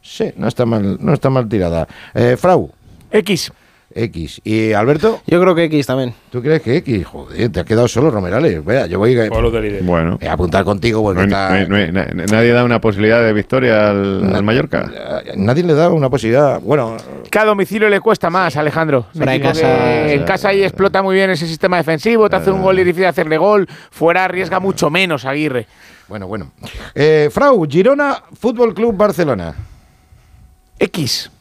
[0.02, 1.88] Sí, no está mal, no está mal tirada.
[2.14, 2.72] Eh, Frau.
[3.12, 3.52] X.
[3.96, 4.42] X.
[4.44, 5.22] ¿Y Alberto?
[5.28, 6.14] Yo creo que X también.
[6.32, 7.06] ¿Tú crees que X?
[7.06, 8.64] Joder, te has quedado solo, Romerales.
[8.66, 9.30] Vea, yo voy a,
[9.82, 10.18] Bueno.
[10.28, 14.44] a apuntar contigo No está- no no nadie da una posibilidad de victoria al, al
[14.44, 14.90] Mallorca.
[15.36, 16.60] nadie le da una posibilidad.
[16.60, 16.98] Bueno,
[17.30, 19.06] Que a domicilio le cuesta más, Alejandro.
[19.14, 22.80] En casa- en casa ahí explota muy bien ese sistema defensivo, te hace un gol
[22.80, 23.68] y difícil hacerle gol.
[23.92, 25.68] Fuera arriesga mucho menos Aguirre.
[26.08, 26.52] Bueno, bueno.
[26.94, 29.54] Eh, Frau, Girona, Fútbol Club Barcelona.
[30.80, 31.32] X.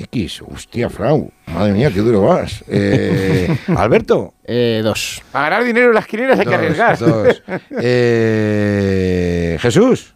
[0.00, 1.30] X, hostia, Frau.
[1.46, 2.64] Madre mía, qué duro vas.
[2.68, 4.34] Eh, Alberto.
[4.44, 5.22] Eh, dos.
[5.30, 6.98] Para ganar dinero en las quinielas hay que Dos, arriesgar.
[6.98, 7.42] dos.
[7.82, 10.14] Eh, Jesús.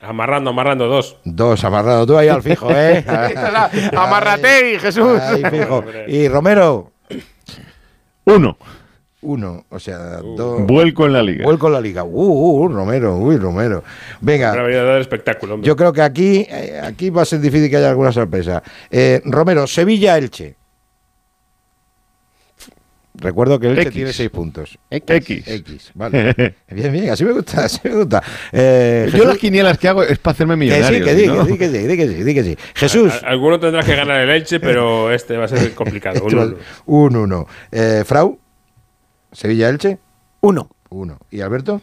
[0.00, 1.16] Amarrando, amarrando dos.
[1.24, 3.04] Dos, amarrado tú ahí al fijo, ¿eh?
[3.96, 5.20] Amarrate, Jesús.
[5.20, 5.84] Ahí, fijo.
[6.06, 6.92] Y Romero.
[8.24, 8.56] Uno.
[9.28, 9.98] Uno, o sea,
[10.36, 10.62] dos.
[10.66, 11.42] Vuelco en la liga.
[11.44, 12.04] Vuelco en la liga.
[12.04, 13.82] Uh, uh, uh, Romero, uy, Romero.
[14.20, 14.52] Venga.
[14.52, 15.66] Una vida de espectáculo, hombre.
[15.66, 18.62] Yo creo que aquí, eh, aquí va a ser difícil que haya alguna sorpresa.
[18.90, 20.54] Eh, Romero, Sevilla-Elche.
[23.18, 23.92] Recuerdo que Elche X.
[23.94, 24.78] tiene seis puntos.
[24.90, 25.48] X.
[25.48, 26.34] X, vale.
[26.70, 28.22] bien, bien, así me gusta, así me gusta.
[28.52, 30.98] Eh, Yo Jesús- las quinielas que hago es para hacerme que millonario.
[30.98, 31.44] sí, que diga, ¿no?
[31.44, 32.56] di que sí, di que sí, di que sí.
[32.74, 33.12] Jesús.
[33.24, 36.22] A- Alguno tendrá que ganar el Elche, pero este va a ser complicado.
[36.26, 36.56] Un uno.
[36.84, 37.46] Un uno.
[37.72, 38.38] Eh, Frau,
[39.36, 39.98] Sevilla-Elche.
[40.40, 40.70] Uno.
[40.88, 41.18] Uno.
[41.30, 41.82] ¿Y Alberto?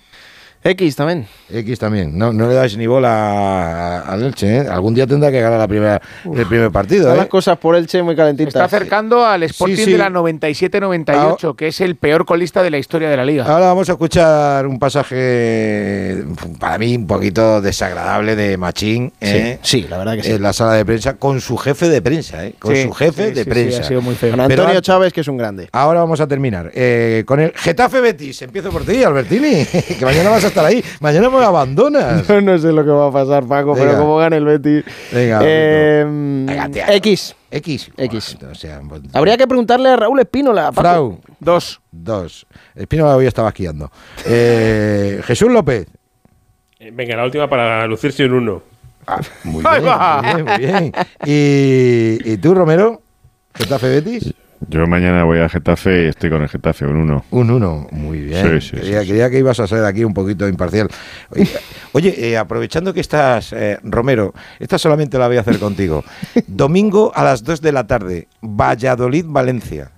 [0.64, 1.28] X también.
[1.52, 2.18] X también.
[2.18, 4.68] No, no le dais ni bola al Elche, ¿eh?
[4.70, 6.02] Algún día tendrá que ganar la primera,
[6.34, 7.18] el primer partido, Están ¿eh?
[7.20, 8.48] las cosas por Elche muy Se calentitas.
[8.54, 9.92] está acercando al Sporting sí.
[9.92, 13.44] de la 97-98, que es el peor colista de la historia de la liga.
[13.46, 16.24] Ahora vamos a escuchar un pasaje
[16.60, 19.60] para mí un poquito desagradable de Machín ¿eh?
[19.62, 20.32] Sí, sí, la verdad que sí.
[20.32, 22.56] en la sala de prensa con su jefe de prensa, ¿eh?
[22.60, 23.82] con Sí, su jefe sí, de sí, sí, prensa.
[23.82, 24.32] ha sido muy feo.
[24.32, 25.68] Con Antonio Chávez, que es un grande.
[25.72, 28.42] Ahora vamos a terminar eh, con el Getafe Betis.
[28.42, 29.66] Empiezo por ti, Albertini,
[30.00, 30.84] que mañana vas a estar ahí.
[31.00, 32.28] Mañana me abandonas.
[32.30, 33.88] No, no sé lo que va a pasar, Paco, Venga.
[33.88, 34.84] pero como gana el Betis.
[35.12, 36.94] Venga, Eh, Venga, tía.
[36.96, 37.36] X.
[37.52, 37.92] X.
[37.98, 38.38] X.
[38.50, 40.72] O sea, pues- Habría que preguntarle a Raúl Espínola.
[40.72, 40.82] Paco.
[40.82, 41.20] Frau.
[41.40, 41.82] Dos.
[41.92, 42.46] Dos.
[42.76, 43.92] Espino hoy estaba esquiando.
[44.26, 45.88] Eh, Jesús López.
[46.80, 48.62] Eh, Venga, la última para lucirse un uno.
[49.44, 50.22] Muy Ahí bien, va.
[50.22, 50.92] muy bien, muy bien.
[51.26, 53.02] ¿Y, y tú, Romero?
[53.54, 54.34] ¿Getafe Betis?
[54.70, 57.26] Yo mañana voy a Getafe y estoy con el Getafe, un uno.
[57.32, 58.62] Un 1, muy bien.
[58.62, 60.90] Sí, sí, creía, sí, creía que ibas a ser aquí un poquito imparcial.
[61.30, 61.48] Oye,
[61.94, 66.04] oye, eh, aprovechando que estás, eh, Romero, esta solamente la voy a hacer contigo.
[66.48, 69.92] Domingo a las 2 de la tarde, Valladolid-Valencia.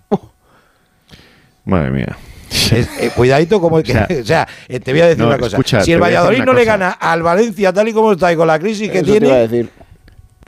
[1.65, 2.17] Madre mía.
[2.49, 5.37] Es- eh, cuidadito como que, O o sea, eh, te voy a decir no, una
[5.37, 5.57] cosa.
[5.57, 8.47] escucha, si el Valladolid no le gana al Valencia tal y como está y con
[8.47, 9.69] la crisis que Eso te tiene, iba a decir.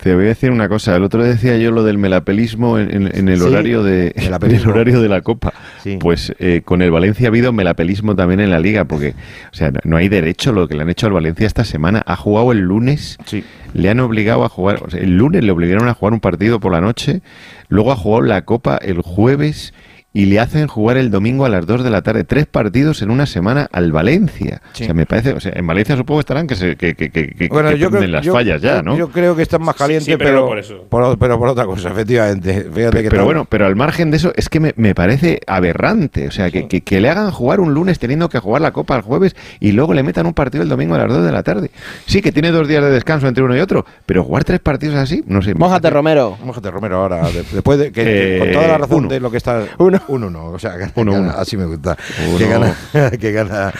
[0.01, 0.95] Te voy a decir una cosa.
[0.95, 4.67] El otro día decía yo lo del melapelismo en, el Sí, horario de en el
[4.67, 5.53] horario de la Copa.
[5.83, 5.97] Sí.
[5.99, 9.15] Pues eh, con el Valencia ha habido melapelismo también en la Liga, porque
[9.51, 12.03] o sea no, no hay derecho lo que le han hecho al Valencia esta semana.
[12.05, 13.43] Ha jugado el lunes, Sí.
[13.73, 14.83] le han obligado a jugar.
[14.85, 17.21] o sea, el lunes le obligaron a jugar un partido por la noche,
[17.67, 19.73] luego ha jugado la Copa el jueves.
[20.19, 22.23] Y le hacen jugar el domingo a las 2 de la tarde.
[22.23, 24.61] Tres partidos en una semana al Valencia.
[24.73, 24.83] Sí.
[24.83, 25.33] O sea, me parece.
[25.33, 27.77] O sea, en Valencia supongo que estarán que se que, que, que, que- Bueno, que
[27.77, 28.97] yo creo las yo- fallas ya, ¿no?
[28.97, 30.85] Yo creo que están más calientes, sí, pero pero, no por eso.
[30.89, 32.67] por- pero por otra cosa, efectivamente.
[32.73, 35.39] Fíjate Pe- que pero bueno, pero al margen de eso, es que me, me parece
[35.45, 36.27] aberrante.
[36.27, 38.95] O sea, que, que- que le hagan jugar un lunes teniendo que jugar la Copa
[38.95, 41.43] el jueves y luego le metan un partido el domingo a las 2 de la
[41.43, 41.69] tarde.
[42.07, 44.95] Sí, que tiene dos días de descanso entre uno y otro, pero jugar tres partidos
[44.95, 45.53] así, no sé.
[45.53, 46.37] Mójate, Romero.
[46.43, 49.09] Mójate, Romero, ahora, de- después de que, que Eh, con toda la razón uno.
[49.09, 49.63] de lo que está.
[49.77, 50.01] Uno.
[50.07, 51.37] Un 1, o sea, gana, Uno, gana, uno.
[51.37, 51.97] así me gusta.
[52.29, 52.37] Uno.
[52.37, 52.75] Que gana,
[53.19, 53.73] que gana,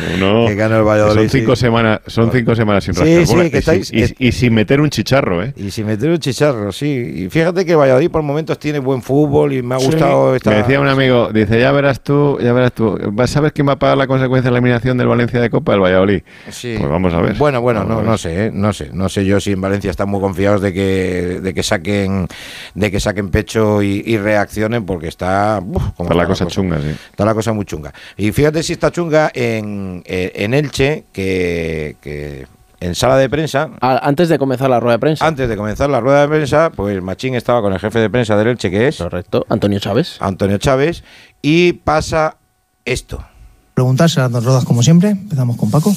[0.47, 1.21] que gana el Valladolid.
[1.21, 1.61] Son cinco, sí.
[1.61, 3.25] semanas, son cinco semanas sin rascar.
[3.27, 3.57] sí, que
[4.19, 5.53] y, sin- y- meter un chicharro, ¿eh?
[5.55, 6.87] Y sin meter un chicharro, sí.
[7.25, 10.49] Y fíjate que Valladolid por momentos tiene buen fútbol y me ha gustado esta.
[10.49, 13.67] Me decía un amigo, dice, ya verás tú, ya verás tú, ¿vas a ver quién
[13.67, 15.73] va a pagar la consecuencia de la eliminación del Valencia de Copa?
[15.73, 16.21] El Valladolid.
[16.49, 16.75] Sí.
[16.77, 17.35] Pues vamos a ver.
[17.35, 18.51] Bueno, bueno, Vamos no, no sé, ¿eh?
[18.53, 21.63] no sé, no sé yo si en Valencia están muy confiados de que, de que
[21.63, 22.27] saquen,
[22.73, 26.81] de que saquen pecho y, y reaccionen porque está, uf, como Está la cosa chunga,
[26.81, 26.87] sí.
[27.11, 27.93] Está la cosa muy chunga.
[28.17, 32.47] Y fíjate si está chunga en, eh, en Elche, que, que
[32.79, 35.25] en sala de prensa, Ah, Antes de comenzar la rueda de prensa.
[35.27, 38.37] antes de comenzar la rueda de prensa, pues Machín estaba con el jefe de prensa
[38.37, 40.17] del Elche, que es Correcto, Antonio Chávez.
[40.19, 41.03] Antonio Chávez,
[41.41, 42.37] y pasa
[42.85, 43.23] esto.
[43.73, 45.09] Preguntar serán dos ruedas como siempre.
[45.09, 45.93] Empezamos con Paco.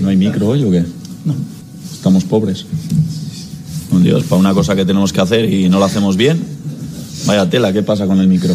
[0.00, 0.84] ¿No hay micro hoy o qué?
[1.24, 1.34] No.
[1.92, 2.66] Estamos pobres.
[4.02, 6.40] Dios, para una cosa que tenemos que hacer y no la hacemos bien.
[7.26, 8.54] Vaya tela, ¿qué pasa con el micro?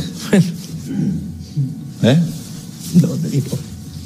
[2.03, 2.19] ¿Eh?
[3.01, 3.57] No, te digo.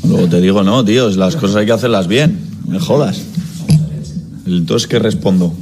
[0.08, 2.40] Luego te digo, no, tío, las cosas hay que hacerlas bien.
[2.68, 3.22] Me jodas.
[4.46, 5.54] Entonces, ¿qué respondo?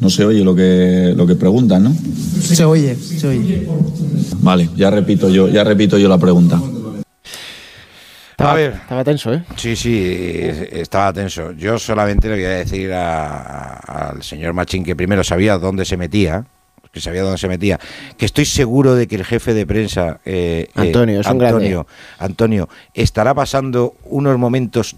[0.00, 1.96] No se oye lo que, lo que preguntan, ¿no?
[2.40, 3.68] Se oye, se oye.
[4.40, 6.60] Vale, ya repito yo, ya repito yo la pregunta.
[8.38, 8.72] A ver.
[8.74, 9.44] Estaba tenso, ¿eh?
[9.56, 9.96] Sí, sí,
[10.72, 11.52] estaba tenso.
[11.52, 15.84] Yo solamente le voy a decir a- a- al señor Machín que primero sabía dónde
[15.84, 16.44] se metía,
[16.94, 17.78] que sabía dónde se metía,
[18.16, 21.56] que estoy seguro de que el jefe de prensa, eh, eh, Antonio, es un grande.
[21.56, 21.86] Antonio,
[22.18, 24.96] Antonio, estará pasando unos momentos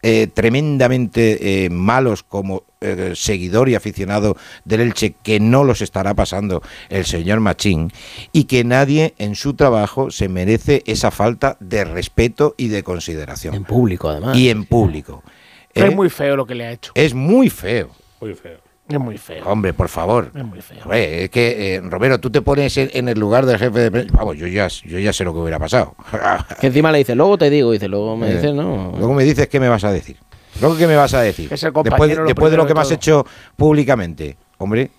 [0.00, 6.14] eh, tremendamente eh, malos como eh, seguidor y aficionado del Elche que no los estará
[6.14, 7.90] pasando el señor Machín
[8.32, 13.56] y que nadie en su trabajo se merece esa falta de respeto y de consideración.
[13.56, 14.36] En público, además.
[14.36, 15.24] Y en público.
[15.74, 15.86] ¿eh?
[15.86, 16.92] Es muy feo lo que le ha hecho.
[16.94, 17.90] Es muy feo.
[18.20, 18.67] Muy feo.
[18.88, 19.44] Es muy feo.
[19.46, 20.30] Hombre, por favor.
[20.34, 20.78] Es muy feo.
[20.82, 23.90] Hombre, es que, eh, Romero, tú te pones en, en el lugar del jefe de
[23.90, 24.16] prensa.
[24.16, 25.94] Vamos, yo ya, yo ya sé lo que hubiera pasado.
[26.60, 28.92] Que encima le dice, luego te digo, dice, luego me Eh, dice, no.
[28.96, 30.16] Luego me dices qué me vas a decir.
[30.60, 31.52] Luego qué me vas a decir.
[31.52, 34.36] Es el después compañero lo después de lo que me has hecho públicamente.
[34.56, 34.90] Hombre,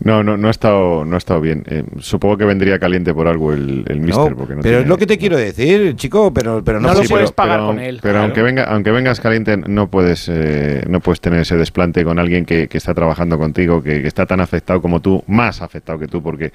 [0.00, 1.64] No, no, no ha estado, no ha estado bien.
[1.66, 4.30] Eh, supongo que vendría caliente por algo el, el mister.
[4.30, 6.88] no, porque no pero tiene- es lo que te quiero decir, chico, pero, pero no,
[6.94, 8.24] No lo puedes- pagar pero, con él, Pero claro.
[8.26, 12.44] aunque venga, aunque vengas caliente, no puedes, eh, no puedes tener ese desplante con alguien
[12.44, 16.06] que, que está trabajando contigo, que, que está tan afectado como tú, más afectado que
[16.06, 16.52] tú, porque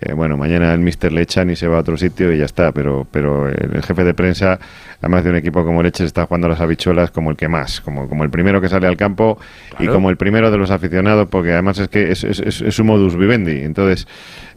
[0.00, 2.44] eh, bueno, mañana el mister le echan y se va a otro sitio y ya
[2.46, 2.72] está.
[2.72, 4.58] Pero, pero el jefe de prensa,
[4.98, 7.80] además de un equipo como Leche, está jugando a las habichuelas como el que más,
[7.80, 9.38] como, como el primero que sale al campo
[9.78, 12.74] y como el primero de los aficionados, porque además es que es, es, es- es
[12.79, 13.62] su modus vivendi.
[13.62, 14.06] Entonces,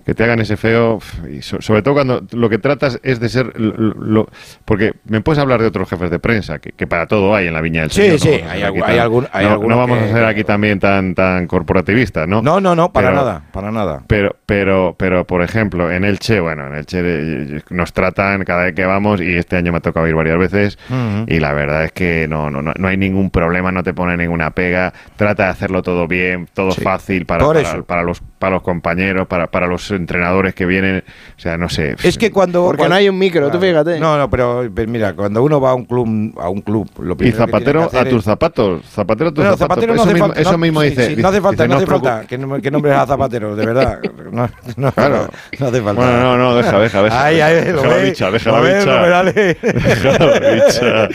[0.05, 0.99] que te hagan ese feo,
[1.31, 3.57] y so- sobre todo cuando lo que tratas es de ser.
[3.59, 4.29] lo- lo-
[4.65, 7.53] porque me puedes hablar de otros jefes de prensa, que, que para todo hay en
[7.53, 8.19] la viña del Sí, Señor.
[8.19, 11.15] sí, no a hay tan- algún- hay no, vamos que- a ser aquí también tan,
[11.15, 12.41] tan corporativistas, ¿no?
[12.41, 14.03] No, no, no, para Pero- nada, para nada.
[14.07, 18.75] Pero, pero, pero, por ejemplo, en Elche, bueno, en Elche eh, nos tratan cada vez
[18.75, 20.77] que vamos y este año me ha tocado ir varias veces
[21.27, 24.17] y la verdad es que no, no, no, no hay ningún problema, no te pone
[24.17, 26.81] ninguna pega, trata de hacerlo todo bien, todo Sí.
[26.81, 31.03] fácil para, para, para los, para los compañeros, para, para los entrenadores que vienen,
[31.37, 31.95] o sea, no sé.
[32.03, 33.99] Es que cuando Porque cuando- no hay un micro, tú fíjate.
[33.99, 37.15] No, no, pero mira, cuando uno va a un club, a un club, lo Y
[37.15, 39.59] primero tiene zapatero que hacer a tus es- zapatos, zapatero a tus No, zapatos.
[39.59, 40.41] Zapatero no eso hace mismo, falta.
[40.41, 41.07] eso no, mismo sí, dice.
[41.07, 43.65] sí, no hace falta, dice, no hace falta que, no- que nombres a Zapatero, de
[43.65, 43.99] verdad.
[44.33, 45.27] No, no, Claro.
[45.59, 46.01] no hace falta.
[46.01, 47.23] Bueno, no, no, deja, deja, deja.
[47.25, 49.23] Ay, ay, Deja la bicha, deja la bicha.
[49.33, 51.09] Deja la bicha.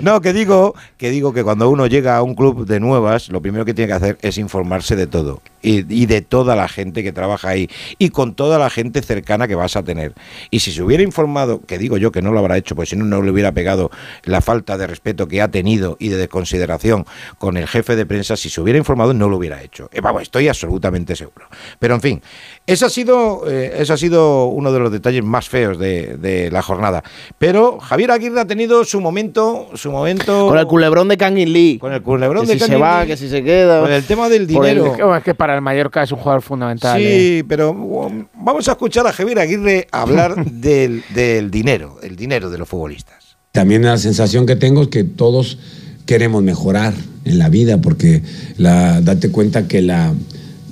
[0.00, 3.40] No, que digo, que digo que cuando uno llega a un club de nuevas, lo
[3.40, 7.02] primero que tiene que hacer es informarse de todo y, y de toda la gente
[7.02, 7.68] que trabaja ahí
[7.98, 10.12] y con toda la gente cercana que vas a tener.
[10.50, 12.96] Y si se hubiera informado, que digo yo que no lo habrá hecho, pues si
[12.96, 13.90] no, no le hubiera pegado
[14.24, 17.06] la falta de respeto que ha tenido y de consideración
[17.38, 19.88] con el jefe de prensa, si se hubiera informado, no lo hubiera hecho.
[19.92, 21.46] Eh, vamos, estoy absolutamente seguro.
[21.78, 22.22] Pero en fin,
[22.66, 26.50] ese ha sido, eh, ese ha sido uno de los detalles más feos de, de
[26.50, 27.02] la jornada.
[27.38, 30.48] Pero Javier Aguirre ha tenido su momento, su momento.
[30.48, 31.78] Con el culebrón de Kangin Lee.
[31.80, 33.06] Con el culebrón que de si se va, Lee.
[33.08, 33.80] que si se queda.
[33.80, 35.14] Con el tema del Por el- dinero.
[35.16, 37.00] Es que, que para el Mallorca es un jugador fundamental.
[37.00, 37.36] ¿eh?
[37.38, 42.50] Sí, pero um, vamos a escuchar a Javier Aguirre hablar del, del dinero, el dinero
[42.50, 43.36] de los futbolistas.
[43.52, 45.58] También la sensación que tengo es que todos
[46.06, 46.92] queremos mejorar
[47.24, 48.22] en la vida, porque
[48.56, 50.12] la, date cuenta que la,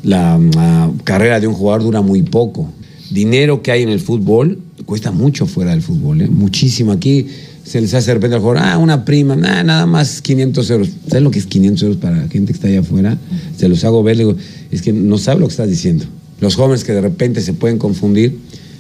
[0.03, 2.73] la, ah, carrera de un jugador dura muy poco.
[3.11, 6.29] Dinero que hay en el fútbol cuesta mucho fuera del fútbol, ¿eh?
[6.29, 6.91] muchísimo.
[6.91, 7.29] Aquí
[7.73, 10.90] se les hace de repente al ah, una prima, nada más 500 euros.
[11.09, 13.16] ¿Sabes lo que es 500 euros para la gente que está allá afuera?
[13.57, 14.36] Se los hago ver, digo,
[14.70, 16.05] es que no sabe lo que estás diciendo.
[16.43, 18.36] Los jóvenes que de repente se pueden confundir,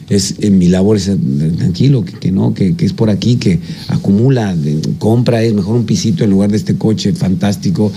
[0.08, 1.16] es en mi labor es eh,
[1.58, 3.58] tranquilo, que, que no, que, que es por aquí, que
[3.88, 4.54] acumula,
[4.98, 7.92] compra, es mejor un pisito en lugar de este coche fantástico.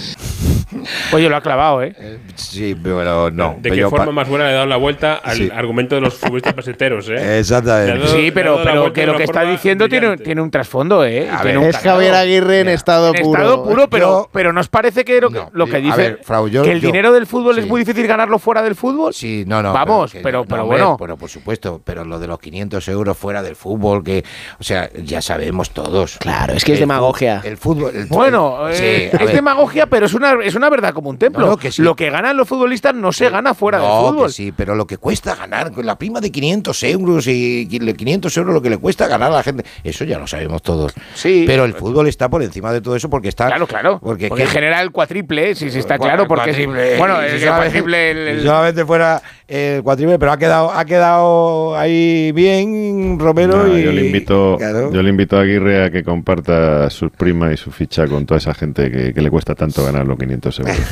[1.14, 1.96] Oye, lo ha clavado, ¿eh?
[2.36, 3.56] Sí, pero no.
[3.62, 5.50] ¿De Pero qué forma más buena le ha dado la vuelta al Sí.
[5.54, 7.40] argumento de los futbolistas peseteros, eh?
[7.40, 8.00] Exactamente.
[8.00, 11.30] Dado- Sí, pero, pero que lo que está diciendo tiene, tiene un trasfondo, ¿eh?
[11.30, 11.78] A Tiene ver, un Es.
[11.78, 13.42] Javier Aguirre en estado En puro.
[13.42, 16.20] estado puro, pero, Yo- pero ¿nos parece que lo, que- No, lo que dice ver,
[16.24, 17.70] Frau, yo- que el yo- dinero del fútbol es sí.
[17.70, 19.14] muy difícil ganarlo fuera del fútbol?
[19.14, 19.74] Sí, no, no.
[19.74, 20.98] Vamos, que- pero, no, pero hombre, bueno.
[21.00, 24.24] Pero por supuesto, pero lo de los 500 euros fuera del fútbol, que,
[24.60, 26.18] o sea, ya sabemos todos.
[26.20, 27.42] Claro, es que es El demagogia.
[27.44, 27.96] El fútbol.
[27.96, 29.36] el- Bueno, sí, eh, a es ver.
[29.36, 31.46] demagogia, pero es una, es una verdad como un templo.
[31.46, 31.82] No, no, que sí.
[31.82, 34.28] Lo que ganan los futbolistas no se gana fuera del fútbol.
[34.28, 38.36] que sí, pero lo que cuesta ganar, con la prima de 500 euros y 500
[38.38, 40.94] euros lo que le cuesta ganar a la gente, eso ya lo sabemos todos.
[41.14, 41.44] Sí.
[41.48, 43.48] Pero el fútbol está por encima de todo eso porque está.
[43.48, 44.00] Claro, claro.
[44.02, 46.28] Porque, Porque, ¿qué- genera el cuatriple, sí, sí, está Cua- claro.
[46.28, 48.12] Porque es- cuatriple, bueno, si el cuatriple.
[48.12, 53.66] el- el- si solamente fuera el cuatriple, pero ha quedado, ha quedado ahí bien Romero
[53.66, 53.84] No, y.
[53.84, 54.92] yo le invito, Claro.
[54.92, 58.38] yo le invito a Aguirre a que comparta sus primas y su ficha con toda
[58.38, 60.76] esa gente que, que le cuesta tanto ganar los 500 euros.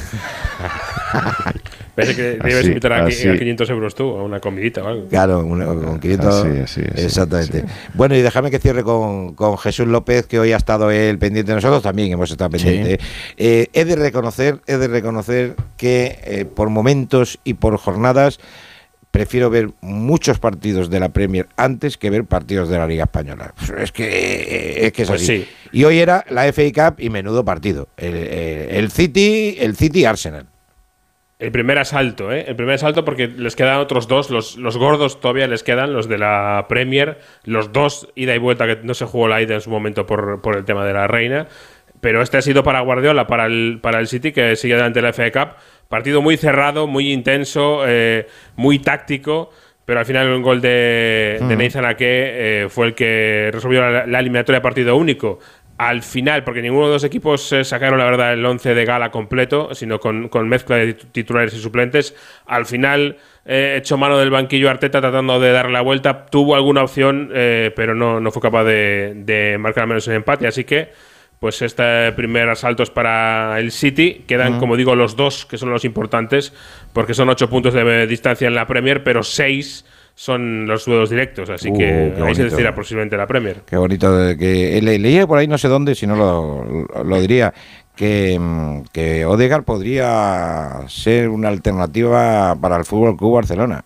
[1.95, 3.27] Parece que debes Así, invitar a, así.
[3.29, 5.07] a 500 euros tú, a una comidita o algo.
[5.09, 6.33] Claro, una- con 500.
[6.35, 7.65] Así, así, así, exactamente.
[7.93, 11.51] Bueno, y déjame que cierre con, con Jesús López, que hoy ha estado él pendiente
[11.51, 12.97] de nosotros, también hemos estado pendientes.
[13.37, 18.39] Eh, he de reconocer, he de reconocer que eh, por momentos y por jornadas
[19.13, 23.53] prefiero ver muchos partidos de la Premier antes que ver partidos de la Liga Española.
[23.77, 25.43] Es que, es, que es Pues así.
[25.43, 25.49] sí.
[25.71, 27.87] Y hoy era la FA Cup y menudo partido.
[27.95, 30.47] El, el- el City, el City Arsenal.
[31.37, 32.45] El primer asalto, ¿eh?
[32.47, 36.07] El primer asalto porque les quedan otros dos, los, los gordos todavía les quedan, los
[36.09, 39.61] de la Premier, los dos ida y vuelta que no se jugó la ida en
[39.61, 41.47] su momento por, por el tema de la reina.
[42.01, 45.03] Pero este ha sido para Guardiola, para el, para el City, que sigue delante de
[45.07, 45.55] la FA Cup.
[45.93, 48.25] Partido muy cerrado, muy intenso, eh,
[48.55, 49.51] muy táctico.
[49.85, 51.59] Pero al final un gol de, de Mm.
[51.59, 52.05] Nathan Ake
[52.63, 55.37] eh, fue el que resolvió la, la eliminatoria a partido único.
[55.77, 59.11] Al final, porque ninguno de los equipos eh, sacaron la verdad el 11 de gala
[59.11, 62.15] completo, sino con, con mezcla de tit- titulares y suplentes.
[62.45, 66.25] Al final, eh, echó mano del banquillo Arteta tratando de darle la vuelta.
[66.27, 70.15] Tuvo alguna opción, eh, pero no, no fue capaz de, de marcar al menos el
[70.15, 70.47] empate.
[70.47, 70.89] Así que,
[71.43, 74.23] pues este primer asalto es para el City.
[74.25, 76.53] Quedan, como digo, los dos que son los importantes,
[76.93, 79.83] porque son ocho puntos de distancia en la Premier, pero seis
[80.15, 81.49] son los duelos directos.
[81.49, 83.57] Así Uh, que ahí se decidirá posiblemente la Premier.
[83.65, 84.07] Qué bonito.
[84.39, 87.53] que le, leía por ahí no sé dónde, si no lo, lo- lo diría,
[87.93, 93.83] que, mm, que Odegaard podría ser una alternativa para el Fútbol Club Barcelona.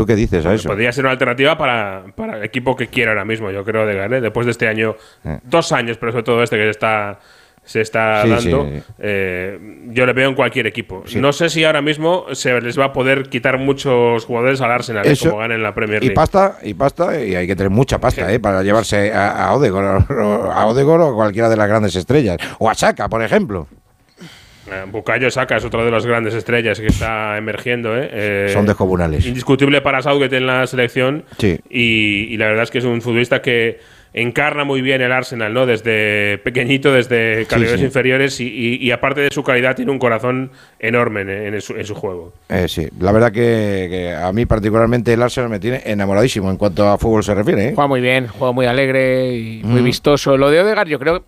[0.00, 0.68] ¿Tú qué dices a eso?
[0.68, 3.94] Podría ser una alternativa para, para el equipo que quiera ahora mismo, yo creo, de
[3.94, 4.20] ganar.
[4.22, 4.96] Después de este año,
[5.44, 7.18] dos años, pero sobre todo este que se está,
[7.62, 8.82] se está Sí, dando, sí.
[8.98, 9.58] eh,
[9.88, 11.04] yo le veo en cualquier equipo.
[11.16, 15.06] No sé si ahora mismo se les va a poder quitar muchos jugadores al Arsenal,
[15.06, 16.14] eh, Eso- como ganen la Premier Y League.
[16.14, 18.40] pasta, y pasta, y hay que tener mucha pasta ¿eh?
[18.40, 22.38] para llevarse a, a Odegaard, o- a Odegaard o a cualquiera de las grandes estrellas.
[22.58, 23.66] O a Saka, por ejemplo.
[24.72, 27.96] Eh, Bukayo Saka es otra de las grandes estrellas que está emergiendo.
[27.96, 28.08] ¿eh?
[28.12, 29.26] Eh, Son descomunales.
[29.26, 31.24] Indiscutible para Southgate en la selección.
[31.38, 31.58] Sí.
[31.68, 33.78] Y, y la verdad es que es un futbolista que
[34.12, 35.66] encarna muy bien el Arsenal, ¿no?
[35.66, 37.86] Desde pequeñito, desde categorías sí.
[37.86, 41.76] inferiores y, y- y aparte de su calidad tiene un corazón enorme en, en su,
[41.76, 42.32] en su juego.
[42.48, 46.56] Eh, sí, la verdad que, que a mí particularmente el Arsenal me tiene enamoradísimo en
[46.56, 47.68] cuanto a fútbol se refiere.
[47.68, 47.72] ¿eh?
[47.76, 49.84] Juega muy bien, juega muy alegre y muy Mm.
[49.84, 50.36] vistoso.
[50.36, 51.26] Lo de Odegaard, yo creo que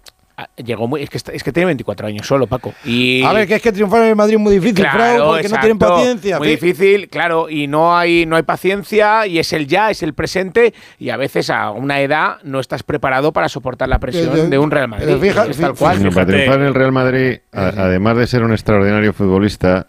[0.57, 1.03] llegó muy.
[1.03, 2.73] Es que, está- es que tiene 24 años solo, Paco.
[2.85, 5.49] Y A ver, que es que triunfar en el Madrid es muy difícil, Frau, porque
[5.49, 6.39] no tienen paciencia.
[6.39, 6.55] Muy ¿sí?
[6.55, 10.75] difícil, claro, y no hay, no hay paciencia, y es el ya, es el presente,
[10.99, 14.59] y a veces a una edad no estás preparado para soportar la presión Pero- de
[14.59, 15.07] un Real Madrid.
[15.07, 16.11] pero fija- tal cual.
[16.13, 19.87] Para triunfar en el Real Madrid, a- además de ser un extraordinario futbolista,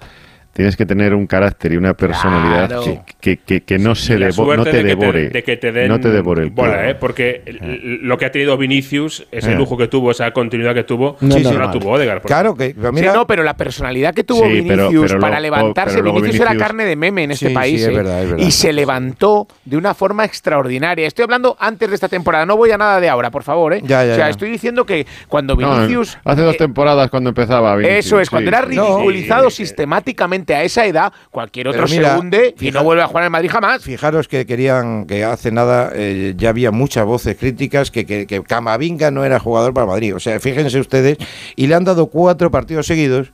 [0.53, 2.83] tienes que tener un carácter y una personalidad Claro.
[2.83, 5.29] que, que- que- que no se devo- no te de devore.
[5.29, 6.89] de que te den no te devore el bola.
[6.89, 6.95] ¿eh?
[6.95, 7.59] porque l-
[8.03, 9.55] lo que ha tenido Vinicius, ese Eh.
[9.55, 11.71] lujo que tuvo, esa continuidad que tuvo, No, sí, no, la no.
[11.71, 12.21] tuvo Odegaard.
[12.21, 15.95] Claro que, Sí, no, pero la personalidad que tuvo Sí, Vinicius pero para lo- levantarse,
[16.03, 17.79] pero Vinicius, era carne de meme en este Sí, país.
[17.79, 17.95] sí, es ¿eh?
[17.95, 18.45] verdad, es verdad.
[18.45, 21.07] Y se levantó de una forma extraordinaria.
[21.07, 23.73] Estoy hablando antes de esta temporada, no voy a nada de ahora, por favor.
[23.73, 23.81] ¿eh?
[23.83, 24.29] Ya, ya, o sea, ya.
[24.29, 26.17] estoy diciendo que cuando No, Vinicius.
[26.23, 30.85] hace dos eh, temporadas cuando empezaba Vinicius, eso es, cuando era ridiculizado sistemáticamente a esa
[30.85, 33.81] edad, cualquier otro mira, se hunde y no vuelve a jugar en Madrid jamás.
[33.83, 38.41] Fijaros que querían que hace nada eh, ya había muchas voces críticas que, que, que
[38.43, 40.15] Camavinga no era jugador para Madrid.
[40.15, 41.17] O sea, fíjense ustedes,
[41.55, 43.31] y le han dado cuatro partidos seguidos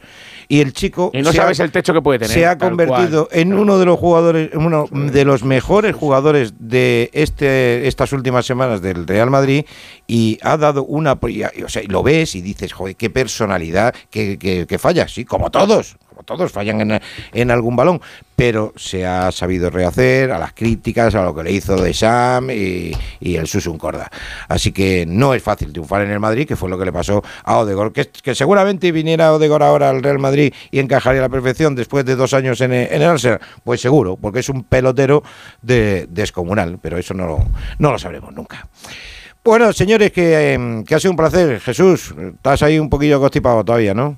[0.48, 2.34] y el chico Y no se sabes ha- el techo que puede tener.
[2.34, 3.40] se ha convertido cual.
[3.40, 8.82] en uno de los jugadores, uno de los mejores jugadores de este estas últimas semanas
[8.82, 9.66] del Real Madrid
[10.08, 14.38] y ha dado una, y- o sea, lo ves y dices, joder, qué personalidad, que,
[14.40, 17.00] que, que falla, sí, como todos, todos fallan
[17.34, 18.02] en, algún balón,
[18.36, 22.50] pero se ha sabido rehacer a las críticas, a lo que le hizo de Sam
[22.52, 22.92] y,
[23.22, 24.10] el Susun Corda.
[24.48, 27.24] Así que no es fácil triunfar en el Madrid, que fue lo que le pasó
[27.44, 31.76] a Odegaard, que, seguramente viniera Odegaard ahora al Real Madrid y encajaría a la perfección
[31.76, 33.40] después de dos años en, el- en el Arsenal.
[33.64, 35.24] Pues seguro, porque es un pelotero
[35.62, 37.46] de, descomunal, pero eso no, lo-
[37.78, 38.68] no lo sabremos nunca.
[39.44, 41.60] Bueno, señores, que, em, que ha sido un placer.
[41.62, 44.18] Jesús, estás ahí un poquillo constipado todavía, ¿no?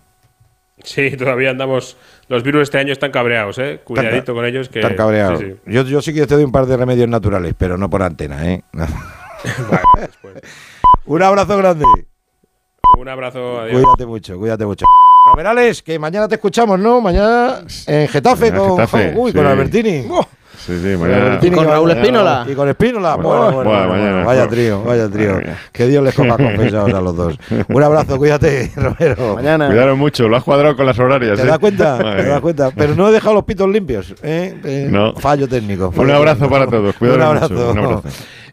[0.84, 1.98] Sí, todavía andamos.
[2.28, 3.82] Los virus este año están cabreados, ¿eh?
[3.84, 4.70] Cuidadito con ellos.
[4.70, 5.40] que Están cabreados.
[5.40, 5.56] sí, sí.
[5.66, 8.52] Yo, yo sí que te doy un par de remedios naturales, pero no por antena,
[8.52, 8.64] ¿eh?
[11.06, 11.86] un abrazo grande.
[12.98, 13.62] Un abrazo.
[13.62, 13.82] Adiós.
[13.82, 14.86] Cuídate mucho, cuídate mucho.
[15.34, 17.00] Roberales, que mañana te escuchamos, ¿no?
[17.02, 19.38] Mañana en Getafe Mañana con, Getafe, uy, sí.
[19.38, 20.08] con Albertini.
[20.66, 21.26] Sí, sí, Con mañana.
[21.26, 22.46] Albertini Con Raúl Espínola.
[22.48, 23.16] Y con Espínola.
[23.16, 24.24] Bueno, bueno, buah, bueno, mañana.
[24.26, 25.40] Vaya trío, vaya trío.
[25.72, 27.36] Que Dios les coja confesados a los dos.
[27.68, 29.36] Un abrazo, cuídate, Romero.
[29.36, 29.68] Mañana.
[29.68, 31.38] Cuidaron mucho, lo has cuadrado con las horarias.
[31.40, 31.48] ¿Te ¿eh?
[31.48, 31.98] das cuenta?
[31.98, 32.72] ¿Te das cuenta?
[32.76, 34.14] Pero no he dejado los pitos limpios.
[34.22, 34.56] ¿eh?
[34.64, 35.14] Eh, No.
[35.16, 35.92] Fallo técnico.
[35.96, 36.54] Un abrazo técnico.
[36.54, 37.54] para todos, Un abrazo.
[37.54, 38.04] mucho, un abrazo.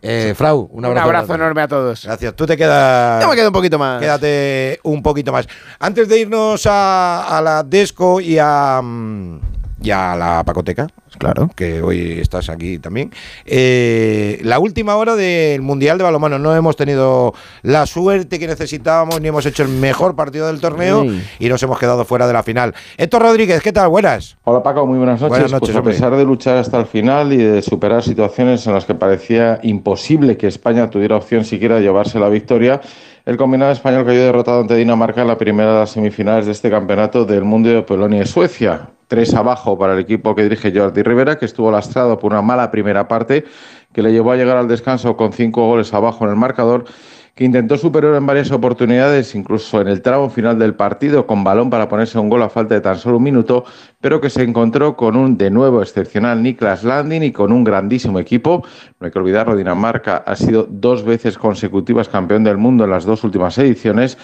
[0.01, 1.06] Eh, Frau, un Un abrazo.
[1.06, 1.44] abrazo grande.
[1.44, 2.05] enorme a todos.
[2.05, 2.35] Gracias.
[2.36, 3.20] Tú te quedas.
[3.22, 4.01] Yo me quedo un poquito más.
[4.01, 5.47] Quédate un poquito más.
[5.80, 9.40] Antes de irnos a, a la Desco y a, mm,
[9.82, 10.88] y a la Pacoteca,
[11.18, 13.12] claro, que hoy estás aquí también,
[13.46, 16.38] eh, la última hora del Mundial de Balonmano.
[16.38, 17.32] No hemos tenido
[17.62, 21.22] la suerte que necesitábamos, ni hemos hecho el mejor partido del torneo Sí.
[21.38, 22.74] y nos hemos quedado fuera de la final.
[22.96, 23.88] Héctor Rodríguez, ¿qué tal?
[23.88, 24.36] Buenas.
[24.44, 25.30] Hola Paco, muy buenas noches.
[25.30, 25.94] Buenas noches, pues a hombre.
[25.94, 30.36] pesar de luchar hasta el final y de superar situaciones en las que parecía imposible
[30.36, 32.80] que España tuviera opción siquiera de llevarse la victoria,
[33.26, 36.70] el combinado español cayó derrotado ante Dinamarca en la primera de las semifinales de este
[36.70, 38.88] campeonato del mundo de Polonia y Suecia.
[39.09, 42.70] Tres abajo para el equipo que dirige Jordi Rivera, que estuvo lastrado por una mala
[42.70, 43.44] primera parte
[43.93, 46.85] que le llevó a llegar al descanso con cinco goles abajo en el marcador
[47.39, 51.70] que intentó superar en varias oportunidades, incluso en el tramo final del partido, con balón
[51.70, 53.64] para ponerse un gol a falta de tan solo un minuto,
[54.01, 58.18] pero que se encontró con un de nuevo excepcional Niklas Landin y con un grandísimo
[58.18, 58.64] equipo.
[58.98, 63.05] No hay que olvidarlo, Dinamarca ha sido dos veces consecutivas campeón del mundo en las
[63.05, 64.18] dos últimas ediciones,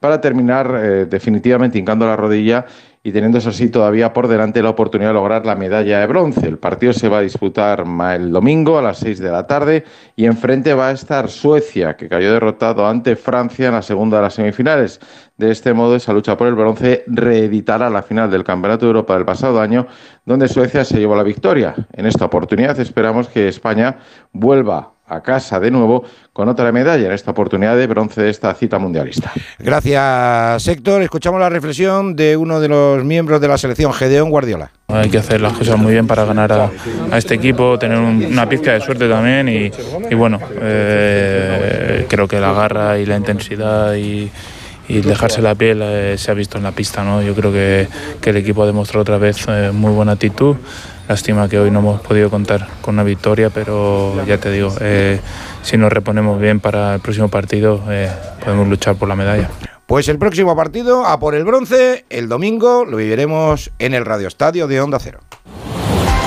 [0.00, 2.66] para terminar eh, definitivamente hincando la rodilla
[3.02, 6.46] y teniendo eso así todavía por delante la oportunidad de lograr la medalla de bronce.
[6.46, 9.84] El partido se va a disputar el domingo a las 6 de la tarde
[10.16, 14.24] y enfrente va a estar Suecia, que cayó derrotado ante Francia en la segunda de
[14.24, 15.00] las semifinales.
[15.36, 19.14] De este modo, esa lucha por el bronce reeditará la final del Campeonato de Europa
[19.14, 19.86] del pasado año,
[20.24, 21.74] donde Suecia se llevó la victoria.
[21.92, 23.98] En esta oportunidad esperamos que España
[24.32, 28.52] vuelva a casa de nuevo con otra medalla, en esta oportunidad de bronce de esta
[28.54, 29.32] cita mundialista.
[29.58, 31.02] Gracias, Héctor.
[31.02, 34.70] Escuchamos la reflexión de uno de los miembros de la selección, Gedeón Guardiola.
[34.88, 36.70] Hay que hacer las cosas muy bien para ganar a,
[37.10, 39.70] a este equipo, tener un- una pizca de suerte también y,
[40.10, 44.30] y bueno, eh, creo que la garra y la intensidad y,
[44.88, 47.02] y dejarse la piel eh, se ha visto en la pista.
[47.04, 47.22] ¿no?
[47.22, 47.88] Yo creo que,
[48.20, 50.56] que el equipo ha demostrado otra vez eh, muy buena actitud.
[51.08, 55.20] Lástima que hoy no hemos podido contar con una victoria, pero ya te digo, eh,
[55.62, 58.10] si nos reponemos bien para el próximo partido eh,
[58.44, 59.48] podemos luchar por la medalla.
[59.86, 64.26] Pues el próximo partido, a por el bronce, el domingo, lo viviremos en el Radio
[64.26, 65.20] Estadio de Onda Cero.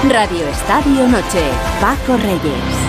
[0.08, 1.44] Radio Estadio Noche.
[1.82, 2.80] Paco Reyes.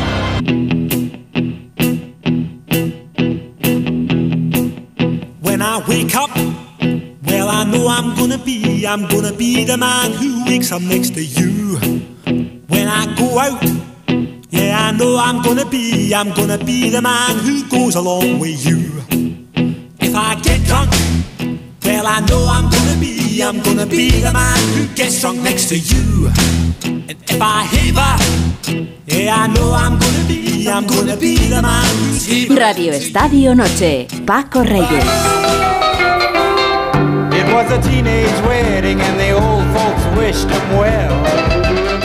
[5.43, 6.30] When I wake up,
[7.71, 11.79] know I'm gonna be, I'm gonna be the man who wakes up next to you.
[12.69, 13.63] When I go out,
[14.51, 18.67] yeah, I know I'm gonna be, I'm gonna be the man who goes along with
[18.67, 18.81] you.
[20.01, 20.91] If I get drunk,
[21.85, 25.69] well, I know I'm gonna be, I'm gonna be the man who gets drunk next
[25.69, 26.29] to you.
[26.85, 28.17] And if I haver,
[29.07, 32.55] yeah, I know I'm gonna be, I'm gonna be the man who's haver.
[32.55, 34.09] Radio Estadio Noche.
[34.27, 35.70] Paco Reyes.
[37.51, 41.11] It was a teenage wedding and the old folks wished him well.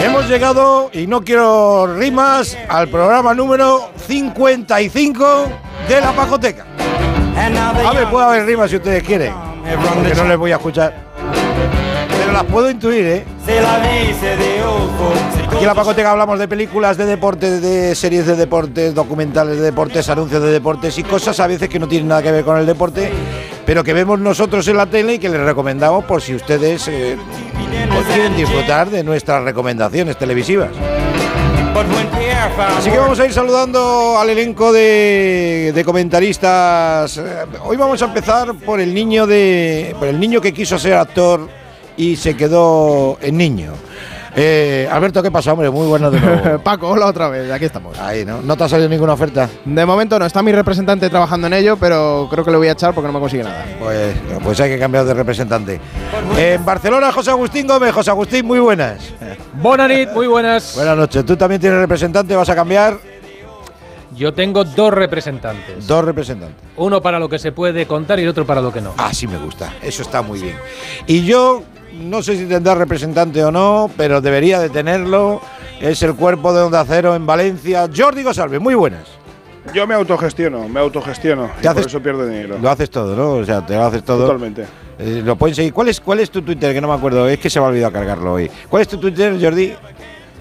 [0.03, 5.45] Hemos llegado, y no quiero rimas, al programa número 55
[5.87, 6.65] de la Pajoteca.
[7.37, 9.35] A ver, puede haber rimas si ustedes quieren,
[9.93, 10.95] porque no les voy a escuchar.
[12.09, 13.25] Pero las puedo intuir, ¿eh?
[15.45, 19.63] Aquí en la Pacoteca hablamos de películas de deporte, de series de deportes, documentales de
[19.63, 22.57] deportes, anuncios de deportes y cosas a veces que no tienen nada que ver con
[22.57, 23.11] el deporte,
[23.65, 27.17] pero que vemos nosotros en la tele y que les recomendamos por si ustedes eh,
[28.13, 30.69] quieren disfrutar de nuestras recomendaciones televisivas.
[32.77, 37.17] Así que vamos a ir saludando al elenco de, de comentaristas.
[37.17, 37.23] Eh,
[37.63, 41.49] Hoy vamos a empezar por el niño de, por el niño que quiso ser actor
[41.97, 43.73] y se quedó en niño.
[44.37, 45.69] Eh, Alberto, ¿qué pasa, hombre?
[45.69, 46.59] Muy buenas de nuevo.
[46.63, 47.97] Paco, hola otra vez, aquí estamos.
[47.99, 48.41] Ahí, ¿no?
[48.41, 49.49] ¿No te ha salido ninguna oferta?
[49.63, 52.73] De momento no, está mi representante trabajando en ello, pero creo que lo voy a
[52.73, 53.65] echar porque no me consigue nada.
[53.79, 54.13] Pues,
[54.43, 55.79] pues hay que cambiar de representante.
[56.37, 57.93] En Barcelona, José Agustín Gómez.
[57.93, 59.13] José Agustín, muy buenas.
[59.61, 60.75] Bonanit, muy buenas.
[60.75, 61.25] Buenas noches.
[61.25, 62.35] ¿Tú también tienes representante?
[62.35, 62.97] ¿Vas a cambiar?
[64.15, 65.87] Yo tengo dos representantes.
[65.87, 66.57] Dos representantes.
[66.77, 68.93] Uno para lo que se puede contar y el otro para lo que no.
[68.97, 69.73] Ah, sí me gusta.
[69.81, 70.55] Eso está muy bien.
[71.05, 71.63] Y yo
[71.99, 75.41] no sé si tendrá representante o no, pero debería de tenerlo.
[75.79, 77.89] Es el cuerpo de Onda Cero en Valencia.
[77.95, 79.07] Jordi Gosalve, muy buenas.
[79.73, 81.49] Yo me autogestiono, me autogestiono.
[81.61, 82.57] Y por eso pierdo dinero.
[82.61, 83.41] Lo haces todo, ¿no?
[83.41, 84.25] O sea, te lo haces todo.
[84.25, 84.65] Totalmente.
[84.97, 85.73] Eh, lo pueden seguir.
[85.73, 86.73] ¿Cuál es, ¿Cuál es tu Twitter?
[86.73, 87.27] Que no me acuerdo.
[87.27, 88.49] Es que se me ha olvidado cargarlo hoy.
[88.69, 89.73] ¿Cuál es tu Twitter, Jordi?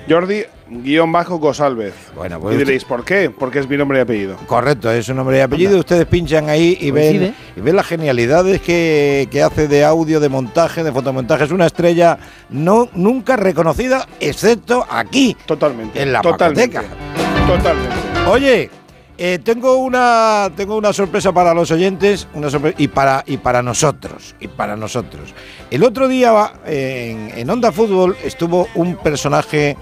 [0.08, 1.94] Jordi guion bajo Gosalvez.
[2.14, 3.30] Bueno, pues y diréis, ¿por qué?
[3.30, 4.36] Porque es mi nombre y apellido.
[4.46, 5.78] Correcto, es su nombre y apellido.
[5.78, 10.28] Ustedes pinchan ahí y ven, y ven las genialidades que, que hace de audio, de
[10.28, 11.44] montaje, de fotomontaje.
[11.44, 12.18] Es una estrella
[12.50, 15.36] no, nunca reconocida, excepto aquí.
[15.46, 16.00] Totalmente.
[16.02, 16.76] En la Totalmente.
[16.76, 17.46] Pacoteca.
[17.46, 17.96] Totalmente.
[18.28, 18.70] Oye,
[19.18, 23.62] eh, tengo una tengo una sorpresa para los oyentes una sorpre- y para y para
[23.62, 25.34] nosotros y para nosotros.
[25.70, 26.32] El otro día
[26.66, 29.76] eh, en, en Onda Fútbol estuvo un personaje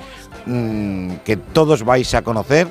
[0.46, 2.68] mm, que todos vais a conocer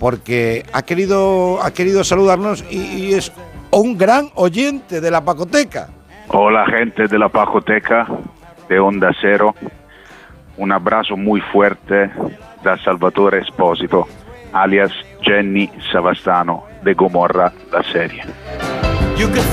[0.00, 3.32] porque ha querido ha querido saludarnos y, y es
[3.70, 5.88] un gran oyente de la Pacoteca.
[6.28, 8.06] Hola gente de la Pajoteca
[8.68, 9.54] de Onda Cero,
[10.56, 12.10] un abrazo muy fuerte
[12.64, 14.06] da Salvatore Esposito,
[14.52, 14.92] alias
[15.22, 18.24] Jenny Savastano de Gomorra, la serie.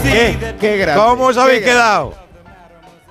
[0.03, 0.55] ¿Qué?
[0.59, 1.01] Qué grande.
[1.03, 1.71] ¿Cómo os habéis grande.
[1.71, 2.13] quedado?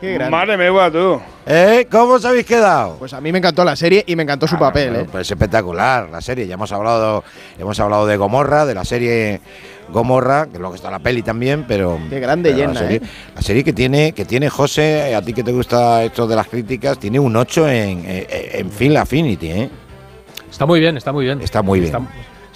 [0.01, 0.31] Qué grande.
[0.31, 1.21] Madre mía, tú.
[1.47, 1.87] ¿Eh?
[1.91, 2.97] ¿Cómo os habéis quedado?
[2.99, 5.09] Pues a mí me encantó la serie y me encantó su papel, Bueno, ¿eh?
[5.11, 6.47] Pues espectacular la serie.
[6.47, 7.25] Ya hemos hablado,
[7.59, 9.41] hemos hablado de Gomorra, de la serie
[9.89, 11.99] Gomorra, que luego está la peli también, pero.
[12.11, 13.03] Qué grande pero llena, la serie, ¿eh?
[13.35, 16.47] la serie que tiene, que tiene José, a ti que te gusta esto de las
[16.49, 19.71] críticas, tiene un 8 en, en, en Film Affinity, ¿eh?
[20.51, 21.41] Está muy bien, está muy bien.
[21.41, 21.95] Está muy bien.
[21.95, 22.07] Está,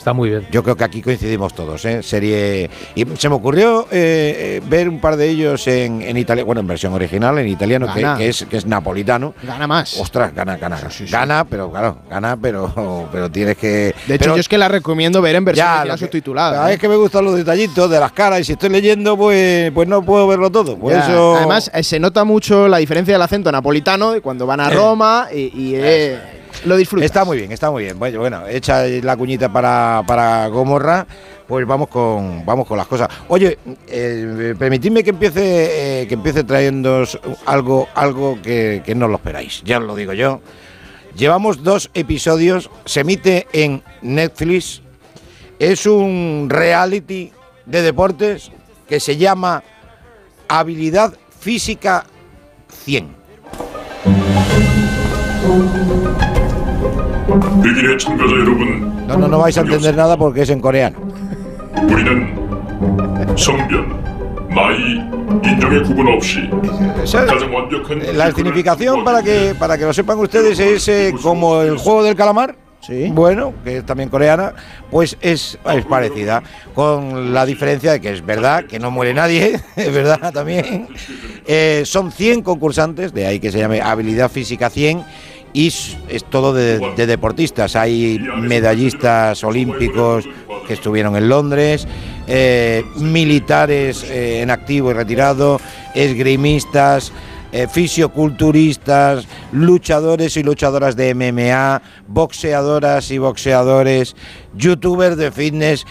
[0.03, 0.47] está muy bien.
[0.51, 2.03] Yo creo que aquí coincidimos todos, ¿eh?
[2.03, 2.69] Serie.
[2.97, 6.61] Y se me ocurrió eh, eh, ver un par de ellos en, en italiano, bueno,
[6.61, 7.87] en versión original, en italiano,
[8.19, 9.33] que, es, que es napolitano.
[9.45, 9.97] Gana más.
[9.99, 10.79] Ostras, gana, gana.
[11.09, 13.95] Gana, pero claro, gana, pero, pero tienes que.
[14.09, 16.65] De hecho, pero- yo es que la recomiendo ver en versión Ya, original subtitulada.
[16.67, 16.75] Ah, ¿eh?
[16.75, 19.87] Es que me gustan los detallitos de las caras y si estoy leyendo, pues, pues
[19.87, 20.77] no puedo verlo todo.
[20.77, 21.37] Por Ya, eso.
[21.37, 25.29] Además, eh, se nota mucho la diferencia del acento napolitano de cuando van a Roma
[25.33, 26.19] y, y, eh,
[26.65, 27.07] lo disfrutas.
[27.07, 27.99] Está muy bien, está muy bien.
[27.99, 31.07] Bueno, bueno, hecha la cuñita para, para Gomorra,
[31.47, 33.09] pues vamos con, vamos con las cosas.
[33.29, 37.05] Oye, eh, permitidme que empiece, eh, que empiece trayendo
[37.47, 39.63] algo, algo que, que no lo esperáis.
[39.65, 40.41] Ya os lo digo yo.
[41.17, 44.83] Llevamos dos episodios, se emite en Netflix.
[45.59, 47.31] Es un reality
[47.67, 48.51] de deportes
[48.89, 49.63] que se llama
[50.49, 52.05] Habilidad Física
[52.85, 53.15] 100.
[59.07, 60.99] No, no, no vais a entender nada porque es en coreano.
[68.15, 72.15] La significación para que para que lo sepan ustedes es eh, como el juego del
[72.15, 72.57] calamar.
[72.81, 73.11] Sí.
[73.13, 74.55] Bueno, que es también coreana,
[74.91, 76.43] pues es, es, parecida,
[76.75, 80.89] con la diferencia de que es verdad que no muere nadie, es verdad también.
[81.47, 85.05] Eh, son 100 concursantes, de ahí que se llame Habilidad Física 100,
[85.53, 87.77] y es, todo de, de deportistas.
[87.77, 90.25] Hay medallistas olímpicos
[90.67, 91.87] que estuvieron en Londres,
[92.27, 95.61] eh, militares eh, en activo y retirado,
[95.95, 97.13] esgrimistas,
[97.53, 104.17] eh, fisioculturistas, luchadores y luchadoras de MMA, boxeadoras y boxeadores,
[104.55, 105.85] youtubers de fitness.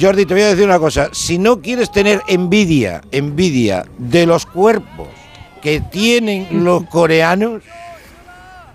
[0.00, 4.46] Jordi, te voy a decir una cosa, si no quieres tener envidia, envidia de los
[4.46, 5.08] cuerpos
[5.62, 7.62] que tienen los coreanos,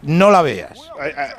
[0.05, 0.77] no la veas.
[0.99, 1.29] Hay, hay-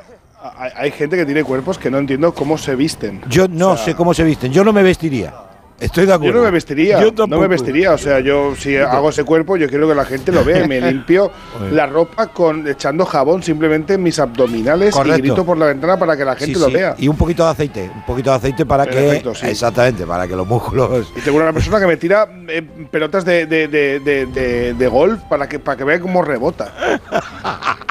[0.57, 3.21] hay- hay gente que tiene cuerpos que no entiendo cómo se visten.
[3.27, 5.33] Yo no sé cómo se visten, yo no me vestiría.
[5.79, 6.33] Estoy de acuerdo.
[6.33, 7.93] Yo no me vestiría, Yo no me vestiría.
[7.93, 10.67] O sea, yo si hago ese cuerpo, yo quiero que la gente lo vea.
[10.67, 11.31] Me limpio
[11.71, 15.19] la ropa con echando jabón simplemente en mis abdominales Correcto.
[15.19, 16.95] y grito por la ventana para que la gente Sí, lo sí, vea.
[16.97, 19.39] Y un poquito de aceite, un poquito de aceite para Perfecto, que.
[19.39, 19.47] sí.
[19.47, 21.11] Exactamente, para que los músculos.
[21.15, 25.59] Y tengo una persona que me tira eh, pelotas de, de, de, golf para que,
[25.59, 26.73] para que vea cómo rebota.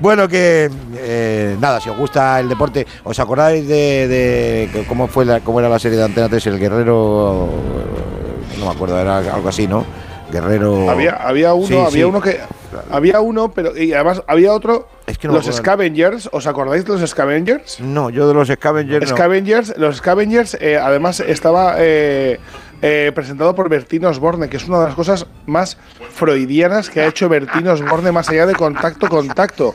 [0.00, 5.40] Bueno, que eh, nada, si os gusta el deporte, ¿os acordáis de, cómo fue la,
[5.40, 7.09] cómo era la serie de Antena 3, El Guerrero?
[7.10, 9.84] Eh, No me acuerdo, era algo así, ¿no?
[10.32, 10.88] Guerrero.
[10.88, 12.04] Había, había uno, Sí, había sí.
[12.04, 12.38] uno que.
[12.90, 13.76] Había uno, pero.
[13.76, 14.88] Y además había otro.
[15.20, 15.54] que no me los.
[15.56, 17.80] Scavengers, ¿os acordáis de los Scavengers?
[17.80, 19.10] No, yo de los Scavengers.
[19.10, 19.16] no.
[19.16, 22.38] Scavengers, los Scavengers, eh, además estaba eh,
[22.80, 25.76] eh, presentado por Bertino Osborne, que es una de las cosas más
[26.12, 29.74] freudianas que ha hecho Bertino Osborne más allá de contacto, contacto.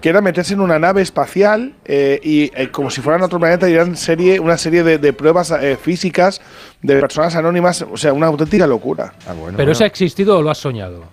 [0.00, 3.68] Que era meterse en una nave espacial eh, y eh, como si fueran otro planeta
[3.68, 6.40] y eran serie, una serie de, de pruebas eh, físicas
[6.82, 9.12] de personas anónimas, o sea, una auténtica locura.
[9.56, 11.04] ¿Pero eso ha existido o lo has soñado?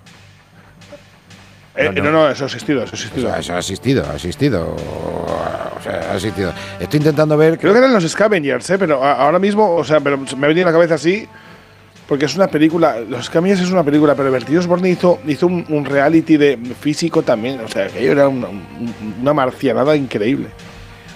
[1.78, 3.30] Eh, no, no, eso ha existido, eso ha existido.
[3.30, 4.76] Eso, eso ha existido, ha existido.
[4.76, 6.54] O sea, ha existido.
[6.80, 7.58] Estoy intentando ver.
[7.60, 8.78] Creo que eran los Scavengers, ¿eh?
[8.78, 11.28] pero ahora mismo, o sea, pero me ha venido a la cabeza así,
[12.08, 12.98] porque es una película.
[13.00, 17.22] Los Scavengers es una película, pero Vertidos Borne hizo, hizo un, un reality de físico
[17.24, 18.64] también, o sea, que era una, un-
[19.22, 20.48] una marcianada increíble.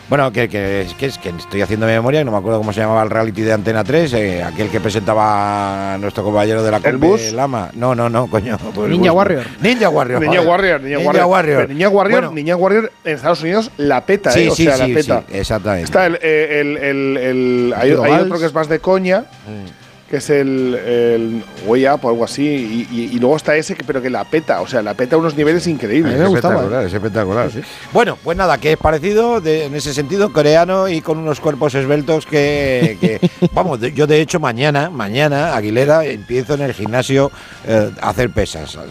[0.10, 3.04] Bueno, que, que, que es que estoy haciendo memoria, no me acuerdo cómo se llamaba
[3.04, 6.98] el reality de Antena 3, eh, aquel que presentaba a nuestro compañero de la ¿El
[6.98, 7.32] bus?
[7.32, 7.70] Lama.
[7.76, 8.58] No, no, no, coño.
[8.74, 9.12] pues Ninja.
[9.12, 9.44] Warrior.
[9.62, 10.20] Ninja Warrior.
[10.22, 10.48] Niña joder.
[10.50, 11.28] Warrior, Niña, Ninja Warrior.
[11.30, 11.70] Warrior.
[11.70, 12.32] Niña Warrior, Bueno.
[12.36, 14.50] Niña Warrior en Estados Unidos la peta, Sí, ¿eh?
[14.50, 15.24] O sí, sea, sí, la peta.
[15.30, 15.86] sí, exactamente.
[15.86, 19.26] Está el, eh, el, el, el- hay, otro que es más de coña,
[20.10, 23.76] que es el, el Way Up o algo así, y, y- y luego está ese,
[23.76, 26.16] que, pero que la peta, o sea, la peta a unos niveles increíbles.
[26.16, 27.50] Es espectacular, es espectacular.
[27.94, 31.76] Bueno, pues nada, que es parecido de- en ese sentido, coreano y con unos cuerpos
[31.76, 37.32] esbeltos que, que- vamos, de- yo de hecho mañana, mañana, Aguilera, empiezo en el gimnasio
[37.68, 38.78] eh, a hacer pesas.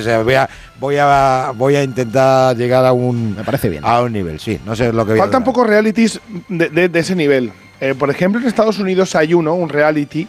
[0.00, 0.48] O sea, voy a,
[0.78, 3.82] voy a, voy a intentar llegar a un, Me parece bien.
[3.84, 4.58] A un nivel, sí.
[4.64, 7.52] No sé lo que a Faltan pocos realities de, de- de ese nivel.
[7.80, 10.26] Eh, por ejemplo, en Estados Unidos hay uno, un reality,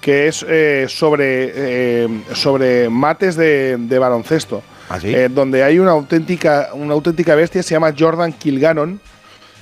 [0.00, 4.62] que es eh, sobre, eh, sobre mates de, de baloncesto.
[5.14, 9.00] Eh, donde hay una auténtica, una auténtica bestia, se llama Jordan Kilgannon,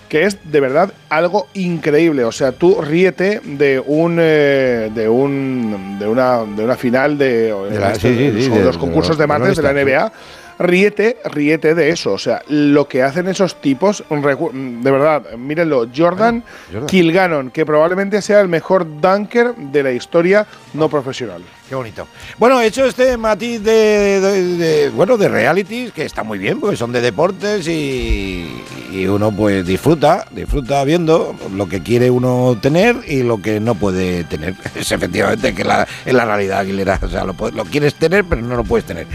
[0.09, 2.24] que es de verdad algo increíble.
[2.24, 7.81] O sea, tú ríete de un de un de una de una final de, De
[7.81, 10.12] la- este- sí, sí, sí, son de- los concursos de mates de la NBA.
[10.59, 12.13] Ríete, ríete de eso.
[12.13, 16.87] O sea, lo que hacen esos tipos, de verdad, mírenlo, Jordan, Jordan.
[16.89, 21.43] Kilgannon, que probablemente sea el mejor dunker de la historia no profesional.
[21.69, 22.07] Qué bonito.
[22.39, 26.61] Bueno, he hecho este matiz de, de- de- bueno, de realities que está muy bien,
[26.61, 28.63] porque son de deportes y,
[28.93, 33.75] y uno pues disfruta, disfruta viendo lo que quiere uno tener y lo que no
[33.75, 34.55] puede tener.
[34.75, 36.99] Es efectivamente que la, es la realidad, Aguilera.
[37.03, 39.07] O sea, lo, lo quieres tener, pero no lo puedes tener.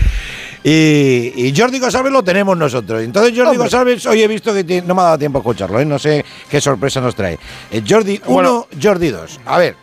[0.64, 3.02] Y, y Jordi González lo tenemos nosotros.
[3.02, 5.86] Entonces Jordi González, hoy he visto que no me ha dado tiempo a escucharlo, ¿eh?
[5.86, 7.40] no sé qué sorpresa nos trae.
[7.72, 9.40] Eh, Jordi 1, Jordi 2.
[9.46, 9.76] A ver.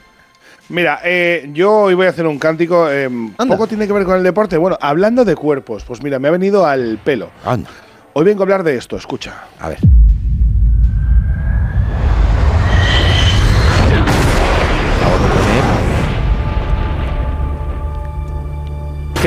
[0.69, 2.89] Mira, eh, yo hoy voy a hacer un cántico.
[3.36, 4.57] poco tiene que ver con el deporte.
[4.57, 7.31] Bueno, hablando de cuerpos, pues mira, me ha venido al pelo.
[8.12, 9.44] Hoy vengo a hablar de esto, escucha.
[9.61, 9.78] A ver.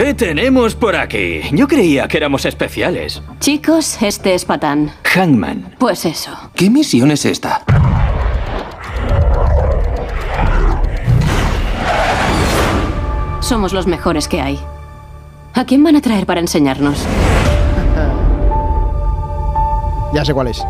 [0.02, 1.42] ¿Qué tenemos por aquí?
[1.52, 3.22] Yo creía que éramos especiales.
[3.42, 4.94] Chicos, este es Patán.
[5.04, 5.76] Hangman.
[5.78, 6.32] Pues eso.
[6.56, 7.66] ¿Qué misión es esta?
[13.42, 14.58] Somos los mejores que hay.
[15.54, 17.06] ¿A quién van a traer para enseñarnos?
[20.14, 20.64] Ya sé cuál es.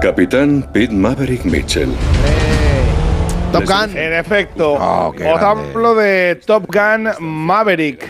[0.00, 1.90] Capitán Pete Maverick Mitchell.
[3.52, 3.96] Top Gun.
[3.96, 4.72] En efecto.
[4.74, 8.08] os hablo de Top Gun Maverick.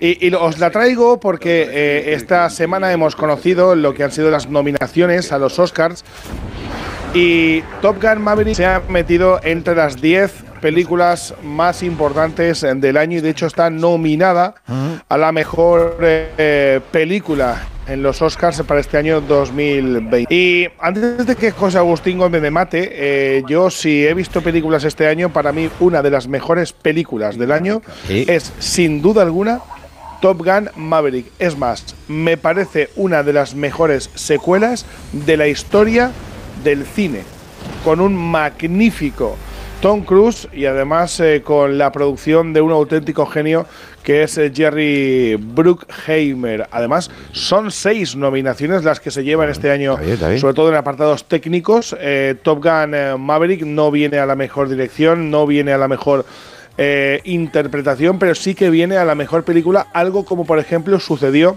[0.00, 4.48] Y, os la traigo porque eh, esta semana hemos conocido lo que han sido las
[4.50, 6.04] nominaciones a los Oscars.
[7.14, 13.18] Y Top Gun Maverick se ha metido entre las 10 películas más importantes del año
[13.18, 14.54] y de hecho está nominada
[15.08, 20.34] a la mejor eh, película en los Oscars para este año 2020.
[20.34, 24.84] Y antes de que José Agustín Gómez me mate, eh, yo si he visto películas
[24.84, 29.60] este año, para mí una de las mejores películas del año es sin duda alguna
[30.20, 31.26] Top Gun Maverick.
[31.38, 36.12] Es más, me parece una de las mejores secuelas de la historia
[36.62, 37.22] del cine,
[37.84, 39.36] con un magnífico
[39.84, 43.66] Tom Cruise y además eh, con la producción de un auténtico genio
[44.04, 46.68] que es eh, Jerry Bruckheimer.
[46.70, 49.96] Además, son seis nominaciones las que se llevan este año,
[50.38, 51.96] sobre todo en apartados técnicos.
[51.98, 55.88] Eh, Top Gun eh, Maverick no viene a la mejor dirección, no viene a la
[55.88, 56.26] mejor
[56.76, 61.56] eh, interpretación, pero sí que viene a la mejor película, algo como por ejemplo sucedió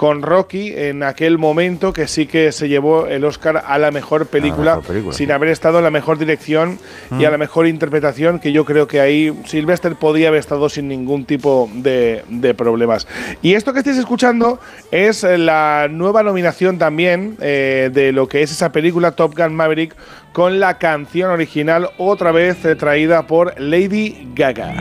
[0.00, 4.28] con Rocky en aquel momento que sí que se llevó el Oscar a la mejor
[4.28, 5.32] película, mejor película, sin sí.
[5.32, 6.78] haber estado en la mejor dirección
[7.10, 7.26] y Mm.
[7.26, 11.26] a la mejor interpretación, que yo creo que ahí Sylvester podía haber estado sin ningún
[11.26, 13.06] tipo de, de problemas.
[13.42, 14.58] Y esto que estáis escuchando
[14.90, 19.94] es la nueva nominación también eh, de lo que es esa película Top Gun Maverick
[20.32, 24.72] con la canción original otra vez eh, traída por Lady Gaga.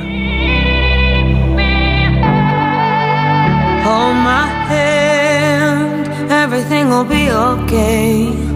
[6.60, 8.49] Hold my hand, everything will be okay.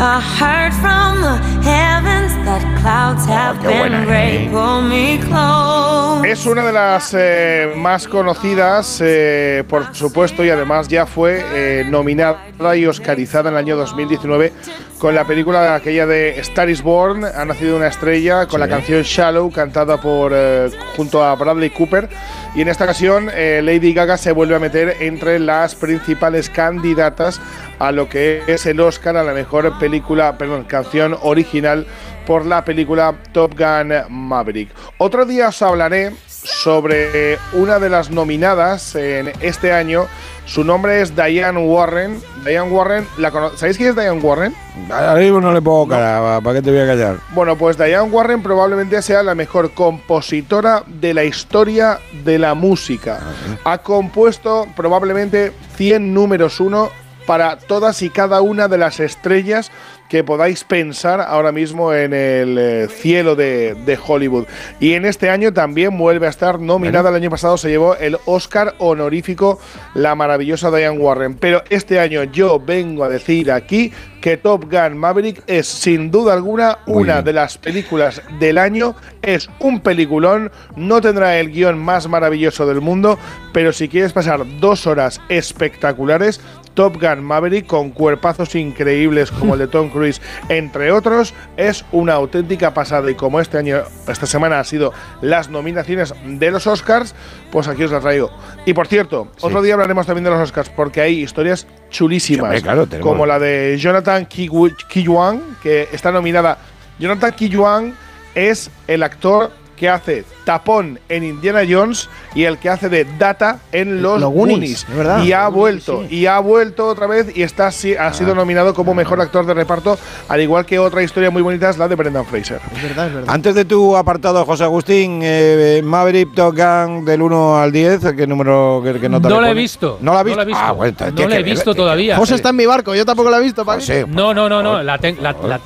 [0.00, 4.48] I heard from the heavens that clouds have been gray.
[4.50, 6.24] Pull me close.
[6.24, 11.84] Es una de las eh, más conocidas, eh, por supuesto, y además ya fue eh,
[11.88, 14.52] nominada y oscarizada en el año 2019
[14.98, 19.02] con la película aquella de Star is Born, Ha nacido una estrella, con la canción
[19.02, 22.08] Shallow, cantada por eh, junto a Bradley Cooper.
[22.54, 27.40] Y en esta ocasión, eh, Lady Gaga se vuelve a meter entre las principales candidatas
[27.78, 31.86] a lo que es el Oscar a la mejor película, perdón, canción original
[32.26, 34.70] por la película Top Gun Maverick.
[34.98, 36.12] Otro día os hablaré
[36.42, 40.06] sobre una de las nominadas en este año.
[40.46, 42.22] Su nombre es Diane Warren.
[42.44, 44.54] Diane Warren, ¿la ¿sabéis quién es Diane Warren?
[44.90, 47.16] Ahora mismo no le pongo cara, ¿para qué te voy a callar?
[47.34, 53.20] Bueno, pues Diane Warren probablemente sea la mejor compositora de la historia de la música.
[53.64, 56.90] Ha compuesto probablemente 100 números uno
[57.26, 59.70] para todas y cada una de las estrellas
[60.08, 64.46] que podáis pensar ahora mismo en el eh, cielo de, de Hollywood.
[64.80, 67.10] Y en este año también vuelve a estar nominada.
[67.10, 69.58] El año pasado se llevó el Oscar honorífico
[69.94, 71.34] la maravillosa Diane Warren.
[71.34, 76.32] Pero este año yo vengo a decir aquí que Top Gun Maverick es sin duda
[76.32, 78.94] alguna una de las películas del año.
[79.22, 83.18] Es un peliculón, no tendrá el guion más maravilloso del mundo,
[83.52, 86.40] pero si quieres pasar dos horas espectaculares,
[86.78, 92.12] Top Gun Maverick con cuerpazos increíbles como el de Tom Cruise, entre otros, es una
[92.12, 93.10] auténtica pasada.
[93.10, 97.16] Y como este año, esta semana ha sido las nominaciones de los Oscars,
[97.50, 98.30] pues aquí os la traigo.
[98.64, 102.62] Y por cierto, otro día hablaremos también de los Oscars, porque hay historias chulísimas, Sí,
[102.62, 104.48] claro, como la de Jonathan Ki-
[104.88, 106.58] Ki-yuan, que está nominada.
[107.00, 107.94] Jonathan Ki-yuan
[108.36, 113.58] es el actor que hace tapón en Indiana Jones y el que hace de Data
[113.72, 114.86] en los, Los Goonies, Goonies.
[114.88, 115.22] es verdad.
[115.22, 118.94] Y ha vuelto, y ha vuelto otra vez y está, si- ha sido nominado como
[118.94, 119.98] mejor actor de reparto,
[120.28, 122.60] al igual que otra historia muy bonita es la de Brendan Fraser.
[122.76, 123.34] Es verdad, es verdad.
[123.34, 128.26] Antes de tu apartado, José Agustín, eh, Maverick Top Gun del 1 al 10, ¿qué
[128.26, 129.98] número qué nota No le la he visto.
[130.00, 130.36] ¿No la visto?
[130.36, 130.62] No la he visto.
[130.64, 132.16] Ah, bueno, No la he que visto que- todavía.
[132.16, 133.80] José está en mi barco, yo tampoco lo he visto, Paco.
[133.80, 134.82] José, No, no, no, no.
[134.82, 135.60] La ten- la- la-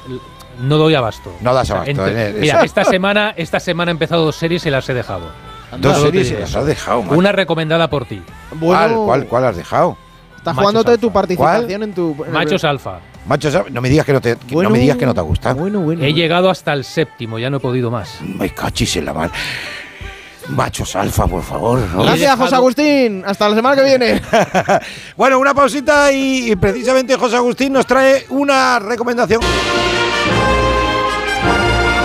[0.61, 1.33] no doy abasto.
[1.41, 4.24] No das O sea, abasto, entre- en el- mira, esta semana, esta semana he empezado
[4.24, 5.27] dos series y las he dejado.
[5.79, 7.15] Dos series y las has dejado, macho.
[7.16, 8.20] Una recomendada por ti.
[8.61, 9.97] ¿Cuál, cuál, cuál has dejado?
[10.37, 11.01] Estás Machos jugándote alfa.
[11.01, 12.16] tu participación en tu.
[12.20, 12.99] en el- Machos alfa.
[13.27, 13.73] Macho, ¿sabes?
[13.73, 15.55] no me digas que no te, que Bueno, no me digas que no te gusta.
[15.55, 16.03] Bueno, bueno.
[16.05, 18.19] He llegado hasta el séptimo, ya no he podido más.
[18.20, 19.31] Me cachis en la mar.
[20.49, 21.79] Machos alfa, por favor.
[21.95, 22.03] ¿no?
[22.03, 23.23] Gracias, José Agustín.
[23.24, 24.20] Hasta la semana que viene.
[25.16, 29.41] Bueno, una pausita y, y precisamente José Agustín nos trae una recomendación.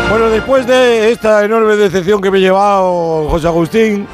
[0.10, 4.08] Bueno, después de esta enorme decepción que me he llevado, José Agustín,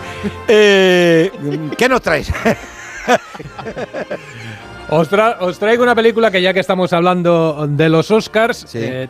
[0.48, 1.32] eh,
[1.78, 2.32] ¿qué nos traes?
[4.90, 9.08] Os, tra- os traigo una película que ya que estamos hablando de los Oscars, eh,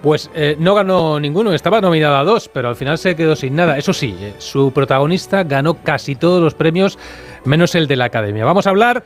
[0.00, 3.54] pues eh, no ganó ninguno, estaba nominada a dos, pero al final se quedó sin
[3.54, 3.78] nada.
[3.78, 6.98] Eso sí, eh, su protagonista ganó casi todos los premios,
[7.44, 8.44] menos el de la Academia.
[8.44, 9.04] Vamos a hablar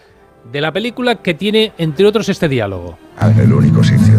[0.50, 2.96] de la película que tiene, entre otros, este diálogo.
[3.38, 4.15] El único sitio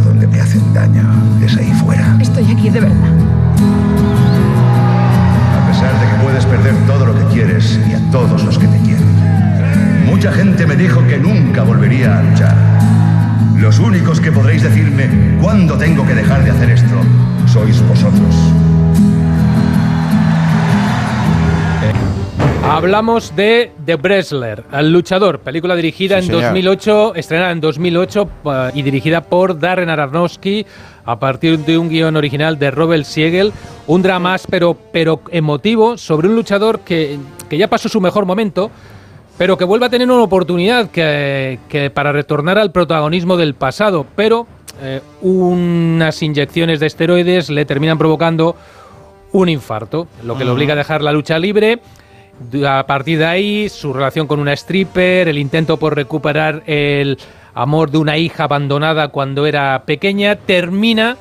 [1.42, 2.16] es ahí fuera.
[2.22, 3.10] Estoy aquí de verdad.
[5.56, 8.68] A pesar de que puedes perder todo lo que quieres y a todos los que
[8.68, 10.06] te quieren.
[10.06, 12.56] Mucha gente me dijo que nunca volvería a luchar.
[13.56, 17.02] Los únicos que podréis decirme cuándo tengo que dejar de hacer esto
[17.48, 18.36] sois vosotros.
[22.70, 26.44] Hablamos de The Wrestler, el luchador, película dirigida Sí, en señor.
[26.44, 30.66] 2008, estrenada en 2008 pa- y dirigida por Darren Aronofsky
[31.06, 33.54] a partir de un guion original de Robert Siegel,
[33.88, 37.18] un drama áspero pero emotivo sobre un luchador que,
[37.50, 38.70] que ya pasó su mejor momento,
[39.38, 44.06] pero que vuelve a tener una oportunidad que, que para retornar al protagonismo del pasado,
[44.16, 44.46] pero
[44.84, 48.56] eh, unas inyecciones de esteroides le terminan provocando
[49.32, 50.56] un infarto, lo que le Ujú.
[50.58, 51.80] obliga a dejar la lucha libre.
[52.68, 57.18] A partir de ahí, su relación con una stripper, el intento por recuperar el
[57.56, 61.18] amor de una hija abandonada cuando era pequeña, termina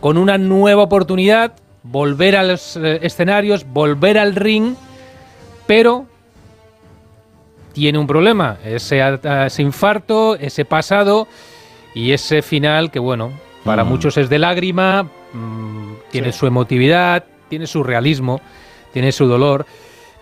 [0.00, 1.52] con una nueva oportunidad,
[1.84, 4.74] volver a los eh, escenarios, volver al ring,
[5.66, 6.06] pero
[7.72, 9.00] tiene un problema, ese,
[9.58, 11.28] infarto, ese pasado
[11.94, 13.30] y ese final que, bueno,
[13.64, 13.88] para Mm.
[13.88, 18.40] muchos es de lágrima, mm, tiene su emotividad, tiene su realismo,
[18.92, 19.66] tiene su dolor,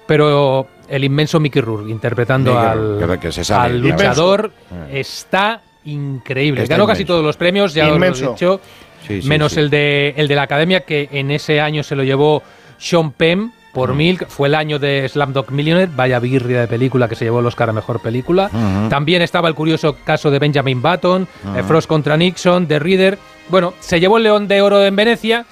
[0.07, 4.97] pero el inmenso Mickey Rourke interpretando Mickey al, Rourke, que se sale, al luchador Inmenso.
[4.99, 6.63] está increíble.
[6.63, 8.61] Está Ganó casi todos los premios, ya os lo he dicho,
[9.07, 9.61] Sí, sí, menos sí.
[9.61, 12.43] el de el de la Academia que en ese año se lo llevó
[12.79, 17.17] Sean Penn por Milk, fue el año de Slamdog Millionaire, vaya birria de película que
[17.17, 18.49] se llevó el Oscar a Mejor Película.
[18.53, 18.89] Ujú.
[18.89, 21.27] También estaba el curioso caso de Benjamin Button,
[21.57, 23.19] eh, Frost contra Nixon, The Reader,
[23.49, 25.45] bueno, se llevó el León de Oro en Venecia.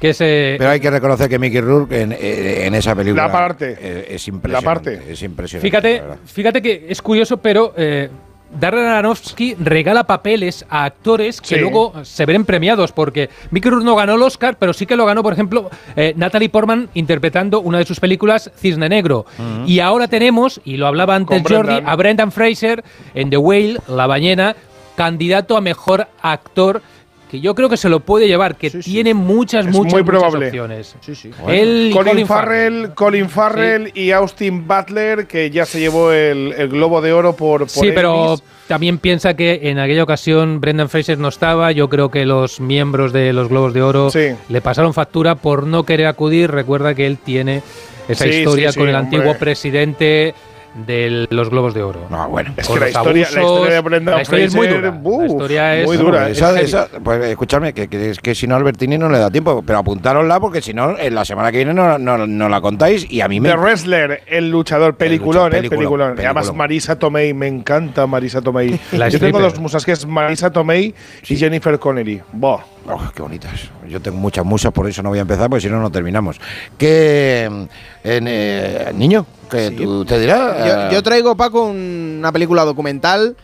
[0.00, 3.26] Que es, eh, Pero hay que reconocer que Mickey Rourke en, eh, en esa película
[3.26, 3.76] La parte.
[3.78, 4.50] eh, es impresionante.
[4.50, 5.12] La parte.
[5.12, 5.68] Es impresionante.
[5.68, 8.08] Fíjate, fíjate que es curioso, pero eh,
[8.58, 11.60] Darren Aronofsky regala papeles a actores que Sí.
[11.60, 15.04] luego se ven premiados, porque Mickey Rourke no ganó el Oscar, pero sí que lo
[15.04, 19.26] ganó, por ejemplo, eh, Natalie Portman interpretando una de sus películas, Cisne Negro.
[19.66, 22.82] Y ahora tenemos, y lo hablaba antes Jordi, a Brendan Fraser
[23.14, 24.56] en The Whale, La Ballena,
[24.96, 26.82] candidato a mejor actor.
[27.30, 30.06] Que yo creo que se lo puede llevar, que tiene muchas, Es muchas, muy muchas
[30.18, 30.46] probable.
[30.48, 30.96] opciones.
[31.00, 36.68] Sí, Colin, Colin Farrell, Colin Farrell y Austin Butler, que ya se llevó el, el
[36.68, 41.18] Globo de Oro por, por Sí, pero también piensa que en aquella ocasión Brendan Fraser
[41.18, 41.70] no estaba.
[41.70, 44.10] Yo creo que los miembros de los Globos de Oro
[44.48, 46.50] le pasaron factura por no querer acudir.
[46.50, 47.62] Recuerda que él tiene
[48.08, 49.38] esa historia con el antiguo hombre.
[49.38, 50.34] presidente
[50.74, 52.06] de los Globos de Oro.
[52.10, 52.52] No, bueno.
[52.56, 54.90] Es que la historia, la abusos, historia de Brendan la historia es muy dura.
[54.90, 55.20] ¡buf!
[55.22, 56.18] La historia es muy No, dura.
[56.20, 56.64] pues es esa- heavy.
[56.64, 60.38] esa- pues escuchadme, que, que, que si no Albertini no le da tiempo, pero apuntárosla
[60.40, 63.28] porque si no, en la semana que viene no, no, no la contáis y a
[63.28, 63.48] mí me...
[63.48, 66.18] The Wrestler, el luchador, peliculón, luchador, eh, peliculón, peliculón.
[66.26, 66.54] Además.
[66.54, 68.78] Marisa Tomei, me encanta Marisa Tomei.
[68.92, 70.94] La Yo tengo dos musas que es Marisa Tomei
[71.28, 72.20] y Jennifer Connelly.
[72.32, 72.60] Buah.
[72.92, 73.52] Oh, qué bonitas.
[73.88, 76.40] Yo tengo muchas musas, por eso no voy a empezar, porque si no, no terminamos.
[76.78, 77.68] En,
[78.04, 80.66] eh, niño, que tú te dirás...
[80.90, 83.36] Yo, yo traigo, Paco, un- una película documental.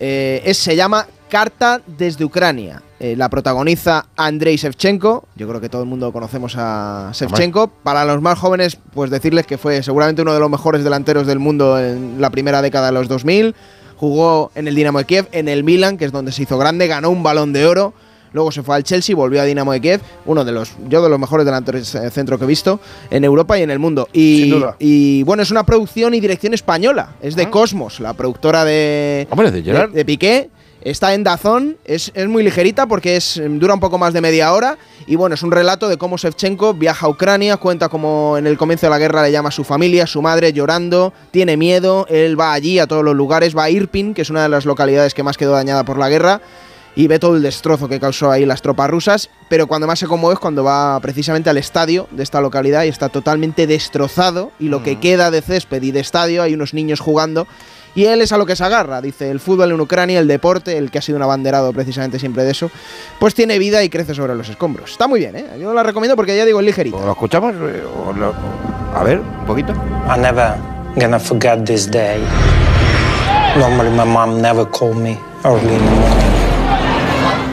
[0.00, 2.82] eh, es- se llama Carta desde Ucrania.
[3.00, 5.24] Eh, la protagoniza Andrei Shevchenko.
[5.36, 7.68] Yo creo que todo el mundo conocemos a Shevchenko.
[7.68, 11.38] Para los más jóvenes, pues decirles que fue seguramente uno de los mejores delanteros del
[11.38, 13.54] mundo en la primera década de los 2000.
[13.96, 16.86] Jugó en el Dinamo de Kiev, en el Milan, que es donde se hizo grande.
[16.88, 17.94] Ganó un balón de oro.
[18.34, 21.08] Luego se fue al Chelsea, volvió a Dinamo de Kiev, uno de los, yo de
[21.08, 24.08] los mejores delanteros eh, centro que he visto en Europa y en el mundo.
[24.12, 24.76] Y, Sin duda.
[24.80, 29.52] y bueno, es una producción y dirección española, es de Cosmos, la productora de, Hombre,
[29.52, 29.92] de Gerard.
[29.92, 30.50] de Piqué.
[30.82, 34.20] Está en Dazón, es, es muy ligerita porque es, mm, dura un poco más de
[34.20, 34.76] media hora.
[35.06, 38.58] Y bueno, es un relato de cómo Shevchenko viaja a Ucrania, cuenta cómo en el
[38.58, 42.38] comienzo de la guerra le llama a su familia, su madre llorando, tiene miedo, él
[42.38, 45.14] va allí a todos los lugares, va a Irpin, que es una de las localidades
[45.14, 46.42] que más quedó dañada por la guerra,
[46.96, 50.06] y ve todo el destrozo que causó ahí las tropas rusas, pero cuando más se
[50.06, 54.68] conmueve es cuando va precisamente al estadio de esta localidad y está totalmente destrozado y
[54.68, 57.46] lo que queda de césped y de estadio hay unos niños jugando
[57.96, 60.76] y él es a lo que se agarra, dice, el fútbol en Ucrania, el deporte,
[60.78, 62.68] el que ha sido un abanderado precisamente siempre de eso,
[63.20, 64.90] pues tiene vida y crece sobre los escombros.
[64.90, 65.46] Está muy bien, ¿eh?
[65.60, 66.96] Yo la recomiendo porque ya digo, es ligerita.
[66.98, 67.54] ¿Lo escuchamos?
[67.54, 68.34] Eh, o lo-
[68.96, 69.72] a ver, un poquito.
[70.08, 70.56] I'm never
[70.96, 72.18] gonna forget this day.
[73.56, 76.33] Normally, my mom never called me early in the morning.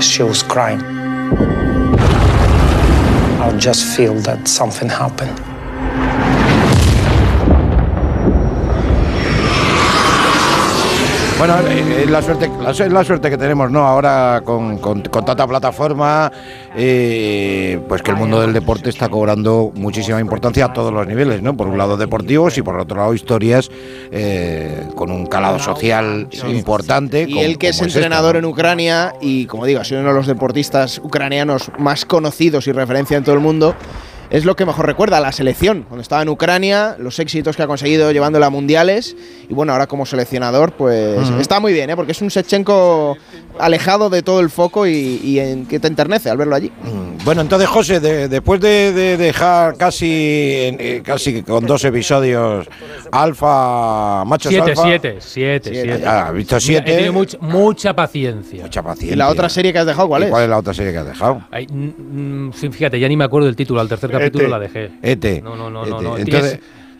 [0.01, 0.81] She was crying.
[3.39, 5.50] I'll just feel that something happened.
[11.41, 13.79] Bueno, eh, es la suerte, la, es la suerte que tenemos, ¿no?
[13.87, 16.31] Ahora con, con- con tanta plataforma,
[16.75, 21.41] eh, pues que el mundo del deporte está cobrando muchísima importancia a todos los niveles,
[21.41, 21.57] ¿no?
[21.57, 23.71] Por un lado deportivos y por otro lado historias
[24.11, 27.25] eh, con un calado social importante.
[27.27, 28.39] Y él que es entrenador ¿no?
[28.39, 32.71] en Ucrania y como digo, ha sido uno de los deportistas ucranianos más conocidos y
[32.71, 33.73] referencia en todo el mundo,
[34.31, 35.83] es lo que mejor recuerda la selección.
[35.83, 39.15] Cuando estaba en Ucrania, los éxitos que ha conseguido llevándola a mundiales
[39.47, 41.95] y bueno, ahora como seleccionador, pues está muy bien, ¿eh?
[41.95, 43.17] porque es un Shevchenko
[43.59, 46.71] alejado de todo el foco y, y en- que te enternece al verlo allí.
[46.83, 51.83] Mm, Bueno, entonces José, de- después de, de dejar casi en- eh, casi con dos
[51.83, 52.67] episodios
[53.11, 55.99] alfa, machos Siete, alfa, siete, siete, siete.
[56.01, 56.91] Ya, has visto He siete.
[56.93, 58.63] tenido mucha, mucha paciencia.
[58.63, 59.13] Mucha paciencia.
[59.13, 60.31] ¿Y la otra serie que has dejado cuál ¿Y es?
[60.31, 61.41] ¿Cuál es la otra serie que has dejado?
[61.51, 63.81] Ay, mm, sí, fíjate, ya ni me acuerdo del título.
[63.81, 64.91] Al tercer capítulo la dejé.
[65.01, 65.41] Ete.
[65.41, 65.91] No, no, no, Ete.
[65.91, 66.01] no.
[66.01, 66.17] no.
[66.17, 66.59] Entonces-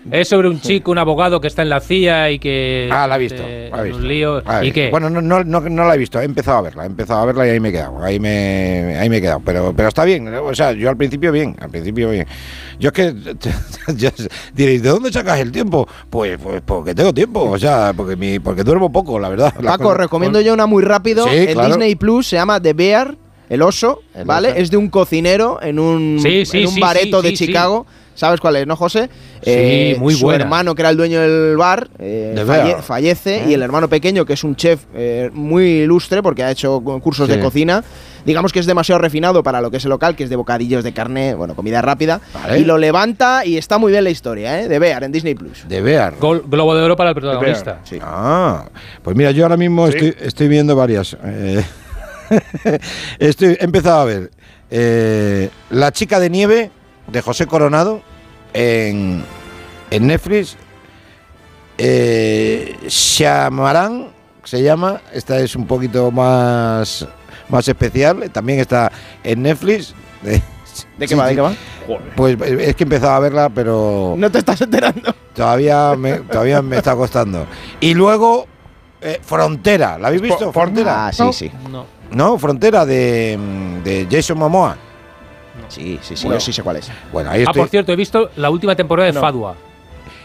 [0.10, 2.89] es, sobre un chico, un abogado que está en la CIA y que.
[2.91, 3.43] Ah, la he visto.
[3.45, 3.99] eh, la he visto.
[3.99, 4.41] un lío.
[4.41, 4.73] La he ¿Y visto.
[4.73, 4.89] qué?
[4.89, 7.26] Bueno, no, no, no, no la he visto, he empezado a verla, he empezado a
[7.27, 10.03] verla y ahí me he quedado, ahí me, ahí me he quedado, pero, pero está
[10.03, 12.26] bien, o sea, yo al principio bien, al principio bien.
[12.80, 13.14] Yo es que,
[13.95, 14.10] yo-
[14.56, 15.88] diréis, ¿de dónde sacas el tiempo?
[16.10, 19.53] Pues, pues porque tengo tiempo, o sea, porque, mi, porque duermo poco, la verdad.
[19.64, 21.26] Paco, recomiendo yo una muy rápido.
[21.27, 21.68] Sí, en claro.
[21.68, 23.18] Disney Plus se llama The Bear,
[23.52, 24.49] el oso, El ¿vale?
[24.49, 24.57] oso.
[24.57, 27.45] Es de un cocinero en un, Sí, sí, en un sí, bareto sí, de sí,
[27.48, 27.86] Chicago.
[28.14, 29.10] ¿Sabes cuál es, no, José?
[29.41, 30.44] Eh, Sí, muy su buena.
[30.44, 33.38] hermano, que era el dueño del bar, eh, falle- fallece.
[33.38, 33.45] ¿Eh?
[33.49, 37.28] Y el hermano pequeño, que es un chef eh, muy ilustre porque ha hecho cursos
[37.30, 37.36] Sí.
[37.36, 37.84] de cocina,
[38.26, 40.84] digamos que es demasiado refinado para lo que es el local, que es de bocadillos
[40.84, 42.19] de carne, bueno, comida rápida.
[42.34, 42.60] Vale.
[42.60, 44.68] Y lo levanta y está muy bien la historia, ¿eh?
[44.68, 45.65] De Bear en Disney Plus.
[45.68, 46.15] De Bear.
[46.19, 47.80] Gol- Globo de Oro para el protagonista.
[48.02, 48.65] Ah,
[49.02, 49.98] pues mira, yo ahora mismo Sí.
[49.98, 51.18] estoy, estoy viendo varias.
[51.23, 51.64] eh,
[53.19, 54.31] estoy, he empezado a ver
[54.69, 56.71] eh, La chica de nieve
[57.07, 58.01] de José Coronado
[58.53, 59.23] en,
[59.89, 60.55] en Netflix.
[61.77, 64.09] Eh, Shyamalan
[64.43, 65.01] se llama.
[65.13, 67.07] Esta es un poquito más
[67.49, 68.29] más especial.
[68.31, 68.91] También está
[69.23, 69.93] en Netflix.
[70.97, 71.27] ¿De qué va?
[71.27, 71.53] ¿De qué va?
[72.15, 75.13] Pues es que he empezado a verla, pero No te estás enterando.
[75.33, 77.45] todavía me, todavía me está costando.
[77.81, 78.47] Y luego,
[79.01, 79.97] eh, Frontera.
[79.97, 80.53] ¿La habéis visto?
[80.53, 81.07] Frontera.
[81.07, 81.33] Ah, sí, ¿No?
[81.33, 81.51] sí.
[81.69, 81.85] No.
[82.11, 84.75] No, Frontera de, mm, de Jason Momoa.
[85.67, 86.25] Sí, sí, sí.
[86.25, 86.39] Bueno.
[86.39, 86.91] Yo sí sé cuál es.
[87.11, 87.61] Bueno, ahí Ah, estoy.
[87.61, 89.21] por cierto, he visto la última temporada de No.
[89.21, 89.55] Fadua.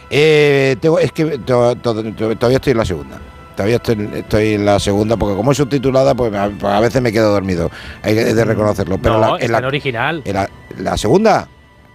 [0.09, 3.19] Eh, tengo- es que to- to- to- todavía estoy en la segunda.
[3.55, 7.01] Todavía estoy, estoy en la segunda porque como es subtitulada, pues a, pues a veces
[7.01, 7.71] me quedo dormido.
[8.03, 8.97] Hay que- de reconocerlo.
[8.99, 10.21] Pero no, la, está en la, en original.
[10.25, 11.47] en la- la segunda,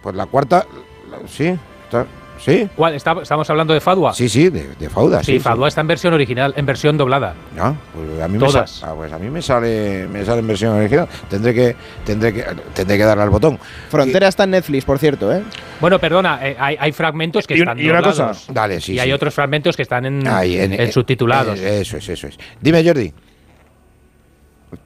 [0.02, 0.66] pues la cuarta,
[1.10, 1.54] la- sí,
[1.84, 2.06] está-
[2.44, 2.94] sí, ¿Cuál?
[2.94, 4.12] Está- ¿Estamos hablando de Fadua?
[4.12, 5.22] sí, sí, de, de Fauda.
[5.22, 7.34] Sí, Fadua está en versión original, en versión doblada.
[7.56, 8.82] No, pues a mí me Todas.
[8.84, 11.08] ah, pues a mí me sale, me sale en versión original.
[11.30, 12.44] Tendré que, tendré que,
[12.74, 13.58] tendré que darle al botón.
[13.90, 15.42] Frontera está en Netflix, por cierto, ¿eh?
[15.80, 18.22] Bueno, perdona, eh, hay, hay fragmentos que Y están y una cosa.
[18.24, 18.46] doblados.
[18.52, 18.94] Dale, sí.
[18.94, 21.58] y hay otros fragmentos que están en, Ahí, en eh, subtitulados.
[21.60, 22.38] eh, eso es, eso es.
[22.60, 23.12] Dime, Jordi.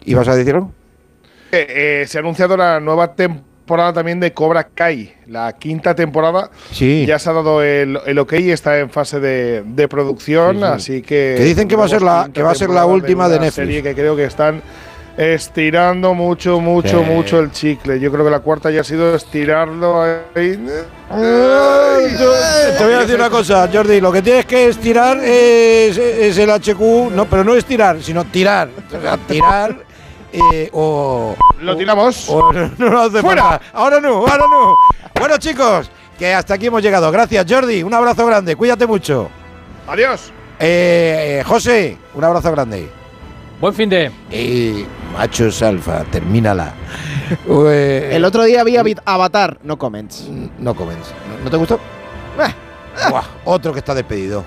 [0.05, 0.73] ¿Ibas a decirlo?
[1.53, 5.13] Eh, eh, se ha anunciado la nueva temporada también de Cobra Kai.
[5.27, 6.51] La quinta temporada.
[6.73, 7.05] Sí.
[7.07, 10.57] Ya se ha dado el, el ok y está en fase de, de producción.
[10.57, 10.65] Sí, sí.
[10.65, 11.35] Así que.
[11.37, 13.37] Que dicen que va a ser la- que va a ser la temporada última de
[13.37, 13.67] una Netflix.
[13.67, 14.63] Serie que creo que están
[15.17, 17.11] estirando mucho, mucho, Sí.
[17.11, 17.99] mucho el chicle.
[17.99, 20.59] Yo creo que la cuarta ya ha sido estirarlo ahí.
[21.09, 24.01] Te voy a decir una cosa, Jordi.
[24.01, 28.69] Lo que tienes que estirar es, es el HQ, no, pero no estirar, sino tirar.
[28.97, 29.77] O sea, tirar
[30.33, 31.35] eh, o.
[31.61, 32.29] Lo tiramos.
[32.29, 33.43] o no, no hace ¡Fuera!
[33.43, 33.65] falta.
[33.73, 34.75] Ahora no, ahora no.
[35.19, 37.11] Bueno, chicos, que hasta aquí hemos llegado.
[37.11, 37.83] Gracias, Jordi.
[37.83, 38.57] Un abrazo grande.
[38.57, 39.29] Cuídate mucho.
[39.89, 40.33] Adiós.
[40.59, 42.89] Eh, José, un abrazo grande.
[43.61, 44.11] Buen fin de.
[44.31, 46.73] Y machos alfa, termínala.
[47.49, 50.29] Eh, El otro día vi Avatar, no comments.
[50.61, 51.13] No comments.
[51.29, 51.81] ¿No, no te gustó?
[53.11, 54.45] Buah, otro que está despedido.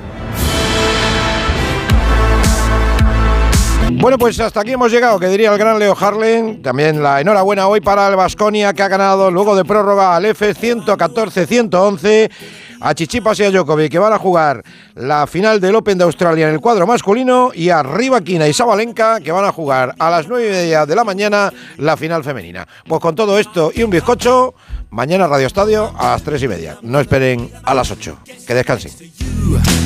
[4.02, 6.62] Bueno, pues hasta aquí hemos llegado, que diría el gran Leo Harlen.
[6.62, 10.56] También la enhorabuena hoy para el Vasconia, que ha ganado luego de prórroga al F
[10.56, 12.32] 114-111
[12.80, 14.64] a Chichipas y a Djokovic, que van a jugar
[14.96, 19.20] la final del Open de Australia en el cuadro masculino, y a Rivaquina y Sabalenka,
[19.20, 22.66] que van a jugar a las nueve y media de la mañana la final femenina.
[22.88, 24.54] Pues con todo esto y un bizcocho,
[24.92, 26.78] mañana Radio Estadio a las tres y media.
[26.84, 28.18] No esperen a las 8.
[28.48, 28.92] Que descansen.